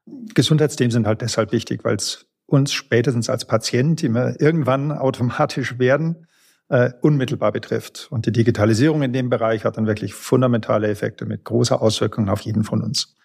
Gesundheitsthemen 0.06 0.90
sind 0.90 1.06
halt 1.06 1.20
deshalb 1.20 1.52
wichtig, 1.52 1.84
weil 1.84 1.96
es 1.96 2.26
uns 2.46 2.72
spätestens 2.72 3.30
als 3.30 3.46
Patient, 3.46 4.02
die 4.02 4.08
wir 4.08 4.40
irgendwann 4.40 4.92
automatisch 4.92 5.78
werden, 5.78 6.26
äh, 6.68 6.90
unmittelbar 7.00 7.52
betrifft. 7.52 8.08
Und 8.10 8.26
die 8.26 8.32
Digitalisierung 8.32 9.02
in 9.02 9.12
dem 9.12 9.30
Bereich 9.30 9.64
hat 9.64 9.76
dann 9.76 9.86
wirklich 9.86 10.14
fundamentale 10.14 10.88
Effekte 10.88 11.26
mit 11.26 11.44
großer 11.44 11.80
Auswirkung 11.80 12.28
auf 12.28 12.40
jeden 12.40 12.64
von 12.64 12.82
uns. 12.82 13.16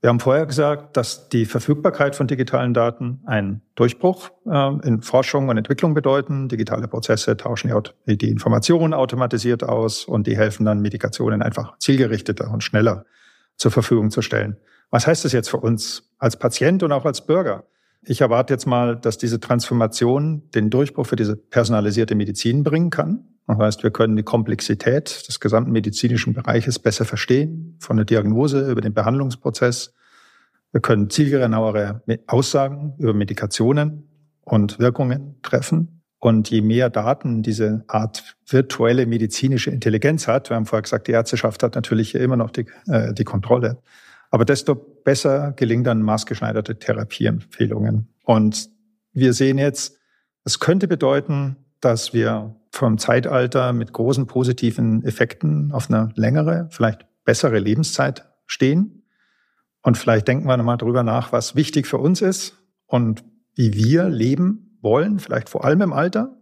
Wir 0.00 0.10
haben 0.10 0.20
vorher 0.20 0.44
gesagt, 0.44 0.98
dass 0.98 1.30
die 1.30 1.46
Verfügbarkeit 1.46 2.14
von 2.14 2.26
digitalen 2.26 2.74
Daten 2.74 3.22
einen 3.24 3.62
Durchbruch 3.74 4.30
äh, 4.46 4.86
in 4.86 5.00
Forschung 5.00 5.48
und 5.48 5.56
Entwicklung 5.56 5.94
bedeuten. 5.94 6.48
Digitale 6.48 6.88
Prozesse 6.88 7.38
tauschen 7.38 7.72
die 8.06 8.28
Informationen 8.28 8.92
automatisiert 8.92 9.64
aus 9.64 10.04
und 10.04 10.26
die 10.26 10.36
helfen 10.36 10.66
dann, 10.66 10.80
Medikationen 10.80 11.40
einfach 11.40 11.78
zielgerichteter 11.78 12.50
und 12.50 12.62
schneller 12.62 13.06
zur 13.56 13.70
Verfügung 13.70 14.10
zu 14.10 14.20
stellen. 14.20 14.58
Was 14.94 15.08
heißt 15.08 15.24
das 15.24 15.32
jetzt 15.32 15.50
für 15.50 15.56
uns 15.56 16.08
als 16.18 16.38
Patient 16.38 16.84
und 16.84 16.92
auch 16.92 17.04
als 17.04 17.26
Bürger? 17.26 17.64
Ich 18.04 18.20
erwarte 18.20 18.54
jetzt 18.54 18.64
mal, 18.64 18.94
dass 18.94 19.18
diese 19.18 19.40
Transformation 19.40 20.48
den 20.54 20.70
Durchbruch 20.70 21.08
für 21.08 21.16
diese 21.16 21.34
personalisierte 21.34 22.14
Medizin 22.14 22.62
bringen 22.62 22.90
kann. 22.90 23.24
Das 23.48 23.58
heißt, 23.58 23.82
wir 23.82 23.90
können 23.90 24.14
die 24.14 24.22
Komplexität 24.22 25.26
des 25.26 25.40
gesamten 25.40 25.72
medizinischen 25.72 26.32
Bereiches 26.32 26.78
besser 26.78 27.04
verstehen, 27.04 27.76
von 27.80 27.96
der 27.96 28.06
Diagnose 28.06 28.70
über 28.70 28.80
den 28.80 28.94
Behandlungsprozess. 28.94 29.94
Wir 30.70 30.80
können 30.80 31.10
zielgenauere 31.10 32.04
Aussagen 32.28 32.94
über 32.98 33.14
Medikationen 33.14 34.08
und 34.42 34.78
Wirkungen 34.78 35.40
treffen. 35.42 36.02
Und 36.20 36.50
je 36.50 36.60
mehr 36.60 36.88
Daten 36.88 37.42
diese 37.42 37.82
Art 37.88 38.36
virtuelle 38.46 39.06
medizinische 39.06 39.72
Intelligenz 39.72 40.28
hat, 40.28 40.50
wir 40.50 40.56
haben 40.56 40.66
vorher 40.66 40.82
gesagt, 40.82 41.08
die 41.08 41.12
Ärzteschaft 41.12 41.64
hat 41.64 41.74
natürlich 41.74 42.14
immer 42.14 42.36
noch 42.36 42.50
die, 42.50 42.66
äh, 42.86 43.12
die 43.12 43.24
Kontrolle, 43.24 43.82
aber 44.34 44.44
desto 44.44 44.74
besser 44.74 45.52
gelingen 45.52 45.84
dann 45.84 46.02
maßgeschneiderte 46.02 46.76
Therapieempfehlungen. 46.80 48.08
Und 48.24 48.68
wir 49.12 49.32
sehen 49.32 49.58
jetzt, 49.58 49.96
es 50.42 50.58
könnte 50.58 50.88
bedeuten, 50.88 51.54
dass 51.78 52.12
wir 52.12 52.56
vom 52.72 52.98
Zeitalter 52.98 53.72
mit 53.72 53.92
großen 53.92 54.26
positiven 54.26 55.04
Effekten 55.04 55.70
auf 55.70 55.88
eine 55.88 56.10
längere, 56.16 56.66
vielleicht 56.72 57.06
bessere 57.24 57.60
Lebenszeit 57.60 58.28
stehen. 58.46 59.04
Und 59.82 59.98
vielleicht 59.98 60.26
denken 60.26 60.48
wir 60.48 60.56
nochmal 60.56 60.78
drüber 60.78 61.04
nach, 61.04 61.30
was 61.30 61.54
wichtig 61.54 61.86
für 61.86 61.98
uns 61.98 62.20
ist 62.20 62.58
und 62.86 63.22
wie 63.54 63.72
wir 63.72 64.08
leben 64.08 64.80
wollen, 64.80 65.20
vielleicht 65.20 65.48
vor 65.48 65.64
allem 65.64 65.80
im 65.80 65.92
Alter 65.92 66.36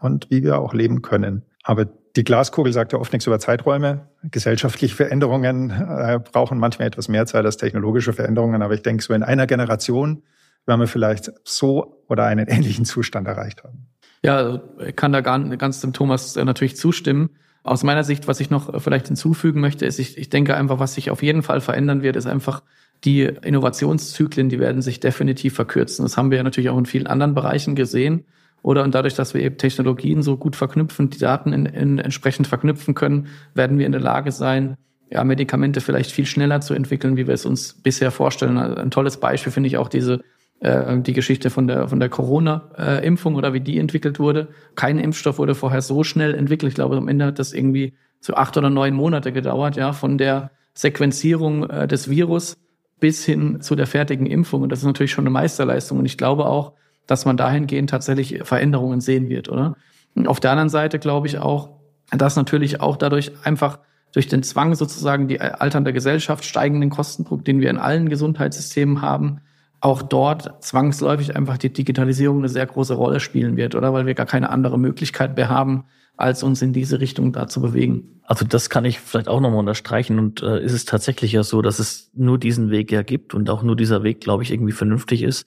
und 0.00 0.32
wie 0.32 0.42
wir 0.42 0.58
auch 0.58 0.74
leben 0.74 1.00
können. 1.00 1.44
Aber 1.62 1.86
die 2.16 2.24
Glaskugel 2.24 2.72
sagt 2.72 2.92
ja 2.92 2.98
oft 2.98 3.12
nichts 3.12 3.26
über 3.26 3.38
Zeiträume. 3.38 4.08
Gesellschaftliche 4.22 4.94
Veränderungen 4.94 5.70
äh, 5.70 6.18
brauchen 6.18 6.58
manchmal 6.58 6.88
etwas 6.88 7.08
mehr 7.08 7.26
Zeit 7.26 7.44
als 7.44 7.58
technologische 7.58 8.14
Veränderungen. 8.14 8.62
Aber 8.62 8.74
ich 8.74 8.82
denke, 8.82 9.02
so 9.02 9.12
in 9.12 9.22
einer 9.22 9.46
Generation 9.46 10.22
werden 10.64 10.80
wir 10.80 10.88
vielleicht 10.88 11.30
so 11.44 12.02
oder 12.08 12.24
einen 12.24 12.46
ähnlichen 12.48 12.86
Zustand 12.86 13.28
erreicht 13.28 13.64
haben. 13.64 13.86
Ja, 14.22 14.60
ich 14.84 14.96
kann 14.96 15.12
da 15.12 15.20
ganz 15.20 15.80
dem 15.80 15.92
Thomas 15.92 16.36
äh, 16.36 16.44
natürlich 16.44 16.76
zustimmen. 16.76 17.30
Aus 17.62 17.82
meiner 17.82 18.04
Sicht, 18.04 18.28
was 18.28 18.40
ich 18.40 18.48
noch 18.48 18.80
vielleicht 18.80 19.08
hinzufügen 19.08 19.60
möchte, 19.60 19.84
ist, 19.84 19.98
ich, 19.98 20.16
ich 20.16 20.30
denke 20.30 20.56
einfach, 20.56 20.78
was 20.78 20.94
sich 20.94 21.10
auf 21.10 21.22
jeden 21.22 21.42
Fall 21.42 21.60
verändern 21.60 22.02
wird, 22.02 22.16
ist 22.16 22.26
einfach 22.26 22.62
die 23.04 23.22
Innovationszyklen, 23.22 24.48
die 24.48 24.58
werden 24.58 24.80
sich 24.80 25.00
definitiv 25.00 25.54
verkürzen. 25.54 26.04
Das 26.04 26.16
haben 26.16 26.30
wir 26.30 26.38
ja 26.38 26.44
natürlich 26.44 26.70
auch 26.70 26.78
in 26.78 26.86
vielen 26.86 27.06
anderen 27.06 27.34
Bereichen 27.34 27.74
gesehen 27.74 28.24
oder 28.62 28.82
und 28.82 28.94
dadurch, 28.94 29.14
dass 29.14 29.34
wir 29.34 29.42
eben 29.42 29.58
Technologien 29.58 30.22
so 30.22 30.36
gut 30.36 30.56
verknüpfen, 30.56 31.10
die 31.10 31.18
Daten 31.18 31.52
in, 31.52 31.66
in 31.66 31.98
entsprechend 31.98 32.46
verknüpfen 32.46 32.94
können, 32.94 33.28
werden 33.54 33.78
wir 33.78 33.86
in 33.86 33.92
der 33.92 34.00
Lage 34.00 34.32
sein, 34.32 34.76
ja, 35.10 35.22
Medikamente 35.22 35.80
vielleicht 35.80 36.10
viel 36.10 36.26
schneller 36.26 36.60
zu 36.60 36.74
entwickeln, 36.74 37.16
wie 37.16 37.26
wir 37.26 37.34
es 37.34 37.46
uns 37.46 37.74
bisher 37.74 38.10
vorstellen. 38.10 38.58
Also 38.58 38.76
ein 38.76 38.90
tolles 38.90 39.18
Beispiel 39.18 39.52
finde 39.52 39.68
ich 39.68 39.76
auch 39.76 39.88
diese 39.88 40.20
äh, 40.60 40.98
die 40.98 41.12
Geschichte 41.12 41.50
von 41.50 41.68
der 41.68 41.88
von 41.88 42.00
der 42.00 42.08
Corona-Impfung 42.08 43.36
oder 43.36 43.52
wie 43.52 43.60
die 43.60 43.78
entwickelt 43.78 44.18
wurde. 44.18 44.48
Kein 44.74 44.98
Impfstoff 44.98 45.38
wurde 45.38 45.54
vorher 45.54 45.82
so 45.82 46.02
schnell 46.02 46.34
entwickelt. 46.34 46.70
Ich 46.70 46.74
glaube, 46.74 46.96
am 46.96 47.08
Ende 47.08 47.26
hat 47.26 47.38
das 47.38 47.52
irgendwie 47.52 47.94
so 48.20 48.34
acht 48.34 48.56
oder 48.56 48.70
neun 48.70 48.94
Monate 48.94 49.32
gedauert, 49.32 49.76
ja, 49.76 49.92
von 49.92 50.18
der 50.18 50.50
Sequenzierung 50.74 51.68
äh, 51.70 51.86
des 51.86 52.10
Virus 52.10 52.56
bis 52.98 53.24
hin 53.24 53.60
zu 53.60 53.76
der 53.76 53.86
fertigen 53.86 54.26
Impfung. 54.26 54.62
Und 54.62 54.70
das 54.70 54.80
ist 54.80 54.86
natürlich 54.86 55.12
schon 55.12 55.24
eine 55.24 55.30
Meisterleistung. 55.30 55.98
Und 55.98 56.06
ich 56.06 56.18
glaube 56.18 56.46
auch, 56.46 56.72
dass 57.06 57.24
man 57.24 57.36
dahingehend 57.36 57.90
tatsächlich 57.90 58.40
Veränderungen 58.44 59.00
sehen 59.00 59.28
wird, 59.28 59.48
oder? 59.48 59.76
Auf 60.24 60.40
der 60.40 60.50
anderen 60.50 60.70
Seite 60.70 60.98
glaube 60.98 61.26
ich 61.26 61.38
auch, 61.38 61.70
dass 62.10 62.36
natürlich 62.36 62.80
auch 62.80 62.96
dadurch 62.96 63.32
einfach 63.44 63.78
durch 64.12 64.28
den 64.28 64.42
Zwang 64.42 64.74
sozusagen 64.74 65.28
die 65.28 65.40
alternde 65.40 65.92
Gesellschaft, 65.92 66.44
steigenden 66.44 66.90
Kostendruck, 66.90 67.44
den 67.44 67.60
wir 67.60 67.68
in 67.68 67.76
allen 67.76 68.08
Gesundheitssystemen 68.08 69.02
haben, 69.02 69.40
auch 69.80 70.02
dort 70.02 70.64
zwangsläufig 70.64 71.36
einfach 71.36 71.58
die 71.58 71.72
Digitalisierung 71.72 72.38
eine 72.38 72.48
sehr 72.48 72.64
große 72.64 72.94
Rolle 72.94 73.20
spielen 73.20 73.56
wird, 73.56 73.74
oder? 73.74 73.92
Weil 73.92 74.06
wir 74.06 74.14
gar 74.14 74.26
keine 74.26 74.48
andere 74.48 74.78
Möglichkeit 74.78 75.36
mehr 75.36 75.50
haben, 75.50 75.84
als 76.16 76.42
uns 76.42 76.62
in 76.62 76.72
diese 76.72 76.98
Richtung 76.98 77.32
da 77.32 77.46
zu 77.46 77.60
bewegen. 77.60 78.20
Also 78.22 78.46
das 78.46 78.70
kann 78.70 78.86
ich 78.86 79.00
vielleicht 79.00 79.28
auch 79.28 79.40
nochmal 79.40 79.60
unterstreichen 79.60 80.18
und 80.18 80.42
äh, 80.42 80.64
ist 80.64 80.72
es 80.72 80.86
tatsächlich 80.86 81.32
ja 81.32 81.42
so, 81.42 81.60
dass 81.60 81.78
es 81.78 82.10
nur 82.14 82.38
diesen 82.38 82.70
Weg 82.70 82.90
ja 82.90 83.02
gibt 83.02 83.34
und 83.34 83.50
auch 83.50 83.62
nur 83.62 83.76
dieser 83.76 84.02
Weg, 84.02 84.22
glaube 84.22 84.42
ich, 84.42 84.50
irgendwie 84.50 84.72
vernünftig 84.72 85.22
ist 85.22 85.46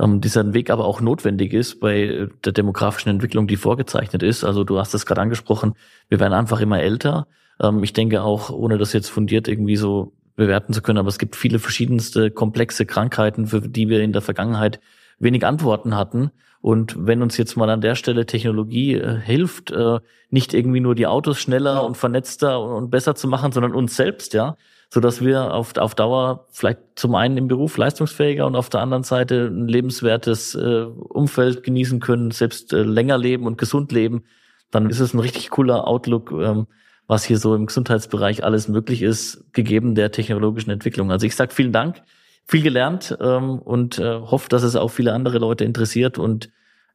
ähm, 0.00 0.20
dieser 0.20 0.54
Weg 0.54 0.70
aber 0.70 0.84
auch 0.84 1.00
notwendig 1.00 1.52
ist 1.52 1.80
bei 1.80 2.28
der 2.44 2.52
demografischen 2.52 3.10
Entwicklung, 3.10 3.46
die 3.46 3.56
vorgezeichnet 3.56 4.22
ist. 4.22 4.44
Also 4.44 4.64
du 4.64 4.78
hast 4.78 4.94
es 4.94 5.06
gerade 5.06 5.20
angesprochen, 5.20 5.74
wir 6.08 6.20
werden 6.20 6.34
einfach 6.34 6.60
immer 6.60 6.80
älter. 6.80 7.26
Ähm, 7.60 7.82
ich 7.82 7.92
denke 7.92 8.22
auch, 8.22 8.50
ohne 8.50 8.78
das 8.78 8.92
jetzt 8.92 9.08
fundiert 9.08 9.48
irgendwie 9.48 9.76
so 9.76 10.12
bewerten 10.36 10.72
zu 10.72 10.82
können, 10.82 10.98
aber 10.98 11.08
es 11.08 11.18
gibt 11.18 11.34
viele 11.34 11.58
verschiedenste 11.58 12.30
komplexe 12.30 12.86
Krankheiten, 12.86 13.48
für 13.48 13.60
die 13.60 13.88
wir 13.88 14.00
in 14.00 14.12
der 14.12 14.22
Vergangenheit 14.22 14.80
wenig 15.18 15.44
Antworten 15.44 15.96
hatten. 15.96 16.30
Und 16.60 16.94
wenn 17.06 17.22
uns 17.22 17.36
jetzt 17.36 17.56
mal 17.56 17.70
an 17.70 17.80
der 17.80 17.94
Stelle 17.94 18.26
Technologie 18.26 18.94
äh, 18.94 19.18
hilft, 19.20 19.70
äh, 19.70 19.98
nicht 20.30 20.54
irgendwie 20.54 20.80
nur 20.80 20.94
die 20.94 21.06
Autos 21.06 21.38
schneller 21.38 21.84
und 21.84 21.96
vernetzter 21.96 22.60
und 22.60 22.90
besser 22.90 23.14
zu 23.14 23.28
machen, 23.28 23.52
sondern 23.52 23.74
uns 23.74 23.96
selbst, 23.96 24.34
ja, 24.34 24.56
so 24.90 25.00
dass 25.00 25.22
wir 25.22 25.52
auf, 25.52 25.76
auf 25.76 25.94
Dauer 25.94 26.46
vielleicht 26.50 26.78
zum 26.94 27.14
einen 27.14 27.36
im 27.36 27.48
Beruf 27.48 27.76
leistungsfähiger 27.76 28.46
und 28.46 28.56
auf 28.56 28.70
der 28.70 28.80
anderen 28.80 29.02
Seite 29.02 29.46
ein 29.46 29.68
lebenswertes 29.68 30.54
äh, 30.54 30.84
Umfeld 30.84 31.62
genießen 31.62 32.00
können, 32.00 32.30
selbst 32.30 32.72
äh, 32.72 32.82
länger 32.82 33.18
leben 33.18 33.46
und 33.46 33.58
gesund 33.58 33.92
leben, 33.92 34.24
dann 34.70 34.88
ist 34.88 35.00
es 35.00 35.14
ein 35.14 35.20
richtig 35.20 35.50
cooler 35.50 35.86
Outlook, 35.86 36.32
ähm, 36.32 36.66
was 37.06 37.24
hier 37.24 37.38
so 37.38 37.54
im 37.54 37.66
Gesundheitsbereich 37.66 38.44
alles 38.44 38.68
möglich 38.68 39.02
ist, 39.02 39.44
gegeben 39.52 39.94
der 39.94 40.10
technologischen 40.10 40.70
Entwicklung. 40.70 41.10
Also 41.10 41.26
ich 41.26 41.36
sage 41.36 41.54
vielen 41.54 41.72
Dank, 41.72 42.02
viel 42.46 42.62
gelernt 42.62 43.16
ähm, 43.20 43.58
und 43.58 43.98
äh, 43.98 44.20
hoffe, 44.20 44.48
dass 44.48 44.62
es 44.62 44.76
auch 44.76 44.88
viele 44.88 45.12
andere 45.12 45.38
Leute 45.38 45.64
interessiert 45.64 46.18
und 46.18 46.50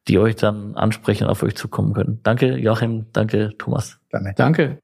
die 0.08 0.18
euch 0.18 0.36
dann 0.36 0.74
ansprechen 0.74 1.24
und 1.24 1.30
auf 1.30 1.42
euch 1.42 1.54
zukommen 1.54 1.94
können. 1.94 2.20
Danke, 2.22 2.56
Joachim, 2.56 3.06
danke, 3.12 3.52
Thomas. 3.56 3.98
Danke. 4.10 4.34
Danke. 4.36 4.83